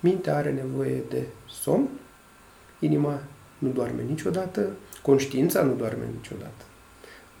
mintea 0.00 0.36
are 0.36 0.50
nevoie 0.50 1.02
de 1.10 1.22
somn, 1.62 1.88
inima 2.78 3.18
nu 3.58 3.68
doarme 3.68 4.02
niciodată, 4.08 4.66
conștiința 5.02 5.62
nu 5.62 5.74
doarme 5.74 6.04
niciodată. 6.16 6.64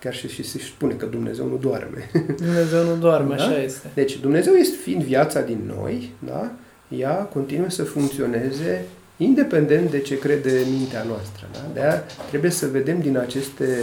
Chiar 0.04 0.14
și, 0.14 0.28
și 0.28 0.42
se 0.42 0.58
spune 0.58 0.94
că 0.94 1.06
Dumnezeu 1.06 1.46
nu 1.46 1.56
doarme. 1.56 2.10
Dumnezeu 2.44 2.84
nu 2.84 2.96
doarme, 2.96 3.34
Da? 3.36 3.42
așa 3.44 3.62
este. 3.62 3.90
Deci 3.94 4.18
Dumnezeu 4.18 4.52
este 4.54 4.76
fiind 4.82 5.02
viața 5.02 5.40
din 5.40 5.72
noi, 5.76 6.12
da? 6.18 6.50
ea 6.88 7.14
continuă 7.14 7.68
să 7.70 7.84
funcționeze 7.84 8.84
independent 9.16 9.90
de 9.90 9.98
ce 10.00 10.18
crede 10.18 10.62
mintea 10.78 11.04
noastră. 11.08 11.46
Da? 11.52 11.58
de 11.74 11.80
aia 11.80 12.02
trebuie 12.28 12.50
să 12.50 12.66
vedem 12.66 13.00
din 13.00 13.16
aceste 13.18 13.78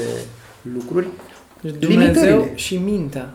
lucruri 0.74 1.08
Deci 1.62 1.74
Dumnezeu 1.80 2.24
Limitările. 2.24 2.56
și 2.56 2.78
mintea 2.78 3.30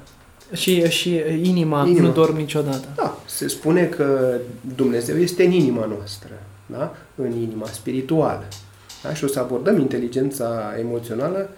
și, 0.53 0.89
și 0.89 1.23
inima, 1.43 1.87
Inima. 1.87 2.07
nu 2.07 2.13
dorm 2.13 2.37
niciodată. 2.37 2.89
Da, 2.97 3.19
se 3.27 3.49
spune 3.49 3.85
că 3.85 4.39
Dumnezeu 4.77 5.17
este 5.19 5.45
în 5.45 5.51
inima 5.51 5.85
noastră, 5.85 6.31
da? 6.67 6.95
în 7.15 7.33
inima 7.33 7.67
spirituală. 7.67 8.45
Da? 9.03 9.15
Și 9.15 9.25
o 9.25 9.27
să 9.27 9.39
abordăm 9.39 9.79
inteligența 9.81 10.75
emoțională 10.79 11.51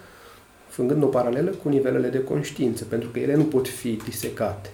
făcând 0.82 1.02
o 1.02 1.06
paralelă 1.06 1.50
cu 1.50 1.68
nivelele 1.68 2.08
de 2.08 2.24
conștiință, 2.24 2.84
pentru 2.84 3.08
că 3.08 3.18
ele 3.18 3.34
nu 3.34 3.44
pot 3.44 3.68
fi 3.68 4.00
disecate. 4.04 4.70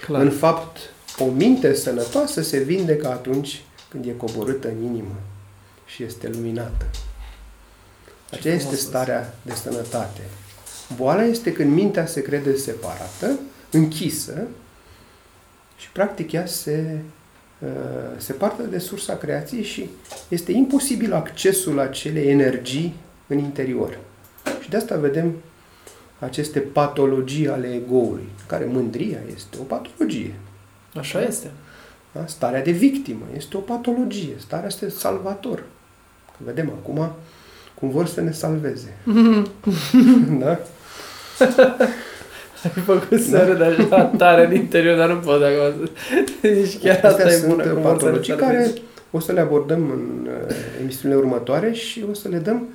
Clar. 0.00 0.22
În 0.22 0.30
fapt, 0.30 0.78
o 1.18 1.24
minte 1.24 1.74
sănătoasă 1.74 2.42
se 2.42 2.58
vindecă 2.58 3.08
atunci 3.08 3.62
când 3.88 4.06
e 4.06 4.12
coborâtă 4.16 4.68
în 4.68 4.84
inimă 4.84 5.14
și 5.86 6.02
este 6.02 6.28
luminată. 6.28 6.86
Ce 8.30 8.36
Aceea 8.36 8.54
este 8.54 8.66
frumos 8.66 8.86
starea 8.86 9.34
de 9.42 9.54
sănătate. 9.54 10.20
Boala 10.96 11.24
este 11.24 11.52
când 11.52 11.72
mintea 11.72 12.06
se 12.06 12.22
crede 12.22 12.56
separată, 12.56 13.38
închisă 13.70 14.46
și 15.76 15.90
practic 15.90 16.32
ea 16.32 16.46
se 16.46 16.98
uh, 17.58 17.68
se 18.16 18.32
partă 18.32 18.62
de 18.62 18.78
sursa 18.78 19.16
creației 19.16 19.62
și 19.62 19.88
este 20.28 20.52
imposibil 20.52 21.12
accesul 21.12 21.78
acelei 21.78 22.28
energii 22.28 22.94
în 23.26 23.38
interior. 23.38 23.98
Și 24.62 24.70
de 24.70 24.76
asta 24.76 24.96
vedem 24.96 25.32
aceste 26.18 26.58
patologii 26.58 27.48
ale 27.48 27.74
egoului, 27.74 28.28
care 28.46 28.64
mândria 28.64 29.18
este 29.34 29.56
o 29.60 29.62
patologie. 29.62 30.34
Așa 30.94 31.22
este. 31.22 31.50
Da? 32.12 32.26
Starea 32.26 32.62
de 32.62 32.70
victimă 32.70 33.24
este 33.36 33.56
o 33.56 33.60
patologie. 33.60 34.34
Starea 34.36 34.66
asta 34.66 34.86
de 34.86 34.92
salvator. 34.92 35.58
Că 36.26 36.38
vedem 36.44 36.72
acum 36.82 37.10
cum 37.74 37.90
vor 37.90 38.06
să 38.06 38.20
ne 38.20 38.30
salveze. 38.30 38.96
da? 40.40 40.58
Ai 42.64 42.82
făcut 42.84 43.20
să 43.20 43.44
râd 43.44 43.60
așa 43.60 44.04
tare 44.04 44.46
în 44.46 44.54
interior, 44.54 44.96
dar 44.96 45.08
nu 45.08 45.16
pot 45.16 45.42
acum. 45.42 45.90
Deci 46.40 46.78
chiar 46.78 46.94
asta 46.94 47.08
Astea 47.08 47.26
e 47.26 47.30
sunt 47.30 47.48
bună. 47.50 47.62
cum 47.62 47.82
vor 47.82 47.82
să 47.82 47.86
ne 47.86 47.92
patologii 47.92 48.34
salveze. 48.38 48.62
care 48.62 48.72
o 49.10 49.20
să 49.20 49.32
le 49.32 49.40
abordăm 49.40 49.90
în 49.90 50.26
uh, 50.26 50.54
emisiunile 50.80 51.18
următoare 51.20 51.72
și 51.72 52.04
o 52.10 52.14
să 52.14 52.28
le 52.28 52.38
dăm 52.38 52.66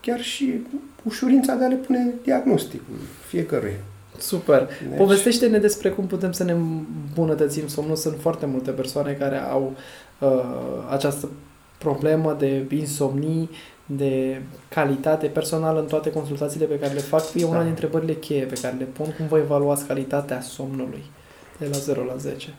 chiar 0.00 0.20
și 0.22 0.54
ușurința 1.02 1.54
de 1.54 1.64
a 1.64 1.68
le 1.68 1.74
pune 1.74 2.14
diagnosticul 2.24 2.94
fiecăruia. 3.26 3.76
Super. 4.18 4.68
Deci- 4.88 4.98
Povestește-ne 4.98 5.58
despre 5.58 5.88
cum 5.90 6.06
putem 6.06 6.32
să 6.32 6.44
ne 6.44 6.52
îmbunătățim 6.52 7.66
somnul. 7.66 7.96
Sunt 7.96 8.16
foarte 8.20 8.46
multe 8.46 8.70
persoane 8.70 9.12
care 9.12 9.36
au 9.38 9.72
uh, 10.20 10.28
această 10.90 11.28
problemă 11.78 12.36
de 12.38 12.66
insomnii, 12.70 13.50
de 13.86 14.42
calitate 14.68 15.26
personală 15.26 15.80
în 15.80 15.86
toate 15.86 16.10
consultațiile 16.10 16.66
pe 16.66 16.78
care 16.78 16.92
le 16.94 17.00
fac. 17.00 17.22
E 17.34 17.44
una 17.44 17.56
Da. 17.58 17.62
dintre 17.64 17.84
întrebările 17.84 18.18
cheie 18.18 18.44
pe 18.44 18.58
care 18.62 18.76
le 18.78 18.84
pun. 18.84 19.14
Cum 19.16 19.26
vă 19.26 19.38
evaluați 19.38 19.86
calitatea 19.86 20.40
somnului 20.40 21.02
de 21.58 21.66
la 21.70 21.76
0 21.76 22.04
la 22.04 22.16
10? 22.16 22.54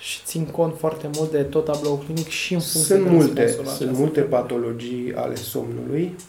Și 0.00 0.20
țin 0.24 0.44
cont 0.44 0.74
foarte 0.78 1.08
mult 1.16 1.30
de 1.30 1.42
tot 1.42 1.64
tabloul 1.64 1.98
clinic 1.98 2.28
și 2.28 2.52
în 2.54 2.60
funcție 2.60 2.94
Sunt 2.96 3.04
de 3.04 3.10
multe, 3.10 3.42
răspunsul 3.42 3.64
la 3.64 3.70
sunt 3.70 3.80
această 3.88 4.00
multe 4.02 4.20
întrebare. 4.20 4.42
patologii 4.42 5.12
ale 5.16 5.34
somnului, 5.34 6.02
uh, 6.16 6.22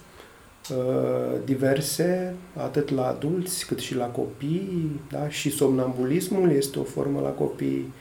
diverse, 1.46 2.36
atât 2.58 2.90
la 2.90 3.08
adulți 3.08 3.66
cât 3.66 3.80
și 3.80 3.96
la 3.96 4.06
copii, 4.06 5.02
da? 5.12 5.30
și 5.30 5.50
somnambulismul 5.50 6.52
este 6.52 6.80
o 6.80 6.84
formă 6.84 7.20
la 7.22 7.30
copii 7.30 7.94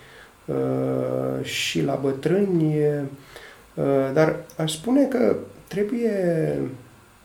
uh, 0.47 1.45
și 1.45 1.83
la 1.83 1.95
bătrâni, 1.95 2.77
uh, 2.77 4.11
dar 4.13 4.37
aș 4.57 4.73
spune 4.73 5.05
că 5.05 5.37
trebuie, 5.69 6.59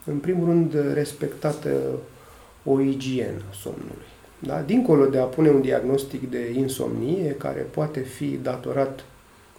în 0.05 0.17
primul 0.17 0.45
rând, 0.45 0.93
respectată 0.93 1.69
o 2.63 2.81
igienă 2.81 3.41
a 3.49 3.53
somnului. 3.61 4.05
Da? 4.39 4.61
Dincolo 4.61 5.05
de 5.05 5.19
a 5.19 5.23
pune 5.23 5.49
un 5.49 5.61
diagnostic 5.61 6.29
de 6.29 6.51
insomnie, 6.51 7.35
care 7.38 7.59
poate 7.59 7.99
fi 7.99 8.39
datorat 8.43 9.03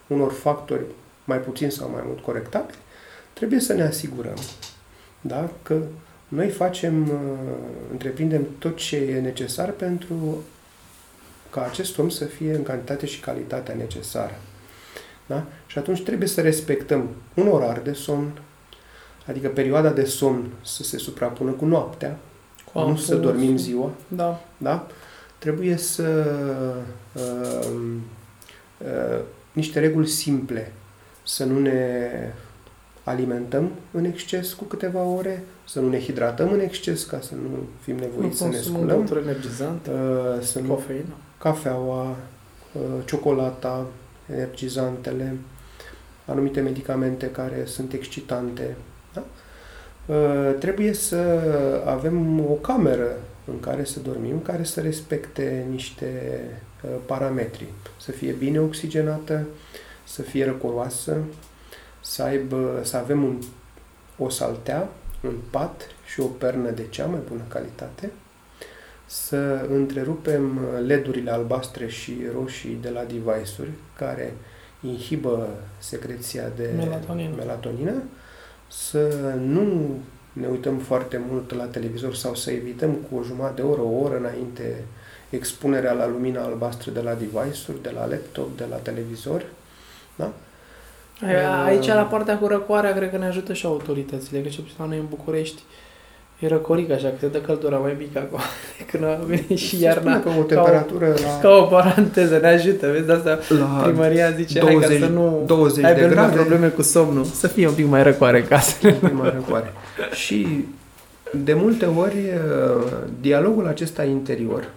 unor 0.06 0.32
factori 0.32 0.84
mai 1.24 1.38
puțin 1.38 1.70
sau 1.70 1.90
mai 1.90 2.02
mult 2.06 2.20
corectabili, 2.20 2.78
trebuie 3.32 3.60
să 3.60 3.72
ne 3.72 3.82
asigurăm 3.82 4.36
da? 5.20 5.50
că 5.62 5.80
noi 6.28 6.48
facem, 6.48 7.08
uh, 7.08 7.16
întreprindem 7.90 8.46
tot 8.58 8.76
ce 8.76 8.96
e 8.96 9.20
necesar 9.20 9.70
pentru 9.70 10.14
ca 11.50 11.62
acest 11.64 11.92
somn 11.92 12.10
să 12.10 12.24
fie 12.24 12.54
în 12.54 12.62
cantitate 12.62 13.06
și 13.06 13.20
calitatea 13.20 13.74
necesară. 13.74 14.34
Da? 15.26 15.44
Și 15.66 15.78
atunci 15.78 16.02
trebuie 16.02 16.28
să 16.28 16.40
respectăm 16.40 17.08
un 17.34 17.48
orar 17.48 17.78
de 17.80 17.92
somn, 17.92 18.40
adică 19.26 19.48
perioada 19.48 19.90
de 19.90 20.04
somn 20.04 20.50
să 20.64 20.82
se 20.82 20.98
suprapună 20.98 21.50
cu 21.50 21.64
noaptea, 21.64 22.16
Cu 22.72 22.78
nu 22.78 22.96
să 22.96 23.12
ampul, 23.14 23.30
dormim 23.30 23.56
să- 23.56 23.62
ziua, 23.62 23.90
Da. 24.08 24.40
da? 24.56 24.86
Trebuie 25.38 25.76
să 25.76 26.26
uh, 27.12 27.70
uh, 28.78 29.20
niște 29.52 29.80
reguli 29.80 30.06
simple. 30.06 30.72
Să 31.22 31.44
nu 31.44 31.58
ne 31.58 32.08
alimentăm 33.08 33.70
în 33.90 34.04
exces 34.04 34.52
cu 34.52 34.64
câteva 34.64 35.02
ore, 35.02 35.44
să 35.66 35.80
nu 35.80 35.88
ne 35.88 36.00
hidratăm 36.00 36.52
în 36.52 36.60
exces 36.60 37.04
ca 37.04 37.20
să 37.20 37.34
nu 37.34 37.48
fim 37.80 37.96
nevoiți 37.96 38.22
nu 38.22 38.32
să 38.32 38.46
ne 38.46 38.56
sculăm. 38.56 39.06
Nu 39.10 39.18
energizante, 39.18 39.90
uh, 39.90 40.42
să 40.42 40.60
nu, 40.60 40.68
cofeină. 40.68 41.14
cafeaua, 41.38 42.16
uh, 42.72 42.82
ciocolata, 43.04 43.86
energizantele, 44.32 45.36
anumite 46.24 46.60
medicamente 46.60 47.30
care 47.30 47.62
sunt 47.64 47.92
excitante. 47.92 48.76
Da? 49.14 49.24
Uh, 50.06 50.54
trebuie 50.58 50.92
să 50.92 51.40
avem 51.84 52.40
o 52.40 52.52
cameră 52.52 53.16
în 53.44 53.60
care 53.60 53.84
să 53.84 54.00
dormim, 54.00 54.40
care 54.40 54.64
să 54.64 54.80
respecte 54.80 55.66
niște 55.70 56.40
uh, 56.82 56.90
parametri. 57.06 57.66
Să 58.00 58.10
fie 58.10 58.32
bine 58.32 58.60
oxigenată, 58.60 59.46
să 60.04 60.22
fie 60.22 60.44
răcoroasă, 60.44 61.16
să, 62.08 62.22
aibă, 62.22 62.80
să 62.82 62.96
avem 62.96 63.24
un, 63.24 63.38
o 64.18 64.28
saltea, 64.28 64.88
un 65.24 65.34
pat 65.50 65.82
și 66.06 66.20
o 66.20 66.24
pernă 66.24 66.70
de 66.70 66.86
cea 66.88 67.06
mai 67.06 67.20
bună 67.28 67.42
calitate, 67.48 68.10
să 69.06 69.66
întrerupem 69.70 70.60
ledurile 70.86 71.30
albastre 71.30 71.88
și 71.88 72.16
roșii 72.34 72.78
de 72.80 72.88
la 72.88 73.02
device-uri 73.02 73.70
care 73.96 74.34
inhibă 74.80 75.48
secreția 75.78 76.48
de 76.56 76.70
melatonină. 76.76 77.34
melatonină, 77.36 78.02
să 78.68 79.34
nu 79.38 79.96
ne 80.32 80.46
uităm 80.46 80.78
foarte 80.78 81.20
mult 81.30 81.54
la 81.54 81.64
televizor 81.64 82.14
sau 82.14 82.34
să 82.34 82.50
evităm 82.50 82.92
cu 82.92 83.16
o 83.16 83.22
jumătate 83.22 83.60
de 83.60 83.66
oră, 83.66 83.80
o 83.80 83.98
oră 83.98 84.16
înainte 84.16 84.84
expunerea 85.30 85.92
la 85.92 86.06
lumina 86.06 86.42
albastră 86.42 86.90
de 86.90 87.00
la 87.00 87.14
device-uri, 87.14 87.82
de 87.82 87.90
la 87.90 88.06
laptop, 88.06 88.56
de 88.56 88.64
la 88.70 88.76
televizor. 88.76 89.44
Da? 90.16 90.32
Aici, 91.66 91.86
la 91.86 92.02
partea 92.02 92.38
cu 92.38 92.46
răcoarea, 92.46 92.94
cred 92.94 93.10
că 93.10 93.16
ne 93.16 93.26
ajută 93.26 93.52
și 93.52 93.66
autoritățile, 93.66 94.40
că 94.40 94.48
ce 94.48 94.60
la 94.78 94.84
noi 94.86 94.98
în 94.98 95.04
București 95.08 95.62
e 96.38 96.48
răcoric 96.48 96.90
așa, 96.90 97.08
că 97.08 97.14
se 97.20 97.28
dă 97.28 97.38
căldura 97.38 97.76
mai 97.76 97.96
mică 97.98 98.18
acum 98.18 98.38
când 98.90 99.04
a 99.04 99.18
venit 99.26 99.58
și 99.58 99.82
iarna. 99.82 100.20
Că 100.20 100.28
o 100.38 100.42
temperatură 100.42 101.06
ca 101.06 101.14
o, 101.20 101.22
la... 101.24 101.38
ca 101.40 101.48
o 101.48 101.62
paranteză, 101.62 102.38
ne 102.38 102.48
ajută, 102.48 102.90
vezi, 102.90 103.06
de 103.06 103.12
asta 103.12 103.38
la 103.48 103.82
primăria 103.84 104.30
zice 104.30 104.58
20, 104.58 104.88
hai 104.88 104.98
ca 104.98 105.06
să 105.06 105.12
nu 105.12 105.42
20 105.46 105.84
ai 105.84 105.94
de 105.94 106.08
grade. 106.08 106.34
probleme 106.34 106.68
cu 106.68 106.82
somnul, 106.82 107.24
să 107.24 107.46
fie 107.46 107.68
un 107.68 107.74
pic 107.74 107.86
mai 107.86 108.02
răcoare 108.02 108.38
în 108.40 108.46
casă. 108.46 108.86
Un 108.86 108.92
pic 108.92 109.12
mai 109.12 109.30
răcoare. 109.34 109.72
și 110.12 110.64
de 111.32 111.54
multe 111.54 111.86
ori 111.86 112.16
dialogul 113.20 113.66
acesta 113.66 114.04
interior, 114.04 114.68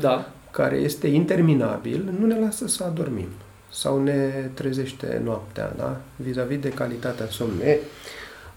Da. 0.00 0.28
care 0.50 0.76
este 0.76 1.06
interminabil, 1.06 2.12
nu 2.20 2.26
ne 2.26 2.38
lasă 2.44 2.66
să 2.66 2.84
adormim 2.86 3.28
sau 3.70 4.02
ne 4.02 4.28
trezește 4.54 5.20
noaptea, 5.24 5.72
da? 5.76 6.00
vis-a-vis 6.16 6.58
de 6.60 6.68
calitatea 6.68 7.26
somnului. 7.30 7.64
E, 7.66 7.78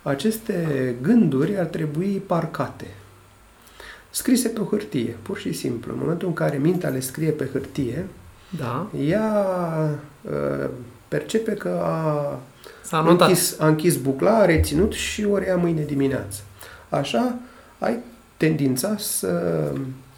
Aceste 0.02 0.96
gânduri 1.02 1.58
ar 1.58 1.66
trebui 1.66 2.24
parcate, 2.26 2.86
scrise 4.10 4.48
pe 4.50 4.62
hârtie, 4.70 5.16
pur 5.22 5.38
și 5.38 5.54
simplu. 5.54 5.94
În 5.94 6.00
momentul 6.02 6.28
în 6.28 6.34
care 6.34 6.58
mintea 6.58 6.90
le 6.90 7.00
scrie 7.00 7.30
pe 7.32 7.50
hârtie, 7.52 8.06
Da. 8.58 8.90
ea 9.08 9.46
uh, 10.22 10.70
percepe 11.08 11.54
că 11.54 11.70
a 11.84 12.40
S-a 12.84 13.02
notat. 13.02 13.28
închis, 13.28 13.60
a 13.60 13.68
închis 13.68 13.96
bucla, 13.98 14.38
a 14.38 14.46
reținut 14.46 14.92
și 14.94 15.24
o 15.26 15.38
rea 15.38 15.56
mâine 15.56 15.84
dimineață. 15.84 16.42
Așa 16.90 17.36
ai 17.80 18.00
tendința 18.38 18.96
să 18.98 19.64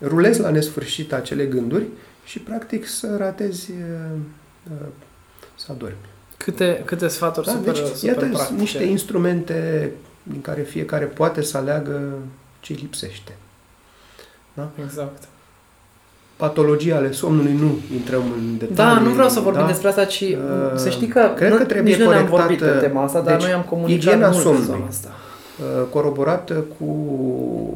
rulezi 0.01 0.39
la 0.39 0.49
nesfârșit 0.49 1.13
acele 1.13 1.45
gânduri 1.45 1.85
și 2.25 2.39
practic 2.39 2.85
să 2.87 3.15
ratezi 3.17 3.71
uh, 3.71 3.77
uh, 3.77 4.19
să 5.55 5.68
adormi. 5.72 5.95
Câte, 6.38 6.82
câte 6.86 7.07
sfaturi 7.07 7.45
Da? 7.45 7.51
super, 7.51 7.74
Deci, 7.74 7.84
super 7.86 8.09
iată 8.14 8.26
practice. 8.26 8.59
niște 8.59 8.84
instrumente 8.84 9.91
din 10.24 10.41
care 10.41 10.62
fiecare 10.62 11.05
poate 11.05 11.41
să 11.41 11.57
aleagă 11.57 12.01
ce 12.59 12.74
lipsește. 12.74 13.36
Exact. 14.84 15.24
Patologii 16.36 16.91
ale 16.91 17.12
somnului 17.12 17.53
nu 17.53 17.78
intrăm 17.93 18.22
în 18.38 18.57
detalii. 18.57 18.76
Da, 18.76 18.99
nu 18.99 19.09
vreau 19.14 19.30
să 19.30 19.39
vorbim 19.39 19.62
da? 19.62 19.68
despre 19.68 19.88
asta, 19.88 20.05
ci 20.05 20.22
Uh, 20.22 20.38
să 20.76 20.89
știi 20.89 21.07
că, 21.07 21.32
cred 21.36 21.51
nu, 21.51 21.57
că 21.57 21.64
trebuie 21.66 21.95
nici 21.95 22.03
nu 22.03 22.09
ne-am 22.09 22.28
corectată- 22.28 22.41
vorbit 22.64 22.80
pe 22.82 22.86
tema 22.88 23.03
asta, 23.03 23.22
dar 23.22 23.34
deci, 23.36 23.43
noi 23.43 23.53
am 23.53 23.62
comunicat 23.64 23.97
igiena 23.97 24.26
mult 24.30 24.36
pe 24.38 24.41
somnului. 24.41 24.66
zona 24.68 24.86
asta. 24.88 25.09
Uh, 25.59 25.88
coroborată 25.89 26.53
cu 26.53 26.86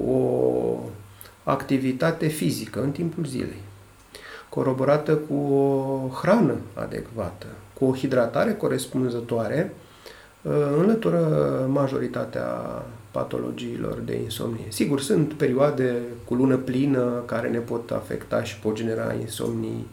o 0.08 0.80
activitate 1.44 2.28
fizică 2.28 2.82
în 2.82 2.92
timpul 2.92 3.26
zilei, 3.26 3.62
coroborată 4.56 5.16
cu 5.16 5.54
o 5.54 6.10
hrană 6.22 6.56
adecvată, 6.74 7.46
cu 7.74 7.86
o 7.86 7.96
hidratare 7.96 8.54
corespunzătoare, 8.54 9.74
uh, 10.42 10.54
înlătură 10.78 11.20
majoritatea 11.70 12.46
patologiilor 13.12 14.00
de 14.00 14.22
insomnie. 14.22 14.66
Sigur, 14.68 15.02
sunt 15.02 15.34
perioade 15.34 15.96
cu 16.26 16.34
lună 16.34 16.58
plină 16.58 17.24
care 17.26 17.50
ne 17.50 17.58
pot 17.60 17.92
afecta 17.92 18.44
și 18.44 18.60
pot 18.60 18.76
genera 18.76 19.14
insomnii, 19.14 19.88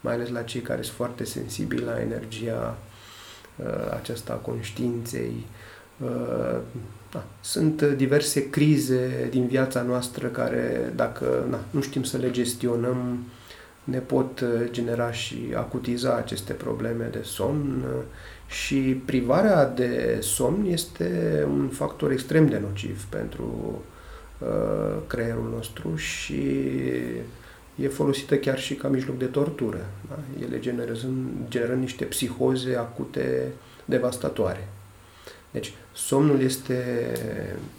mai 0.00 0.14
ales 0.14 0.28
la 0.28 0.42
cei 0.42 0.60
care 0.60 0.82
sunt 0.82 0.96
foarte 0.96 1.24
sensibili 1.24 1.84
la 1.84 2.00
energia 2.00 2.76
uh, 3.56 3.92
aceasta 3.94 4.32
a 4.32 4.36
conștiinței, 4.36 5.32
Uh, 6.04 6.58
da, 7.10 7.24
sunt 7.40 7.82
diverse 7.82 8.50
crize 8.50 9.28
din 9.30 9.46
viața 9.46 9.82
noastră 9.82 10.26
care, 10.26 10.92
dacă 10.96 11.46
na, 11.50 11.60
nu 11.70 11.80
știm 11.80 12.02
să 12.02 12.16
le 12.16 12.30
gestionăm, 12.30 13.24
ne 13.84 13.98
pot 13.98 14.40
uh, 14.40 14.48
genera 14.70 15.12
și 15.12 15.52
acutiza 15.54 16.16
aceste 16.16 16.52
probleme 16.52 17.08
de 17.12 17.22
somn 17.22 17.82
uh, 17.84 18.02
și 18.46 19.02
privarea 19.04 19.66
de 19.66 20.18
somn 20.20 20.64
este 20.66 21.44
un 21.48 21.68
factor 21.68 22.10
extrem 22.10 22.46
de 22.46 22.58
nociv 22.58 23.04
pentru 23.04 23.82
uh, 24.38 24.96
creierul 25.06 25.50
nostru 25.54 25.96
și 25.96 26.42
e 27.74 27.88
folosită 27.88 28.36
chiar 28.36 28.58
și 28.58 28.74
ca 28.74 28.88
mijloc 28.88 29.18
de 29.18 29.24
tortură. 29.24 29.86
Da? 30.08 30.18
Ele 30.46 30.60
generând, 30.60 31.28
generând 31.48 31.80
niște 31.80 32.04
psihoze 32.04 32.76
acute 32.76 33.52
devastatoare. 33.84 34.68
Deci, 35.50 35.72
somnul 35.92 36.40
este 36.40 37.12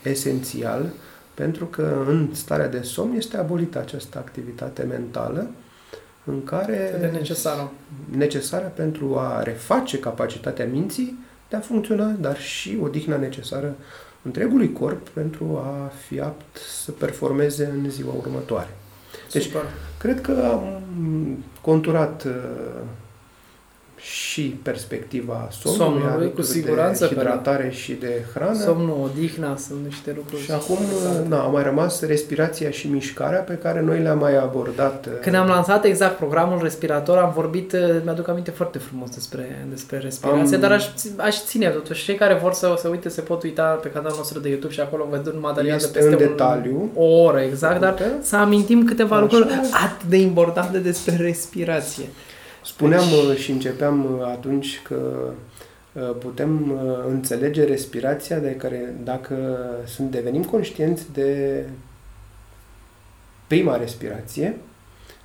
esențial 0.04 0.92
pentru 1.34 1.66
că 1.66 2.04
în 2.08 2.30
starea 2.34 2.68
de 2.68 2.82
somn 2.82 3.16
este 3.16 3.38
abolită 3.38 3.80
această 3.80 4.18
activitate 4.18 4.84
mentală 4.84 5.50
în 6.26 6.44
care 6.44 6.90
Cât 6.92 7.00
de 7.00 7.08
necesară. 7.08 7.72
necesară 8.18 8.72
pentru 8.76 9.18
a 9.18 9.42
reface 9.44 10.00
capacitatea 10.00 10.66
minții 10.66 11.18
de 11.50 11.56
a 11.56 11.60
funcționa, 11.60 12.06
dar 12.20 12.40
și 12.40 12.78
odihna 12.82 13.18
necesară 13.18 13.76
întregului 14.22 14.74
corp 14.74 15.10
pentru 15.10 15.58
a 15.64 15.92
fi 16.08 16.20
apt 16.20 16.58
să 16.84 16.92
performeze 16.92 17.66
în 17.66 17.90
ziua 17.90 18.14
următoare. 18.14 18.70
Deci, 19.32 19.44
Super. 19.44 19.62
Cred 20.00 20.22
că 20.22 20.50
am 20.52 20.82
conturat 21.62 22.24
uh, 22.24 22.32
și 24.04 24.42
perspectiva 24.42 25.48
somnului, 25.52 25.86
Somnului, 25.86 26.12
alături 26.14 26.34
cu 26.36 26.42
siguranță, 26.42 27.06
de 27.08 27.14
hidratare 27.16 27.70
și 27.74 27.94
de 27.94 28.22
hrană. 28.34 28.60
Somnul, 28.60 28.98
odihna 29.12 29.56
sunt 29.56 29.78
niște 29.86 30.14
lucruri. 30.16 30.42
Și 30.42 30.52
acum 30.52 30.78
interesante. 30.82 31.28
na, 31.30 31.40
au 31.42 31.52
mai 31.52 31.64
rămas 31.64 32.02
respirația 32.06 32.70
și 32.70 32.88
mișcarea 32.88 33.40
pe 33.40 33.54
care 33.54 33.82
noi 33.82 34.00
le-am 34.00 34.18
mai 34.18 34.36
abordat. 34.38 35.06
uh, 35.06 35.12
Când 35.22 35.36
am 35.36 35.48
lansat 35.48 35.86
exact 35.86 36.18
programul 36.18 36.60
respirator, 36.62 37.18
am 37.18 37.32
vorbit, 37.36 37.72
uh, 37.74 37.80
mi-aduc 38.04 38.28
aminte 38.28 38.52
foarte 38.52 38.78
frumos 38.78 39.10
despre, 39.10 39.66
despre 39.70 39.98
respirație, 39.98 40.56
Am- 40.56 40.62
dar 40.62 40.72
aș, 40.72 40.86
aș 41.18 41.44
ține 41.44 41.68
totuși. 41.68 42.04
Cei 42.04 42.16
care 42.16 42.34
vor 42.42 42.54
să 42.54 42.76
se 42.82 42.88
uite 42.88 43.10
se 43.10 43.22
pot 43.22 43.44
uita 43.44 43.64
pe 43.64 43.90
canalul 43.90 44.18
nostru 44.18 44.40
de 44.40 44.50
YouTube 44.50 44.74
și 44.74 44.80
acolo 44.80 45.08
văd 45.10 45.28
un 45.28 45.40
material 45.40 45.78
de 45.78 45.84
Este 45.86 45.98
peste 45.98 46.14
în 46.14 46.22
un- 46.22 46.28
detaliu. 46.28 46.92
o 46.96 47.06
oră 47.06 47.40
exact, 47.40 47.80
dar 47.80 47.92
Uite. 47.92 48.12
să 48.22 48.36
amintim 48.36 48.86
câteva 48.86 49.16
Așa. 49.16 49.22
lucruri 49.24 49.54
atât 49.86 50.10
de 50.10 50.18
importante 50.18 50.78
despre 50.78 51.16
respirație. 51.16 52.04
Spuneam 52.64 53.04
uh, 53.12 53.36
și 53.36 53.52
începeam 53.52 54.06
uh, 54.06 54.26
atunci 54.26 54.82
că 54.84 55.30
uh, 55.94 56.16
putem 56.20 56.72
uh, 56.72 57.06
înțelege 57.08 57.64
respirația 57.64 58.40
de 58.40 58.56
care 58.56 58.96
dacă 59.04 59.58
sunt 59.86 60.12
devenim 60.12 60.44
conștienți 60.44 61.12
de 61.14 61.64
prima 63.48 63.78
respirație, 63.78 64.58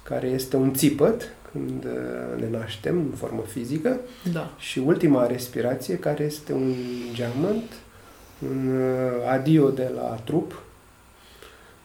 care 0.02 0.26
este 0.26 0.56
un 0.56 0.74
țipăt 0.74 1.32
când 1.52 1.84
uh, 1.84 2.40
ne 2.40 2.58
naștem 2.58 2.96
în 2.98 3.16
formă 3.16 3.42
fizică, 3.46 4.00
Da. 4.32 4.54
și 4.58 4.78
ultima 4.78 5.26
respirație, 5.26 5.98
care 5.98 6.24
este 6.24 6.52
un 6.52 6.74
geamăt, 7.12 7.62
un 8.48 8.80
uh, 8.80 9.28
adio 9.28 9.68
de 9.68 9.90
la 9.94 10.20
trup, 10.24 10.62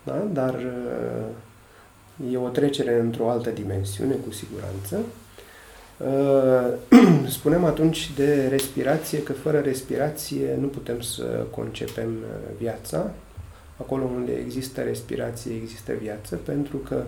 da? 0.03 0.27
dar 0.33 0.53
uh, 0.53 2.31
e 2.33 2.37
o 2.37 2.49
trecere 2.49 2.99
într-o 2.99 3.29
altă 3.29 3.49
dimensiune, 3.49 4.13
cu 4.13 4.33
siguranță. 4.33 4.99
Uh, 5.97 6.73
Spunem 7.27 7.65
atunci 7.65 8.11
de 8.15 8.47
respirație 8.49 9.23
că 9.23 9.33
fără 9.33 9.59
respirație 9.59 10.57
nu 10.59 10.67
putem 10.67 11.01
să 11.01 11.23
concepem 11.51 12.09
uh, 12.09 12.57
viața. 12.59 13.11
Acolo 13.77 14.03
unde 14.15 14.31
există 14.45 14.81
respirație, 14.81 15.55
există 15.55 15.91
viață, 16.01 16.35
pentru 16.35 16.77
că 16.77 17.03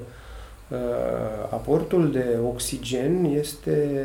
aportul 1.50 2.12
de 2.12 2.38
oxigen 2.48 3.26
este 3.26 4.02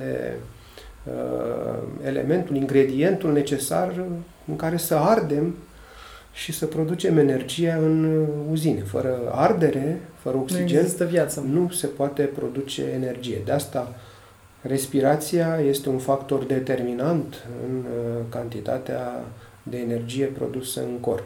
elementul, 2.04 2.56
ingredientul 2.56 3.32
necesar 3.32 4.04
în 4.48 4.56
care 4.56 4.76
să 4.76 4.94
ardem 4.94 5.54
și 6.32 6.52
să 6.52 6.66
producem 6.66 7.18
energia 7.18 7.74
în 7.74 8.26
uzine. 8.50 8.80
Fără 8.80 9.18
ardere, 9.30 10.00
fără 10.22 10.36
oxigen, 10.36 10.86
nu, 10.98 11.06
viață. 11.06 11.44
nu 11.50 11.70
se 11.70 11.86
poate 11.86 12.22
produce 12.22 12.82
energie. 12.94 13.38
De 13.44 13.52
asta 13.52 13.94
respirația 14.62 15.60
este 15.68 15.88
un 15.88 15.98
factor 15.98 16.44
determinant 16.44 17.46
în 17.68 17.76
uh, 17.76 18.24
cantitatea 18.28 19.24
de 19.62 19.76
energie 19.76 20.24
produsă 20.24 20.80
în 20.80 20.98
corp. 21.00 21.24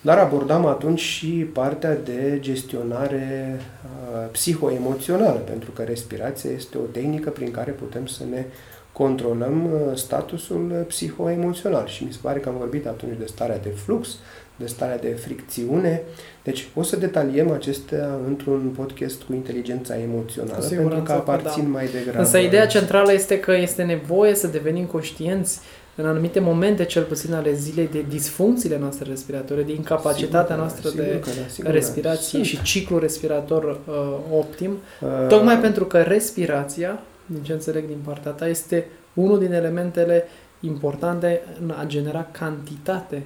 Dar 0.00 0.18
abordam 0.18 0.66
atunci 0.66 1.00
și 1.00 1.26
partea 1.52 1.96
de 1.96 2.38
gestionare 2.40 3.56
uh, 3.58 4.28
psihoemoțională, 4.30 5.38
pentru 5.38 5.70
că 5.70 5.82
respirația 5.82 6.50
este 6.50 6.78
o 6.78 6.80
tehnică 6.92 7.30
prin 7.30 7.50
care 7.50 7.70
putem 7.70 8.06
să 8.06 8.22
ne 8.30 8.44
controlăm 8.92 9.64
uh, 9.64 9.96
statusul 9.96 10.84
psihoemoțional. 10.86 11.86
Și 11.86 12.04
mi 12.04 12.12
se 12.12 12.18
pare 12.22 12.38
că 12.38 12.48
am 12.48 12.56
vorbit 12.58 12.86
atunci 12.86 13.18
de 13.18 13.26
starea 13.26 13.58
de 13.58 13.68
flux, 13.68 14.16
de 14.56 14.66
starea 14.66 14.98
de 14.98 15.08
fricțiune. 15.08 16.02
Deci 16.42 16.68
o 16.74 16.82
să 16.82 16.96
detaliem 16.96 17.50
acestea 17.50 18.18
într-un 18.26 18.72
podcast 18.76 19.22
cu 19.22 19.32
inteligența 19.32 19.98
emoțională, 19.98 20.66
pentru 20.66 21.02
că 21.02 21.12
aparțin 21.12 21.62
da. 21.62 21.68
mai 21.68 21.88
degrabă. 21.92 22.18
Însă 22.18 22.38
ideea 22.38 22.66
centrală 22.66 23.12
este 23.12 23.40
că 23.40 23.52
este 23.56 23.82
nevoie 23.82 24.34
să 24.34 24.46
devenim 24.46 24.84
conștienți 24.84 25.60
în 25.96 26.06
anumite 26.06 26.40
momente, 26.40 26.84
cel 26.84 27.02
puțin 27.02 27.34
ale 27.34 27.52
zilei, 27.52 27.88
de 27.92 28.04
disfuncțiile 28.08 28.78
noastre 28.78 29.08
respiratorii, 29.08 29.64
de 29.64 29.72
incapacitatea 29.72 30.42
sigur, 30.42 30.58
noastră 30.58 30.88
sigur 30.88 31.04
de 31.04 31.22
da, 31.62 31.70
respirație 31.70 32.38
da. 32.38 32.44
și 32.44 32.62
ciclu 32.62 32.98
respirator 32.98 33.64
uh, 33.64 33.94
optim, 34.38 34.70
uh, 34.70 35.28
tocmai 35.28 35.58
pentru 35.58 35.84
că 35.84 36.02
respirația, 36.02 37.02
din 37.26 37.42
ce 37.42 37.52
înțeleg 37.52 37.86
din 37.86 37.98
partea 38.04 38.30
ta, 38.30 38.48
este 38.48 38.86
unul 39.14 39.38
din 39.38 39.52
elementele 39.52 40.24
importante 40.60 41.40
în 41.62 41.70
a 41.70 41.84
genera 41.86 42.28
cantitate 42.32 43.22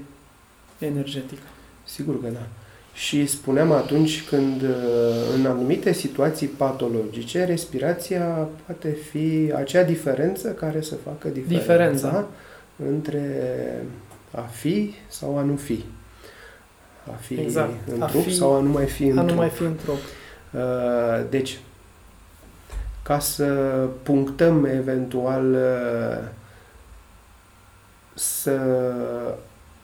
energetică. 0.78 1.42
Sigur 1.84 2.22
că 2.22 2.28
da. 2.28 2.46
Și 2.92 3.26
spuneam 3.26 3.72
atunci 3.72 4.24
când 4.28 4.62
uh, 4.62 4.68
în 5.34 5.46
anumite 5.46 5.92
situații 5.92 6.46
patologice, 6.46 7.44
respirația 7.44 8.48
poate 8.66 8.96
fi 9.10 9.52
acea 9.56 9.82
diferență 9.82 10.48
care 10.48 10.80
să 10.80 10.94
facă 10.94 11.28
diferența, 11.28 11.54
diferența. 11.54 12.26
între 12.88 13.52
a 14.30 14.40
fi 14.40 14.94
sau 15.08 15.38
a 15.38 15.42
nu 15.42 15.56
fi. 15.56 15.84
A 17.06 17.14
fi 17.20 17.34
exact. 17.34 17.72
în 17.94 18.02
a 18.02 18.06
trup 18.06 18.22
fi, 18.22 18.34
sau 18.34 18.54
a 18.54 18.60
nu 18.60 18.68
mai 18.68 18.86
fi 18.86 19.04
în 19.04 19.18
a 19.18 19.22
trup. 19.22 19.30
Nu 19.30 19.36
mai 19.36 19.48
fi 19.48 19.62
în 19.62 19.74
trup. 19.74 19.98
Uh, 20.52 21.24
deci, 21.30 21.58
ca 23.02 23.18
să 23.18 23.44
punctăm 24.02 24.64
eventual 24.64 25.52
uh, 25.52 26.28
să 28.14 28.60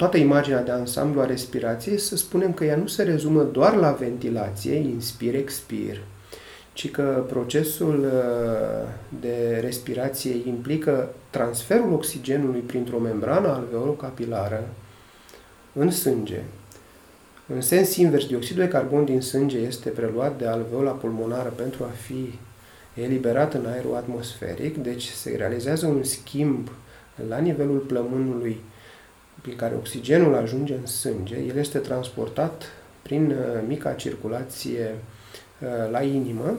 toată 0.04 0.18
imaginea 0.18 0.62
de 0.62 0.70
ansamblu 0.70 1.20
a 1.20 1.26
respirației, 1.26 1.98
să 1.98 2.16
spunem 2.16 2.52
că 2.52 2.64
ea 2.64 2.76
nu 2.76 2.86
se 2.86 3.02
rezumă 3.02 3.42
doar 3.42 3.74
la 3.74 3.90
ventilație, 3.90 4.74
inspir, 4.74 5.34
expir, 5.34 6.00
ci 6.72 6.90
că 6.90 7.24
procesul 7.28 8.00
uh, 8.00 8.88
de 9.20 9.58
respirație 9.60 10.36
implică 10.46 11.14
transferul 11.30 11.92
oxigenului 11.92 12.60
printr-o 12.60 12.98
membrană 12.98 13.48
alveolocapilară 13.48 14.68
în 15.72 15.90
sânge. 15.90 16.40
În 17.54 17.60
sens 17.60 17.96
invers, 17.96 18.26
dioxidul 18.26 18.62
de 18.62 18.68
carbon 18.68 19.04
din 19.04 19.20
sânge 19.20 19.58
este 19.58 19.88
preluat 19.88 20.38
de 20.38 20.46
alveola 20.46 20.90
pulmonară 20.90 21.52
pentru 21.56 21.84
a 21.84 21.92
fi 22.06 22.38
eliberat 22.94 23.54
în 23.54 23.66
aerul 23.66 23.94
atmosferic, 23.94 24.76
deci 24.76 25.08
se 25.08 25.34
realizează 25.36 25.86
un 25.86 26.02
schimb 26.02 26.70
la 27.28 27.38
nivelul 27.38 27.78
plămânului 27.78 28.60
prin 29.44 29.56
care 29.56 29.74
oxigenul 29.74 30.34
ajunge 30.34 30.74
în 30.74 30.86
sânge, 30.86 31.36
el 31.48 31.56
este 31.56 31.78
transportat 31.78 32.62
prin 33.02 33.30
uh, 33.30 33.36
mica 33.66 33.92
circulație 33.92 34.94
uh, 34.94 35.90
la 35.90 36.02
inimă. 36.02 36.56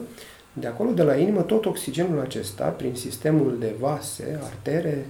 De 0.52 0.66
acolo, 0.66 0.90
de 0.90 1.02
la 1.02 1.16
inimă, 1.16 1.42
tot 1.42 1.64
oxigenul 1.64 2.20
acesta, 2.20 2.64
prin 2.64 2.94
sistemul 2.94 3.56
de 3.58 3.74
vase, 3.78 4.38
artere, 4.42 5.06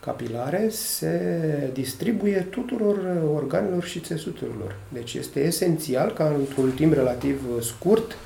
capilare, 0.00 0.68
se 0.68 1.70
distribuie 1.72 2.46
tuturor 2.50 2.96
uh, 2.96 3.30
organelor 3.34 3.84
și 3.84 4.00
țesuturilor. 4.00 4.76
Deci 4.88 5.14
este 5.14 5.40
esențial 5.40 6.12
ca 6.12 6.34
într-un 6.38 6.70
timp 6.70 6.92
relativ 6.92 7.62
scurt 7.62 8.16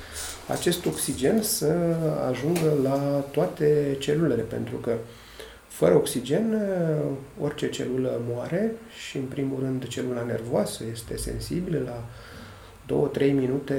acest 0.47 0.85
oxigen 0.85 1.41
să 1.41 1.73
ajungă 2.29 2.77
la 2.83 3.25
toate 3.31 3.95
celulele, 3.99 4.41
pentru 4.41 4.75
că 4.75 4.91
fără 5.71 5.95
oxigen, 5.95 6.53
uh, 6.53 7.11
orice 7.41 7.69
celulă 7.69 8.21
moare 8.33 8.71
și, 9.07 9.17
în 9.17 9.23
primul 9.23 9.59
rând, 9.59 9.87
celula 9.87 10.23
nervoasă 10.23 10.83
este 10.91 11.17
sensibilă 11.17 11.81
la 11.85 12.05
2-3 12.85 13.31
minute 13.31 13.75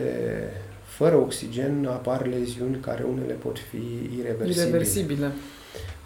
fără 0.84 1.16
oxigen 1.16 1.86
apar 1.86 2.26
leziuni 2.26 2.76
care 2.76 3.02
unele 3.02 3.32
pot 3.32 3.58
fi 3.58 4.10
irreversibile. 4.18 4.66
irreversibile. 4.66 5.32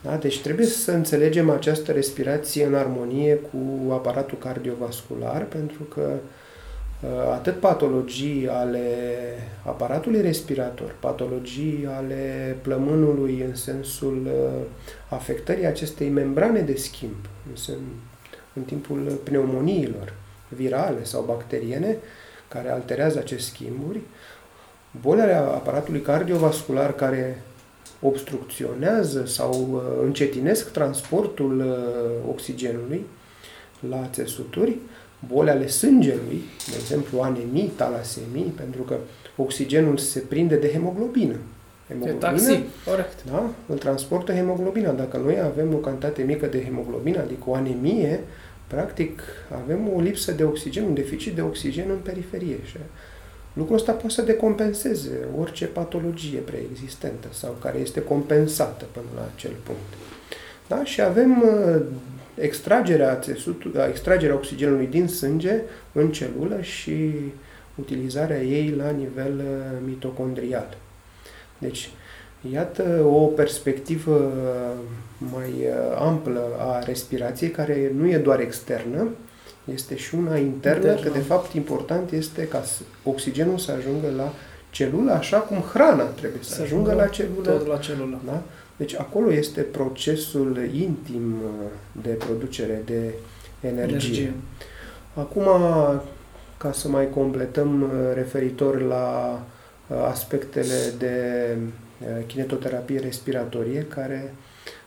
Da? 0.02 0.16
Deci 0.16 0.40
trebuie 0.40 0.66
să 0.66 0.92
înțelegem 0.92 1.50
această 1.50 1.92
respirație 1.92 2.64
în 2.64 2.74
armonie 2.74 3.34
cu 3.34 3.92
aparatul 3.92 4.38
cardiovascular, 4.38 5.44
pentru 5.44 5.82
că 5.82 6.10
uh, 6.12 6.20
Uh, 6.20 6.22
atât 7.32 7.60
patologii 7.60 8.48
ale 8.48 8.88
aparatului 9.62 10.20
respirator, 10.20 10.94
patologii 11.00 11.88
ale 11.96 12.56
plămânului 12.62 13.40
în 13.40 13.54
sensul 13.54 14.26
uh, 14.26 14.66
afectării 15.08 15.66
acestei 15.66 16.08
membrane 16.08 16.60
de 16.60 16.74
schimb, 16.74 17.28
în, 17.68 17.78
în 18.54 18.62
timpul 18.62 19.20
pneumoniilor 19.24 20.12
virale 20.48 21.04
sau 21.04 21.22
bacteriene, 21.22 21.96
care 22.48 22.70
alterează 22.70 23.18
aceste 23.18 23.50
schimburi, 23.50 24.00
bolile 25.00 25.34
aparatului 25.34 26.00
cardiovascular 26.00 26.94
care 26.94 27.42
obstrucționează 28.00 29.26
sau 29.26 29.68
uh, 29.72 30.04
încetinesc 30.04 30.72
transportul 30.72 31.78
oxigenului 32.28 33.06
la 33.88 34.08
țesuturi, 34.12 34.76
boli 35.32 35.50
ale 35.50 35.66
sângelui, 35.66 36.42
de 36.70 36.76
exemplu 36.80 37.20
anemii, 37.20 37.72
talasemii, 37.76 38.52
pentru 38.56 38.82
că 38.82 38.96
oxigenul 39.36 39.96
se 39.96 40.18
prinde 40.18 40.56
de 40.56 40.70
hemoglobină. 40.70 41.36
Hemoglobina, 41.88 42.30
taxi, 42.30 42.62
corect. 42.86 43.24
Da? 43.30 43.50
Îl 43.66 43.78
transportă 43.78 44.32
hemoglobina. 44.32 44.90
Dacă 44.90 45.16
noi 45.16 45.40
avem 45.40 45.74
o 45.74 45.76
cantitate 45.76 46.22
mică 46.22 46.46
de 46.46 46.62
hemoglobină, 46.62 47.18
adică 47.18 47.42
o 47.46 47.54
anemie, 47.54 48.20
practic 48.66 49.22
avem 49.62 49.88
o 49.94 50.00
lipsă 50.00 50.32
de 50.32 50.44
oxigen, 50.44 50.84
un 50.84 50.94
deficit 50.94 51.34
de 51.34 51.40
oxigen 51.40 51.90
în 51.90 51.98
periferie. 52.02 52.58
Și 52.64 52.76
lucrul 53.52 53.76
ăsta 53.76 53.92
poate 53.92 54.14
să 54.14 54.22
decompenseze 54.22 55.26
orice 55.38 55.66
patologie 55.66 56.38
preexistentă 56.38 57.28
sau 57.30 57.56
care 57.60 57.78
este 57.78 58.02
compensată 58.02 58.84
până 58.92 59.06
la 59.14 59.28
acel 59.34 59.52
punct. 59.64 59.92
Da? 60.68 60.84
Și 60.84 61.00
avem 61.00 61.44
extragerea, 62.40 63.20
extragerea 63.88 64.34
oxigenului 64.34 64.86
din 64.86 65.08
sânge 65.08 65.60
în 65.92 66.12
celulă 66.12 66.60
și 66.60 67.10
utilizarea 67.74 68.42
ei 68.42 68.74
la 68.76 68.90
nivel 68.90 69.38
uh, 69.38 69.78
mitocondrial. 69.86 70.76
Deci, 71.58 71.90
iată 72.52 73.04
o 73.04 73.24
perspectivă 73.24 74.14
uh, 74.14 74.78
mai 75.18 75.50
uh, 75.50 75.96
amplă 75.98 76.42
a 76.58 76.78
respirației, 76.78 77.50
care 77.50 77.92
nu 77.96 78.08
e 78.08 78.18
doar 78.18 78.40
externă, 78.40 79.08
este 79.74 79.96
și 79.96 80.14
una 80.14 80.36
internă, 80.36 80.88
internă. 80.88 81.10
că 81.10 81.18
de 81.18 81.24
fapt 81.24 81.52
important 81.52 82.10
este 82.12 82.48
ca 82.48 82.62
oxigenul 83.02 83.58
să 83.58 83.72
ajungă 83.72 84.06
la 84.16 84.32
celulă, 84.70 85.12
așa 85.12 85.38
cum 85.38 85.64
hrana 85.72 86.02
trebuie 86.04 86.42
să, 86.42 86.54
să 86.54 86.62
ajungă 86.62 86.92
la 86.92 87.06
celulă. 87.06 87.50
Tot 87.50 87.66
la 87.66 87.76
celulă. 87.76 88.20
Da? 88.24 88.42
Deci 88.76 88.94
acolo 88.94 89.32
este 89.32 89.60
procesul 89.60 90.68
intim 90.72 91.34
uh, 91.42 91.50
de 92.02 92.08
producere 92.08 92.82
de 92.84 93.14
energie. 93.60 93.88
energie. 93.88 94.32
Acum, 95.14 95.44
ca 96.56 96.72
să 96.72 96.88
mai 96.88 97.10
completăm 97.10 97.82
uh, 97.82 97.88
referitor 98.14 98.80
la 98.80 99.40
uh, 99.86 99.96
aspectele 100.10 100.92
de 100.98 101.14
kinetoterapie 102.26 102.98
respiratorie 102.98 103.82
care 103.82 104.34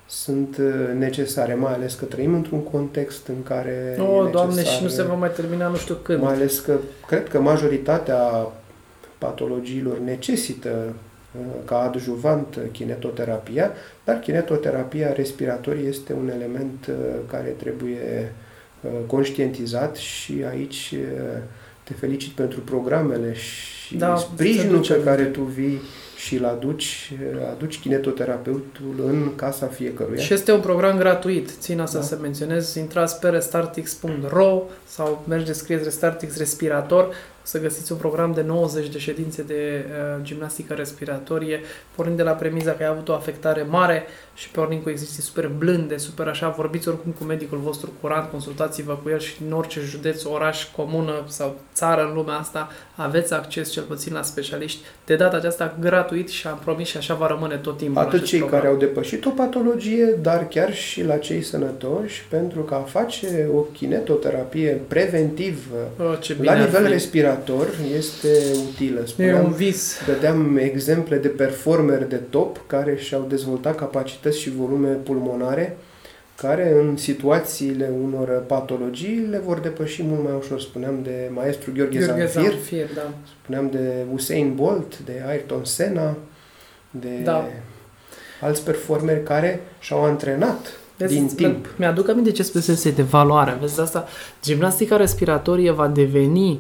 sunt 0.08 0.58
necesare, 0.98 1.54
mai 1.54 1.74
ales 1.74 1.94
că 1.94 2.06
trăim 2.06 2.34
într-un 2.34 2.64
context 2.64 3.28
în 3.28 3.44
care 3.44 3.98
O, 4.00 4.04
oh, 4.04 4.32
Doamne, 4.32 4.64
și 4.64 4.84
nu 4.84 4.88
se 4.88 5.04
va 5.04 5.14
mai 5.14 5.32
termina 5.32 5.68
nu 5.68 5.76
știu 5.76 5.94
când. 5.94 6.22
Mai 6.22 6.34
ales 6.34 6.60
că 6.60 6.78
cred 7.08 7.30
că 7.30 7.40
majoritatea 7.40 8.48
patologiilor 9.18 10.00
necesită 10.00 10.94
ca 11.66 11.82
adjuvant 11.82 12.60
kinetoterapia, 12.72 13.72
dar 14.04 14.20
kinetoterapia 14.20 15.14
respiratorie 15.14 15.88
este 15.88 16.14
un 16.14 16.30
element 16.30 16.88
uh, 16.90 16.96
care 17.28 17.48
trebuie 17.48 18.34
uh, 18.82 18.92
conștientizat 19.08 19.96
și 19.96 20.44
aici 20.50 20.94
uh, 20.94 21.38
te 21.84 21.94
felicit 21.94 22.32
pentru 22.32 22.60
programele 22.60 23.34
și 23.34 23.96
da, 23.98 24.16
sprijinul 24.16 24.86
pe 24.88 25.04
care 25.04 25.24
tu 25.24 25.42
vii 25.42 25.82
și 26.18 26.36
îl 26.36 26.46
aduci, 26.46 27.14
aduci 27.52 27.80
kinetoterapeutul 27.80 29.04
în 29.06 29.36
casa 29.36 29.66
fiecăruia. 29.66 30.20
Și 30.22 30.34
este 30.34 30.52
un 30.52 30.60
program 30.60 30.98
gratuit, 30.98 31.50
țin 31.60 31.80
asta 31.80 32.00
da. 32.00 32.04
să 32.04 32.18
menționez, 32.22 32.76
intrați 32.76 33.20
pe 33.20 33.30
restartix.ro 33.30 34.64
sau 34.88 35.24
mergeți, 35.28 35.60
scrieți 35.60 35.84
Restartix 35.84 36.38
Respirator 36.38 37.14
să 37.50 37.60
găsiți 37.60 37.92
un 37.92 37.98
program 37.98 38.34
de 38.34 38.42
90 38.42 38.88
de 38.88 38.98
ședințe 38.98 39.42
de 39.42 39.86
uh, 39.86 40.24
gimnastică 40.24 40.74
respiratorie, 40.74 41.60
pornind 41.96 42.18
de 42.18 42.24
la 42.24 42.32
premiza 42.32 42.72
că 42.72 42.84
ai 42.84 42.90
avut 42.90 43.10
o 43.10 43.14
afectare 43.14 43.62
mare 43.70 44.04
și 44.34 44.50
pornind 44.50 44.84
cu 44.84 44.90
exerciții 44.90 45.24
super 45.24 45.48
blânde, 45.48 45.98
super 45.98 46.28
așa, 46.28 46.50
vorbiți 46.50 46.88
oricum 46.88 47.12
cu 47.12 47.24
medicul 47.24 47.58
vostru 47.58 47.94
curant, 48.02 48.32
consultați-vă 48.32 49.00
cu 49.04 49.10
el 49.10 49.20
și 49.20 49.36
în 49.48 49.52
orice 49.54 49.80
județ, 49.80 50.24
oraș, 50.24 50.68
comună 50.76 51.24
sau 51.28 51.56
țară 51.74 52.02
în 52.08 52.14
lumea 52.14 52.36
asta 52.36 52.70
aveți 52.96 53.34
acces 53.34 53.72
cel 53.72 53.84
puțin 53.84 54.14
la 54.14 54.22
specialiști. 54.22 54.80
De 55.06 55.16
data 55.16 55.38
aceasta 55.38 55.78
gratuit 55.80 56.30
și 56.30 56.48
am 56.48 56.60
promis 56.64 56.88
și 56.88 56.98
așa 56.98 57.14
va 57.14 57.28
rămâne 57.28 57.56
tot 57.56 57.78
timpul. 57.78 58.02
Atât 58.02 58.24
cei 58.24 58.40
program. 58.40 58.60
care 58.60 58.72
au 58.72 58.80
depășit 58.80 59.26
o 59.26 59.30
patologie, 59.30 60.18
dar 60.22 60.48
chiar 60.48 60.74
și 60.74 61.04
la 61.04 61.18
cei 61.18 61.42
sănătoși, 61.42 62.26
pentru 62.30 62.62
că 62.62 62.74
a 62.74 62.82
face 62.82 63.50
o 63.54 63.60
kinetoterapie 63.60 64.82
preventiv 64.88 65.68
oh, 65.98 66.38
la 66.38 66.54
nivel 66.54 66.88
respirator 66.88 67.38
calculator 67.46 67.68
este 67.98 68.28
utilă. 68.68 69.06
Spuneam, 69.06 69.36
e 69.36 69.40
un 69.40 69.52
vis. 69.52 69.98
Dădeam 70.06 70.58
exemple 70.58 71.18
de 71.18 71.28
performeri 71.28 72.10
de 72.10 72.16
top 72.16 72.62
care 72.68 72.96
și-au 72.96 73.26
dezvoltat 73.30 73.76
capacități 73.76 74.40
și 74.40 74.50
volume 74.50 74.88
pulmonare 74.88 75.78
care 76.36 76.74
în 76.82 76.98
situațiile 76.98 77.92
unor 78.04 78.44
patologii 78.48 79.28
le 79.30 79.42
vor 79.46 79.60
depăși 79.60 80.04
mult 80.04 80.24
mai 80.24 80.34
ușor. 80.40 80.62
Spuneam 80.62 81.00
de 81.04 81.30
maestru 81.34 81.72
Gheorghe, 81.76 81.98
Gheorghe 81.98 82.26
Zanfir, 82.26 82.52
Zanfir 82.52 82.88
da. 82.96 83.14
spuneam 83.42 83.70
de 83.72 84.06
Usain 84.14 84.56
Bolt, 84.56 85.00
de 85.00 85.24
Ayrton 85.28 85.66
Senna, 85.66 86.18
de 86.92 87.10
da. 87.24 87.48
alți 88.42 88.64
performeri 88.64 89.24
care 89.24 89.62
și-au 89.80 90.04
antrenat 90.04 90.80
Vezi, 90.98 91.14
din 91.14 91.28
timp. 91.36 91.66
Mi-aduc 91.76 92.10
aminte 92.10 92.32
ce 92.32 92.44
spusese 92.44 92.92
de 92.92 93.02
valoare. 93.02 93.58
Vezi, 93.60 93.80
asta, 93.80 94.08
gimnastica 94.44 94.96
respiratorie 94.96 95.72
va 95.72 95.88
deveni 95.88 96.60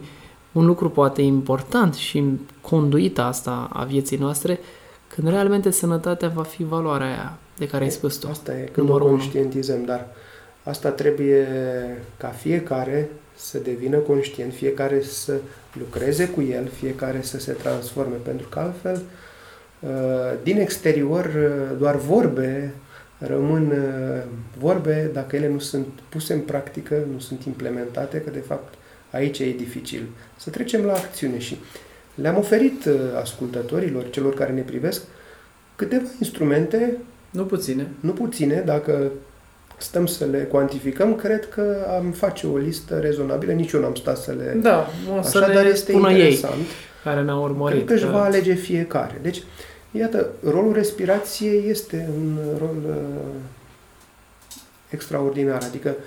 un 0.51 0.65
lucru 0.65 0.89
poate 0.89 1.21
important 1.21 1.93
și 1.93 2.23
conduita 2.61 3.25
asta 3.25 3.69
a 3.73 3.83
vieții 3.83 4.17
noastre, 4.17 4.59
când 5.07 5.27
realmente 5.27 5.71
sănătatea 5.71 6.27
va 6.27 6.43
fi 6.43 6.63
valoarea 6.63 7.07
aia 7.07 7.37
de 7.57 7.67
care 7.67 7.83
ai 7.83 7.89
spus 7.89 8.15
tu. 8.15 8.27
Asta 8.27 8.57
e, 8.57 8.69
când 8.71 8.89
o 8.89 8.97
conștientizăm, 8.97 9.85
dar 9.85 10.07
asta 10.63 10.89
trebuie 10.89 11.47
ca 12.17 12.27
fiecare 12.27 13.09
să 13.35 13.57
devină 13.57 13.97
conștient, 13.97 14.53
fiecare 14.53 15.01
să 15.01 15.33
lucreze 15.73 16.29
cu 16.29 16.41
el, 16.41 16.67
fiecare 16.67 17.21
să 17.21 17.39
se 17.39 17.51
transforme, 17.51 18.15
pentru 18.23 18.47
că 18.47 18.59
altfel, 18.59 19.01
uh, 19.79 19.89
din 20.43 20.59
exterior, 20.59 21.25
uh, 21.25 21.77
doar 21.77 21.95
vorbe 21.95 22.73
rămân 23.17 23.71
uh, 23.71 24.23
vorbe 24.59 25.09
dacă 25.13 25.35
ele 25.35 25.49
nu 25.49 25.59
sunt 25.59 25.87
puse 26.09 26.33
în 26.33 26.39
practică, 26.39 27.03
nu 27.13 27.19
sunt 27.19 27.43
implementate, 27.43 28.21
că 28.21 28.29
de 28.29 28.39
fapt 28.39 28.73
Aici 29.11 29.39
e 29.39 29.53
dificil. 29.57 30.07
Să 30.37 30.49
trecem 30.49 30.85
la 30.85 30.93
acțiune 30.93 31.39
și 31.39 31.57
le-am 32.15 32.37
oferit 32.37 32.85
uh, 32.85 32.93
ascultătorilor, 33.21 34.09
celor 34.09 34.33
care 34.33 34.51
ne 34.51 34.61
privesc, 34.61 35.01
câteva 35.75 36.07
instrumente. 36.19 36.97
Nu 37.29 37.43
puține. 37.43 37.87
Nu 37.99 38.11
puține, 38.11 38.63
dacă 38.65 39.11
stăm 39.77 40.05
să 40.05 40.25
le 40.25 40.37
cuantificăm, 40.37 41.15
cred 41.15 41.49
că 41.49 41.87
am 41.97 42.11
face 42.11 42.47
o 42.47 42.57
listă 42.57 42.99
rezonabilă. 42.99 43.51
Nici 43.51 43.71
eu 43.71 43.81
n-am 43.81 43.95
stat 43.95 44.17
să 44.17 44.31
le... 44.31 44.57
Da, 44.61 44.87
o 45.17 45.21
să 45.21 45.37
Așa, 45.37 45.53
dar 45.53 45.65
este 45.65 45.91
interesant. 45.91 46.53
Ei 46.53 46.65
care 47.03 47.21
ne-au 47.21 47.43
urmărit. 47.43 47.85
Cred 47.85 47.99
că 47.99 48.05
își 48.05 48.11
va 48.11 48.23
alege 48.23 48.53
fiecare. 48.53 49.19
Deci, 49.21 49.43
iată, 49.91 50.29
rolul 50.43 50.73
respirației 50.73 51.63
este 51.69 52.09
un 52.17 52.37
rol 52.57 52.75
uh, 52.87 52.95
extraordinar. 54.89 55.63
Adică 55.63 55.89
uh, 55.89 56.03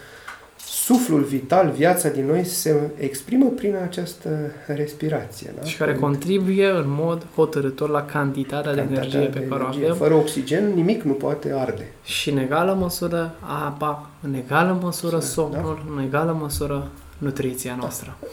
suflul 0.84 1.22
vital, 1.22 1.70
viața 1.70 2.08
din 2.08 2.26
noi 2.26 2.44
se 2.44 2.90
exprimă 2.98 3.46
prin 3.46 3.76
această 3.76 4.28
respirație. 4.66 5.52
Da? 5.58 5.64
Și 5.64 5.76
care 5.76 5.94
contribuie 5.94 6.68
în 6.68 6.84
mod 6.86 7.26
hotărător 7.34 7.88
la 7.88 8.04
cantitatea, 8.04 8.74
cantitatea 8.74 9.10
de 9.10 9.16
energie 9.16 9.32
pe 9.32 9.38
de 9.38 9.46
care 9.46 9.60
energie. 9.60 9.82
o 9.82 9.84
avem. 9.84 9.96
Fără 9.96 10.14
oxigen 10.14 10.74
nimic 10.74 11.02
nu 11.02 11.12
poate 11.12 11.52
arde. 11.56 11.92
Și 12.04 12.30
în 12.30 12.38
egală 12.38 12.74
măsură 12.74 13.34
apa, 13.40 14.10
în 14.22 14.34
egală 14.34 14.78
măsură 14.82 15.18
somnul, 15.18 15.82
da? 15.86 15.92
în 15.92 16.02
egală 16.06 16.36
măsură 16.40 16.88
nutriția 17.18 17.76
noastră. 17.78 18.16
Da. 18.20 18.26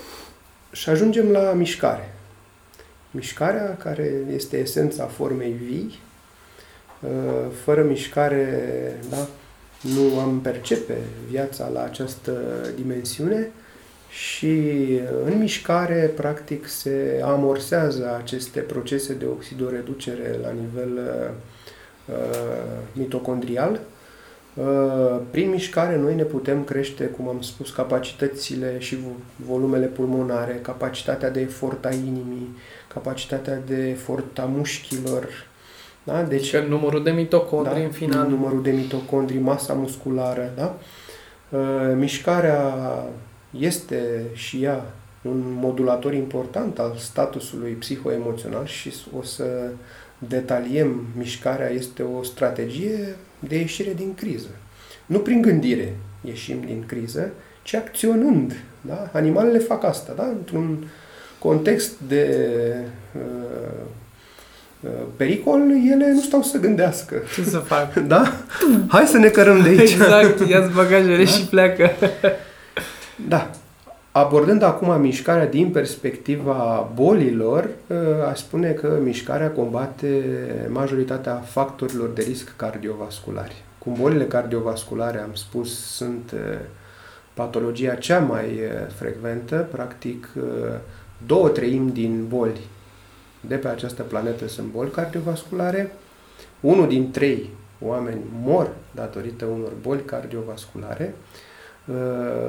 Și 0.72 0.90
ajungem 0.90 1.30
la 1.30 1.52
mișcare. 1.52 2.14
Mișcarea 3.12 3.78
care 3.78 4.14
este 4.34 4.58
esența 4.58 5.06
formei 5.06 5.56
vii, 5.66 6.00
fără 7.64 7.84
mișcare, 7.84 9.00
da, 9.10 9.28
nu 9.82 10.20
am 10.20 10.40
percepe 10.42 10.98
viața 11.30 11.68
la 11.68 11.84
această 11.84 12.32
dimensiune 12.76 13.52
și 14.10 14.58
în 15.26 15.38
mișcare, 15.38 16.12
practic, 16.16 16.68
se 16.68 17.22
amorsează 17.24 18.16
aceste 18.18 18.60
procese 18.60 19.14
de 19.14 19.26
oxidoreducere 19.26 20.40
la 20.42 20.52
nivel 20.52 21.00
uh, 22.06 22.16
mitocondrial. 22.94 23.80
Uh, 24.54 25.20
prin 25.32 25.50
mișcare 25.50 25.98
noi 25.98 26.16
ne 26.16 26.24
putem 26.24 26.64
crește, 26.64 27.06
cum 27.06 27.28
am 27.28 27.42
spus, 27.42 27.72
capacitățile 27.72 28.80
și 28.80 28.98
volumele 29.36 29.86
pulmonare, 29.86 30.60
capacitatea 30.62 31.30
de 31.30 31.40
efort 31.40 31.86
a 31.86 31.94
inimii, 31.94 32.58
capacitatea 32.94 33.62
de 33.66 33.90
efort 33.90 34.40
a 34.40 34.46
mușchilor, 34.46 35.49
da? 36.12 36.24
Deci, 36.24 36.52
că 36.52 36.60
numărul 36.60 37.04
de 37.04 37.12
mitocondrii 37.12 37.80
da? 37.80 37.86
în 37.86 37.92
final. 37.92 38.28
Numărul 38.28 38.62
de 38.64 38.72
mitocondrii, 38.72 39.40
masa 39.40 39.74
musculară. 39.74 40.52
Da? 40.56 40.78
Uh, 41.50 41.96
mișcarea 41.96 42.74
este 43.60 44.24
și 44.34 44.64
ea 44.64 44.86
un 45.22 45.42
modulator 45.46 46.14
important 46.14 46.80
al 46.80 46.96
statusului 46.98 47.72
psihoemoțional 47.72 48.66
și 48.66 48.94
o 49.18 49.24
să 49.24 49.70
detaliem 50.18 51.06
mișcarea 51.18 51.70
este 51.70 52.04
o 52.04 52.24
strategie 52.24 53.16
de 53.40 53.58
ieșire 53.58 53.94
din 53.94 54.14
criză. 54.16 54.50
Nu 55.06 55.20
prin 55.20 55.42
gândire 55.42 55.96
ieșim 56.22 56.62
din 56.66 56.84
criză, 56.88 57.32
ci 57.64 57.74
acționând. 57.74 58.64
Da? 58.82 59.10
Animalele 59.14 59.58
fac 59.58 59.84
asta, 59.84 60.14
da? 60.16 60.24
într-un 60.24 60.88
context 61.40 62.00
de 62.08 62.46
uh, 63.16 63.20
Uh, 63.20 63.86
pericol, 65.16 65.62
ele 65.92 66.12
nu 66.12 66.22
stau 66.22 66.42
să 66.42 66.58
gândească. 66.58 67.16
Ce 67.36 67.44
să 67.44 67.58
fac? 67.58 67.94
Da? 68.08 68.34
Hai 68.88 69.06
să 69.06 69.18
ne 69.18 69.28
cărăm 69.28 69.62
de 69.62 69.70
aici. 69.70 69.80
Exact, 69.80 70.50
ia-ți 70.50 70.74
bagajele 70.82 71.24
da? 71.24 71.30
și 71.30 71.46
pleacă. 71.46 71.90
Da. 73.28 73.50
Abordând 74.12 74.64
acum 74.64 75.02
mișcarea 75.02 75.48
din 75.48 75.70
perspectiva 75.70 76.90
bolilor, 76.94 77.70
uh, 77.88 77.98
aș 78.30 78.40
spune 78.40 78.72
că 78.72 79.00
mișcarea 79.04 79.52
combate 79.52 80.24
majoritatea 80.68 81.36
factorilor 81.36 82.10
de 82.10 82.22
risc 82.28 82.54
cardiovasculari. 82.56 83.64
Cum 83.78 83.96
bolile 84.00 84.26
cardiovasculare, 84.26 85.20
am 85.20 85.34
spus, 85.34 85.96
sunt 85.96 86.32
uh, 86.34 86.40
patologia 87.34 87.94
cea 87.94 88.20
mai 88.20 88.60
frecventă, 88.96 89.68
practic 89.72 90.30
două 91.26 91.48
treimi 91.50 91.92
din 91.92 92.26
boli 92.28 92.60
de 93.42 93.56
pe 93.56 93.68
această 93.68 94.04
planetă 94.04 94.48
sunt 94.48 94.72
boli 94.72 94.92
cardiovasculare. 94.92 95.92
Unul 96.60 96.88
din 96.88 97.12
trei 97.12 97.50
oameni 97.82 98.22
mor 98.42 98.72
datorită 98.92 99.46
unor 99.46 99.72
boli 99.82 100.02
cardiovasculare. 100.06 101.16
Uh, 101.86 101.96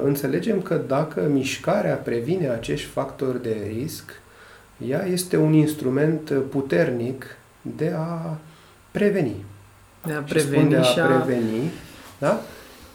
înțelegem 0.03 0.61
că 0.61 0.75
dacă 0.87 1.21
mișcarea 1.21 1.95
previne 1.95 2.49
acești 2.49 2.87
factori 2.87 3.41
de 3.41 3.71
risc, 3.73 4.11
ea 4.87 5.05
este 5.05 5.37
un 5.37 5.53
instrument 5.53 6.33
puternic 6.49 7.25
de 7.61 7.93
a 7.97 8.37
preveni. 8.91 9.45
De 10.05 10.13
a 10.13 10.21
preveni 10.21 10.69
de 10.69 10.75
a, 10.75 10.81
și 10.81 10.99
a 10.99 11.05
preveni, 11.05 11.71
da? 12.17 12.41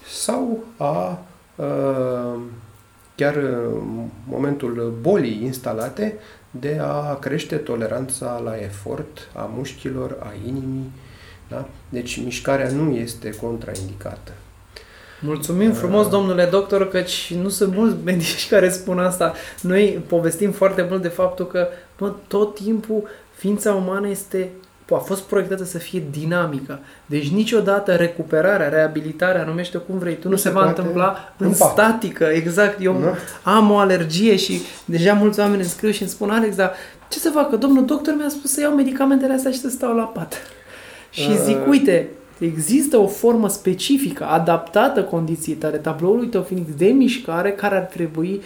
Sau 0.09 0.65
a 0.77 1.25
uh, 1.57 2.41
chiar 3.15 3.35
în 3.37 4.09
momentul 4.29 4.95
bolii 5.01 5.41
instalate, 5.45 6.15
de 6.61 6.79
a 6.83 7.15
crește 7.15 7.57
toleranța 7.57 8.41
la 8.45 8.57
efort 8.57 9.31
a 9.35 9.51
mușchilor, 9.55 10.17
a 10.21 10.33
inimii. 10.47 10.93
Da? 11.49 11.69
Deci 11.89 12.23
mișcarea 12.25 12.71
nu 12.71 12.95
este 12.95 13.31
contraindicată. 13.31 14.33
Mulțumim 15.21 15.73
frumos, 15.73 16.09
domnule 16.09 16.45
doctor, 16.45 16.89
căci 16.89 17.35
nu 17.35 17.49
sunt 17.49 17.75
mulți 17.75 17.97
medici 18.05 18.49
care 18.53 18.69
spun 18.71 18.99
asta. 18.99 19.35
Noi 19.61 20.05
povestim 20.07 20.53
foarte 20.53 20.87
mult 20.89 21.03
de 21.03 21.09
faptul 21.09 21.47
că 21.47 21.69
bă, 21.99 22.13
tot 22.27 22.55
timpul 22.55 23.09
ființa 23.35 23.75
umană 23.75 24.09
este 24.09 24.51
a 24.95 24.99
fost 24.99 25.23
proiectată 25.23 25.65
să 25.65 25.79
fie 25.79 26.03
dinamică. 26.11 26.79
Deci 27.07 27.29
niciodată 27.29 27.95
recuperarea, 27.95 28.69
reabilitarea, 28.69 29.45
numește 29.45 29.79
cum 29.79 29.99
vrei 29.99 30.15
tu, 30.15 30.21
nu, 30.25 30.31
Nu 30.31 30.37
se, 30.37 30.43
se 30.49 30.55
va 30.55 30.61
poate 30.63 30.79
întâmpla 30.81 31.35
în 31.37 31.47
în 31.47 31.53
pat. 31.59 31.71
statică. 31.71 32.25
Exact. 32.25 32.81
Eu 32.81 33.01
Da. 33.03 33.51
am 33.51 33.71
o 33.71 33.77
alergie 33.77 34.37
și 34.37 34.61
deja 34.85 35.13
mulți 35.13 35.41
oameni 35.41 35.61
îmi 35.61 35.71
scriu 35.71 35.91
și 35.91 36.01
îmi 36.03 36.11
spun, 36.11 36.31
Alex, 36.31 36.57
dar 36.57 36.73
ce 37.09 37.19
să 37.19 37.31
fac? 37.31 37.51
Că 37.51 37.57
domnul 37.57 37.85
doctor 37.85 38.15
mi-a 38.17 38.29
spus 38.29 38.53
să 38.53 38.61
iau 38.61 38.73
medicamentele 38.75 39.33
astea 39.33 39.51
și 39.51 39.61
să 39.61 39.69
stau 39.69 39.95
la 39.97 40.03
pat. 40.05 40.35
Și 41.11 41.29
Uh. 41.31 41.41
zic, 41.45 41.67
uite, 41.69 42.09
există 42.39 42.97
o 42.97 43.07
formă 43.07 43.49
specifică, 43.49 44.25
adaptată 44.25 45.03
condiției 45.05 45.57
tale, 45.57 45.77
tabloului 45.77 46.27
tău 46.27 46.41
Phoenix 46.43 46.69
de 46.77 46.87
mișcare, 46.87 47.51
care 47.53 47.77
ar 47.77 47.83
trebui 47.83 48.43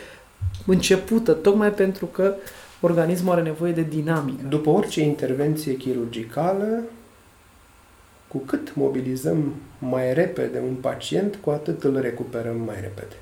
începută, 0.67 1.33
tocmai 1.33 1.71
pentru 1.73 2.07
că 2.07 2.35
organismul 2.81 3.33
are 3.33 3.43
nevoie 3.43 3.73
de 3.73 3.83
dinamică. 3.83 4.47
După 4.49 4.71
orice 4.71 5.01
intervenție 5.01 5.77
chirurgicală, 5.77 6.83
cu 8.29 8.39
cât 8.39 8.75
mobilizăm 8.75 9.55
mai 9.79 10.15
repede 10.15 10.63
un 10.69 10.75
pacient, 10.75 11.37
cu 11.41 11.51
atât 11.51 11.85
îl 11.85 12.01
recuperăm 12.01 12.57
mai 12.57 12.77
repede. 12.81 13.15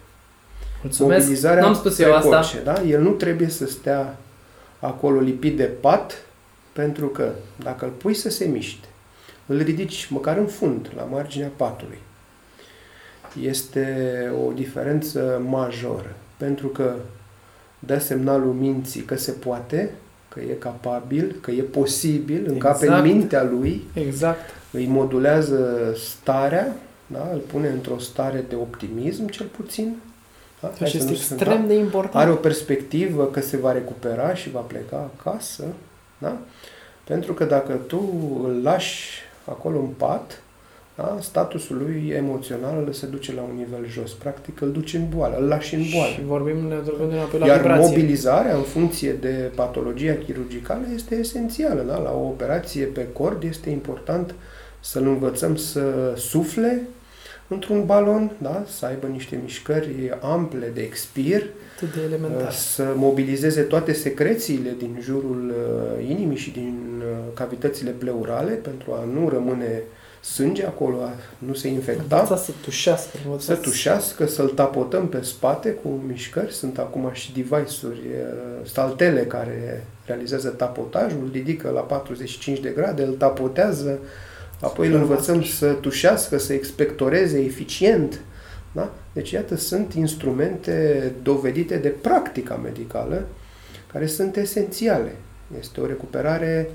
Mulțumesc. 0.82 1.20
Mobilizarea 1.20 1.62
N-am 1.62 1.74
spus 1.74 1.98
eu 1.98 2.14
asta. 2.14 2.28
precoce, 2.28 2.62
Da? 2.62 2.82
El 2.82 3.02
nu 3.02 3.10
trebuie 3.10 3.48
să 3.48 3.66
stea 3.66 4.16
acolo 4.80 5.20
lipit 5.20 5.56
de 5.56 5.64
pat, 5.64 6.24
pentru 6.72 7.06
că 7.06 7.32
dacă 7.62 7.84
îl 7.84 7.90
pui 7.90 8.14
să 8.14 8.30
se 8.30 8.44
miște, 8.44 8.86
îl 9.46 9.62
ridici 9.62 10.08
măcar 10.10 10.36
în 10.36 10.46
fund, 10.46 10.90
la 10.96 11.02
marginea 11.02 11.50
patului, 11.56 11.98
este 13.42 13.86
o 14.46 14.52
diferență 14.52 15.42
majoră, 15.46 16.16
pentru 16.36 16.68
că 16.68 16.94
dă 17.78 17.98
semnalul 17.98 18.52
minții 18.52 19.00
că 19.00 19.16
se 19.16 19.30
poate, 19.30 19.90
că 20.28 20.40
e 20.40 20.52
capabil, 20.52 21.36
că 21.40 21.50
e 21.50 21.62
posibil, 21.62 22.44
încape 22.48 22.86
în 22.86 22.92
Exact. 22.92 23.06
mintea 23.12 23.42
lui, 23.42 23.82
Exact. 23.92 24.50
îi 24.70 24.86
modulează 24.86 25.92
starea, 25.96 26.76
da? 27.06 27.28
îl 27.32 27.38
pune 27.38 27.68
într-o 27.68 27.98
stare 27.98 28.44
de 28.48 28.54
optimism, 28.54 29.26
cel 29.28 29.46
puțin. 29.46 29.96
Da? 30.60 30.72
Hai 30.78 30.88
Și 30.88 30.96
să 30.96 30.98
este 31.02 31.10
nu 31.10 31.16
sunt- 31.16 31.40
extrem 31.40 31.60
da? 31.60 31.66
de 31.66 31.74
important. 31.74 32.14
Are 32.24 32.30
o 32.30 32.34
perspectivă 32.34 33.24
că 33.26 33.40
se 33.40 33.56
va 33.56 33.72
recupera 33.72 34.34
și 34.34 34.50
va 34.50 34.60
pleca 34.60 35.10
acasă, 35.18 35.64
da? 36.18 36.36
Pentru 37.04 37.32
că 37.34 37.44
dacă 37.44 37.72
tu 37.72 38.08
îl 38.44 38.60
lași 38.62 39.20
acolo 39.44 39.78
în 39.78 39.86
pat, 39.86 40.42
da? 40.98 41.16
statusul 41.20 41.76
lui 41.76 42.12
emoțional 42.16 42.82
îl 42.86 42.92
se 42.92 43.06
duce 43.06 43.32
la 43.34 43.40
un 43.42 43.54
nivel 43.56 43.86
jos. 43.88 44.12
Practic 44.12 44.60
îl 44.60 44.72
duci 44.72 44.94
în 44.94 45.08
boală, 45.16 45.36
îl 45.40 45.44
lași 45.48 45.74
în 45.74 45.82
boală. 45.94 46.12
Și 46.12 46.22
vorbim, 46.24 46.56
ne 46.56 46.74
ducem 46.84 47.08
înapoi 47.10 47.38
la 47.40 47.46
Iar 47.46 47.60
vibrație. 47.60 47.86
mobilizarea 47.88 48.54
în 48.54 48.62
funcție 48.62 49.12
de 49.12 49.50
patologia 49.54 50.14
chirurgicală 50.26 50.82
este 50.94 51.14
esențială. 51.14 51.82
Da? 51.86 51.96
La 51.98 52.10
o 52.12 52.26
operație 52.26 52.84
pe 52.84 53.06
cord 53.12 53.42
este 53.42 53.70
important 53.70 54.34
să-l 54.80 55.06
învățăm 55.06 55.56
să 55.56 55.82
sufle 56.16 56.82
într-un 57.48 57.84
balon, 57.86 58.32
da? 58.42 58.64
să 58.66 58.86
aibă 58.86 59.06
niște 59.06 59.38
mișcări 59.42 60.18
ample 60.20 60.70
de 60.74 60.80
expir, 60.80 61.42
Atât 61.76 61.94
de 61.94 62.00
elementar. 62.06 62.52
să 62.52 62.84
mobilizeze 62.94 63.60
toate 63.60 63.92
secrețiile 63.92 64.74
din 64.78 64.98
jurul 65.02 65.52
uh, 66.00 66.08
inimii 66.10 66.36
și 66.36 66.50
din 66.50 66.78
uh, 66.98 67.04
cavitățile 67.34 67.90
pleurale 67.90 68.52
pentru 68.52 68.92
a 68.92 69.04
nu 69.14 69.28
rămâne 69.28 69.82
sânge 70.20 70.66
acolo, 70.66 71.02
a 71.02 71.12
nu 71.38 71.54
se 71.54 71.68
infecta 71.68 72.16
Învăța 72.16 72.36
să 72.36 72.50
tușească. 72.62 73.18
învăța 73.24 73.54
să 73.54 73.60
tușească, 73.60 74.26
să-l 74.26 74.48
tapotăm 74.48 75.08
pe 75.08 75.22
spate 75.22 75.70
cu 75.70 75.88
mișcări. 76.06 76.52
Sunt 76.52 76.78
acum 76.78 77.10
și 77.12 77.32
device-uri, 77.32 77.98
uh, 77.98 78.70
saltele 78.72 79.20
care 79.20 79.86
realizează 80.04 80.48
tapotajul, 80.48 81.20
îl 81.22 81.30
ridică 81.32 81.70
la 81.70 81.80
45 81.80 82.60
de 82.60 82.68
grade, 82.68 83.02
îl 83.02 83.12
tapotează, 83.12 83.98
apoi 84.60 84.88
îl 84.88 84.94
învățăm 84.94 85.42
să 85.42 85.72
tușească, 85.72 86.38
să 86.38 86.52
expectoreze 86.52 87.38
eficient. 87.40 88.20
Da? 88.72 88.92
Deci, 89.12 89.30
iată, 89.30 89.56
sunt 89.56 89.92
instrumente 89.94 91.12
dovedite 91.22 91.76
de 91.76 91.88
practica 91.88 92.54
medicală 92.54 93.26
care 93.92 94.06
sunt 94.06 94.36
esențiale. 94.36 95.14
Este 95.58 95.80
o 95.80 95.86
recuperare 95.86 96.70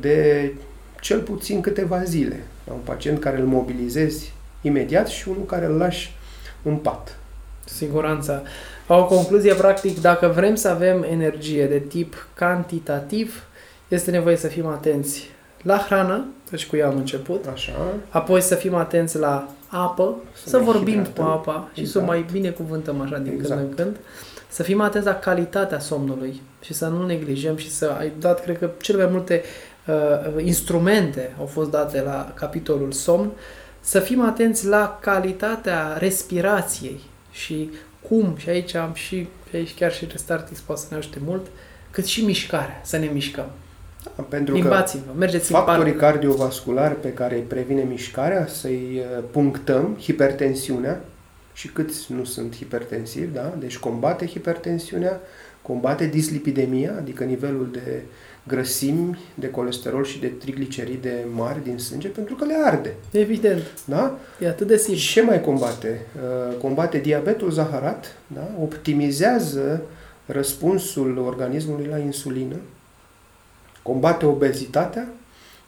de 0.00 0.52
cel 1.00 1.20
puțin 1.20 1.60
câteva 1.60 2.02
zile. 2.02 2.40
La 2.66 2.72
un 2.72 2.78
pacient 2.84 3.20
care 3.20 3.38
îl 3.40 3.46
mobilizezi 3.46 4.32
imediat 4.60 5.06
și 5.08 5.28
unul 5.28 5.44
care 5.44 5.64
îl 5.66 5.76
lași 5.76 6.16
în 6.62 6.76
pat. 6.76 7.16
Siguranța. 7.64 8.42
O 8.86 9.04
concluzie, 9.06 9.54
practic, 9.54 10.00
dacă 10.00 10.26
vrem 10.28 10.54
să 10.54 10.68
avem 10.68 11.02
energie 11.10 11.66
de 11.66 11.78
tip 11.78 12.26
cantitativ, 12.34 13.42
este 13.88 14.10
nevoie 14.10 14.36
să 14.36 14.46
fim 14.46 14.66
atenți 14.66 15.30
la 15.62 15.76
hrană, 15.78 16.24
deci 16.50 16.66
cu 16.66 16.76
ea 16.76 16.86
am 16.86 16.96
început, 16.96 17.44
Așa. 17.52 17.72
apoi 18.08 18.40
să 18.40 18.54
fim 18.54 18.74
atenți 18.74 19.18
la 19.18 19.48
apă, 19.68 20.14
să, 20.42 20.48
Să 20.48 20.56
ne 20.56 20.62
vorbim 20.64 20.94
hidratăm. 21.04 21.24
cu 21.24 21.30
apa 21.30 21.68
și 21.74 21.86
să 21.86 21.98
o 21.98 22.00
Exact. 22.00 22.06
mai 22.06 22.26
binecuvântăm 22.32 23.00
așa 23.00 23.18
din 23.18 23.32
Exact. 23.32 23.60
când 23.60 23.70
în 23.70 23.74
când, 23.84 23.96
să 24.48 24.62
fim 24.62 24.80
atenți 24.80 25.06
la 25.06 25.14
calitatea 25.14 25.78
somnului 25.78 26.40
și 26.62 26.74
să 26.74 26.86
nu 26.86 27.06
neglijăm 27.06 27.56
și 27.56 27.70
să 27.70 27.94
ai 27.98 28.12
dat, 28.18 28.42
cred 28.42 28.58
că, 28.58 28.70
cele 28.80 29.02
mai 29.02 29.12
multe 29.12 29.42
uh, 29.86 30.44
instrumente 30.44 31.34
au 31.38 31.46
fost 31.46 31.70
date 31.70 32.00
la 32.00 32.32
capitolul 32.34 32.92
somn, 32.92 33.30
să 33.80 34.00
fim 34.00 34.20
atenți 34.20 34.66
la 34.66 34.98
calitatea 35.00 35.96
respirației 35.98 37.00
și 37.30 37.70
cum, 38.08 38.34
și 38.36 38.48
aici 38.48 38.74
am 38.74 38.90
și, 38.94 39.28
și 39.48 39.56
aici 39.56 39.74
chiar 39.74 39.92
și 39.92 40.06
Restartix 40.10 40.60
poate 40.60 40.80
să 40.80 40.86
ne 40.90 40.96
ajute 40.96 41.18
mult, 41.24 41.46
cât 41.90 42.04
și 42.04 42.24
mișcarea, 42.24 42.80
să 42.84 42.96
ne 42.96 43.06
mișcăm. 43.12 43.46
Da, 44.16 44.22
pentru 44.28 44.54
că 44.54 44.60
Limbați-vă, 44.60 45.12
mergeți 45.16 45.52
în 45.52 45.58
factorii 45.58 45.92
parc. 45.92 46.12
cardiovasculari 46.12 47.00
pe 47.00 47.12
care 47.12 47.34
îi 47.34 47.40
previne 47.42 47.82
mișcarea, 47.82 48.46
să-i 48.46 49.02
uh, 49.18 49.24
punctăm, 49.30 49.98
hipertensiunea, 50.00 51.00
și 51.52 51.68
câți 51.68 52.12
nu 52.12 52.24
sunt 52.24 52.56
hipertensivi, 52.56 53.32
da? 53.32 53.54
Deci 53.58 53.78
combate 53.78 54.26
hipertensiunea, 54.26 55.20
combate 55.62 56.06
dislipidemia, 56.06 56.94
adică 56.98 57.24
nivelul 57.24 57.68
de 57.72 58.02
grăsimi, 58.46 59.18
de 59.34 59.50
colesterol 59.50 60.04
și 60.04 60.20
de 60.20 60.26
trigliceride 60.26 61.24
mari 61.34 61.62
din 61.64 61.78
sânge, 61.78 62.08
pentru 62.08 62.34
că 62.34 62.44
le 62.44 62.54
arde, 62.64 62.94
Evident, 63.10 63.62
da? 63.84 64.18
e 64.40 64.48
atât 64.48 64.66
de 64.66 64.76
simplu. 64.76 65.02
Ce 65.02 65.22
mai 65.22 65.40
combate? 65.40 66.06
Uh, 66.16 66.56
Combate 66.60 66.98
diabetul 66.98 67.50
zaharat, 67.50 68.16
da? 68.26 68.48
optimizează 68.62 69.82
răspunsul 70.26 71.18
organismului 71.18 71.86
la 71.86 71.98
insulină, 71.98 72.56
combate 73.82 74.26
obezitatea, 74.26 75.08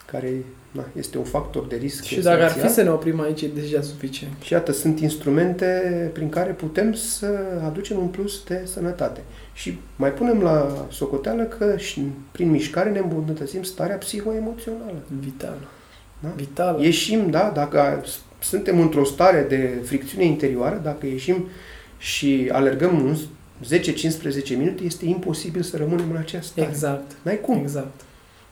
care 0.05 0.43
na, 0.71 0.85
este 0.97 1.17
un 1.17 1.23
factor 1.23 1.65
de 1.65 1.75
risc 1.75 2.03
Și 2.03 2.19
dacă 2.19 2.43
ar 2.43 2.49
fi 2.49 2.57
esențial. 2.57 2.73
să 2.73 2.83
ne 2.83 2.89
oprim 2.89 3.21
aici, 3.21 3.41
e 3.41 3.47
deja 3.55 3.81
suficient. 3.81 4.33
Și 4.41 4.53
iată, 4.53 4.71
sunt 4.71 4.99
instrumente 4.99 5.65
prin 6.13 6.29
care 6.29 6.51
putem 6.51 6.93
să 6.93 7.39
aducem 7.65 7.97
un 7.97 8.07
plus 8.07 8.43
de 8.43 8.61
sănătate. 8.65 9.21
Și 9.53 9.79
mai 9.95 10.11
punem 10.13 10.41
la 10.41 10.85
socoteală 10.89 11.43
că 11.43 11.77
și 11.77 12.01
prin 12.31 12.49
mișcare 12.49 12.89
ne 12.89 12.99
îmbunătățim 12.99 13.63
starea 13.63 13.95
psihoemoțională. 13.95 15.01
Vital. 15.19 15.57
Da? 16.19 16.29
Vital. 16.35 16.83
Ieșim, 16.83 17.29
da, 17.29 17.51
dacă 17.55 18.03
suntem 18.39 18.79
într-o 18.79 19.03
stare 19.03 19.45
de 19.49 19.81
fricțiune 19.83 20.25
interioară, 20.25 20.79
dacă 20.83 21.05
ieșim 21.05 21.47
și 21.97 22.49
alergăm 22.51 23.03
un 23.03 23.15
10-15 23.65 24.57
minute, 24.57 24.83
este 24.83 25.05
imposibil 25.05 25.61
să 25.61 25.77
rămânem 25.77 26.09
în 26.09 26.17
această 26.17 26.51
stare. 26.51 26.67
Exact. 26.67 27.11
N-ai 27.21 27.39
cum. 27.39 27.57
Exact. 27.57 28.01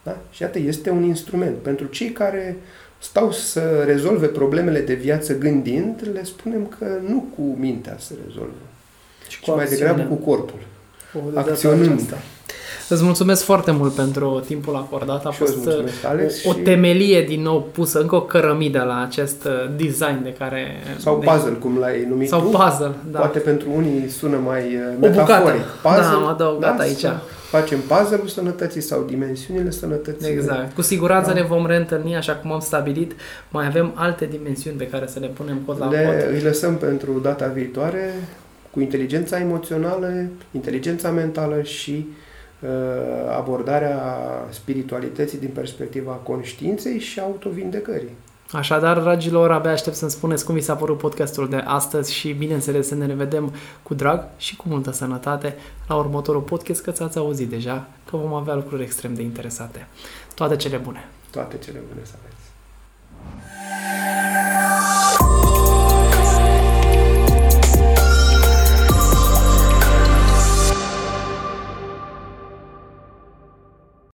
Da? 0.05 0.17
Și 0.31 0.41
iată, 0.41 0.59
este 0.59 0.89
un 0.89 1.03
instrument. 1.03 1.55
Pentru 1.57 1.85
cei 1.85 2.11
care 2.11 2.55
stau 2.99 3.31
să 3.31 3.83
rezolve 3.85 4.27
problemele 4.27 4.79
de 4.79 4.93
viață 4.93 5.37
gândind, 5.37 6.09
le 6.13 6.23
spunem 6.23 6.75
că 6.79 6.85
nu 7.07 7.25
cu 7.35 7.41
mintea 7.59 7.95
se 7.99 8.13
rezolvă, 8.27 8.51
Și 9.27 9.41
ci 9.41 9.47
mai 9.47 9.65
degrabă 9.65 10.01
cu 10.01 10.15
corpul. 10.15 10.59
cu 11.13 11.19
de 11.29 11.33
data 11.33 11.49
acționând. 11.51 11.91
aceasta. 11.91 12.17
Îți 12.89 13.03
mulțumesc 13.03 13.43
foarte 13.43 13.71
mult 13.71 13.93
pentru 13.93 14.43
timpul 14.45 14.75
acordat. 14.75 15.25
A 15.25 15.31
și 15.31 15.41
eu 15.41 15.47
îți 15.47 15.55
fost 15.55 15.65
mulțumesc, 15.65 16.05
Alex. 16.05 16.45
o, 16.45 16.49
o 16.49 16.53
și- 16.53 16.59
temelie 16.59 17.21
din 17.23 17.41
nou 17.41 17.69
pusă, 17.71 17.99
încă 17.99 18.15
o 18.15 18.21
cărămidă 18.21 18.83
la 18.87 19.01
acest 19.03 19.43
uh, 19.45 19.51
design 19.77 20.23
de 20.23 20.33
care... 20.37 20.67
Sau 20.97 21.19
de, 21.19 21.25
puzzle, 21.25 21.51
cum 21.51 21.77
l-ai 21.79 22.05
numit 22.09 22.27
Sau 22.29 22.39
tu. 22.41 22.45
puzzle, 22.47 22.91
da. 23.11 23.19
Poate 23.19 23.39
pentru 23.39 23.67
unii 23.75 24.09
sună 24.09 24.37
mai 24.45 24.61
uh, 24.61 24.81
O 24.95 25.09
bucată. 25.09 25.17
metaforic. 25.19 25.61
Da, 25.83 26.11
am 26.13 26.25
adăugat 26.25 26.79
aici. 26.79 26.97
să 26.99 27.13
Facem 27.49 27.79
puzzle-ul 27.79 28.27
sănătății 28.27 28.81
sau 28.81 29.03
dimensiunile 29.07 29.69
sănătății. 29.69 30.31
Exact. 30.31 30.73
Cu 30.73 30.81
siguranță 30.81 31.29
Da. 31.33 31.39
ne 31.39 31.45
vom 31.45 31.65
reîntâlni, 31.65 32.15
așa 32.15 32.33
cum 32.33 32.51
am 32.51 32.59
stabilit. 32.59 33.11
Mai 33.49 33.65
avem 33.65 33.91
alte 33.95 34.25
dimensiuni 34.25 34.77
pe 34.77 34.87
care 34.87 35.07
să 35.07 35.19
le 35.19 35.27
punem 35.27 35.57
cod 35.65 35.79
la 35.79 35.89
Le, 35.89 36.03
cod. 36.05 36.33
îi 36.35 36.41
lăsăm 36.41 36.75
pentru 36.75 37.19
data 37.23 37.47
viitoare 37.53 38.13
cu 38.71 38.79
inteligența 38.79 39.39
emoțională, 39.39 40.25
inteligența 40.51 41.09
mentală 41.09 41.61
și 41.61 41.91
uh, 42.09 42.15
abordarea 43.37 43.99
spiritualității 44.49 45.39
din 45.39 45.49
perspectiva 45.53 46.11
conștiinței 46.11 46.99
și 46.99 47.19
autovindecării. 47.19 48.15
Așadar, 48.51 48.99
dragilor, 48.99 49.51
abia 49.51 49.71
aștept 49.71 49.95
să-mi 49.95 50.11
spuneți 50.11 50.45
cum 50.45 50.55
vi 50.55 50.61
s-a 50.61 50.75
părut 50.75 50.97
podcastul 50.97 51.49
de 51.49 51.55
astăzi 51.55 52.13
și, 52.13 52.31
bineînțeles, 52.31 52.87
să 52.87 52.95
ne 52.95 53.05
revedem 53.05 53.53
cu 53.83 53.93
drag 53.93 54.27
și 54.37 54.55
cu 54.55 54.63
multă 54.67 54.91
sănătate 54.91 55.55
la 55.87 55.95
următorul 55.95 56.41
podcast, 56.41 56.81
că 56.81 56.91
ți-ați 56.91 57.17
auzit 57.17 57.49
deja 57.49 57.87
că 58.09 58.17
vom 58.17 58.33
avea 58.33 58.55
lucruri 58.55 58.83
extrem 58.83 59.13
de 59.13 59.21
interesante. 59.21 59.87
Toate 60.35 60.55
cele 60.55 60.77
bune! 60.77 61.09
Toate 61.31 61.57
cele 61.57 61.79
bune 61.89 62.01
să 62.03 62.13
aveți! 62.19 62.34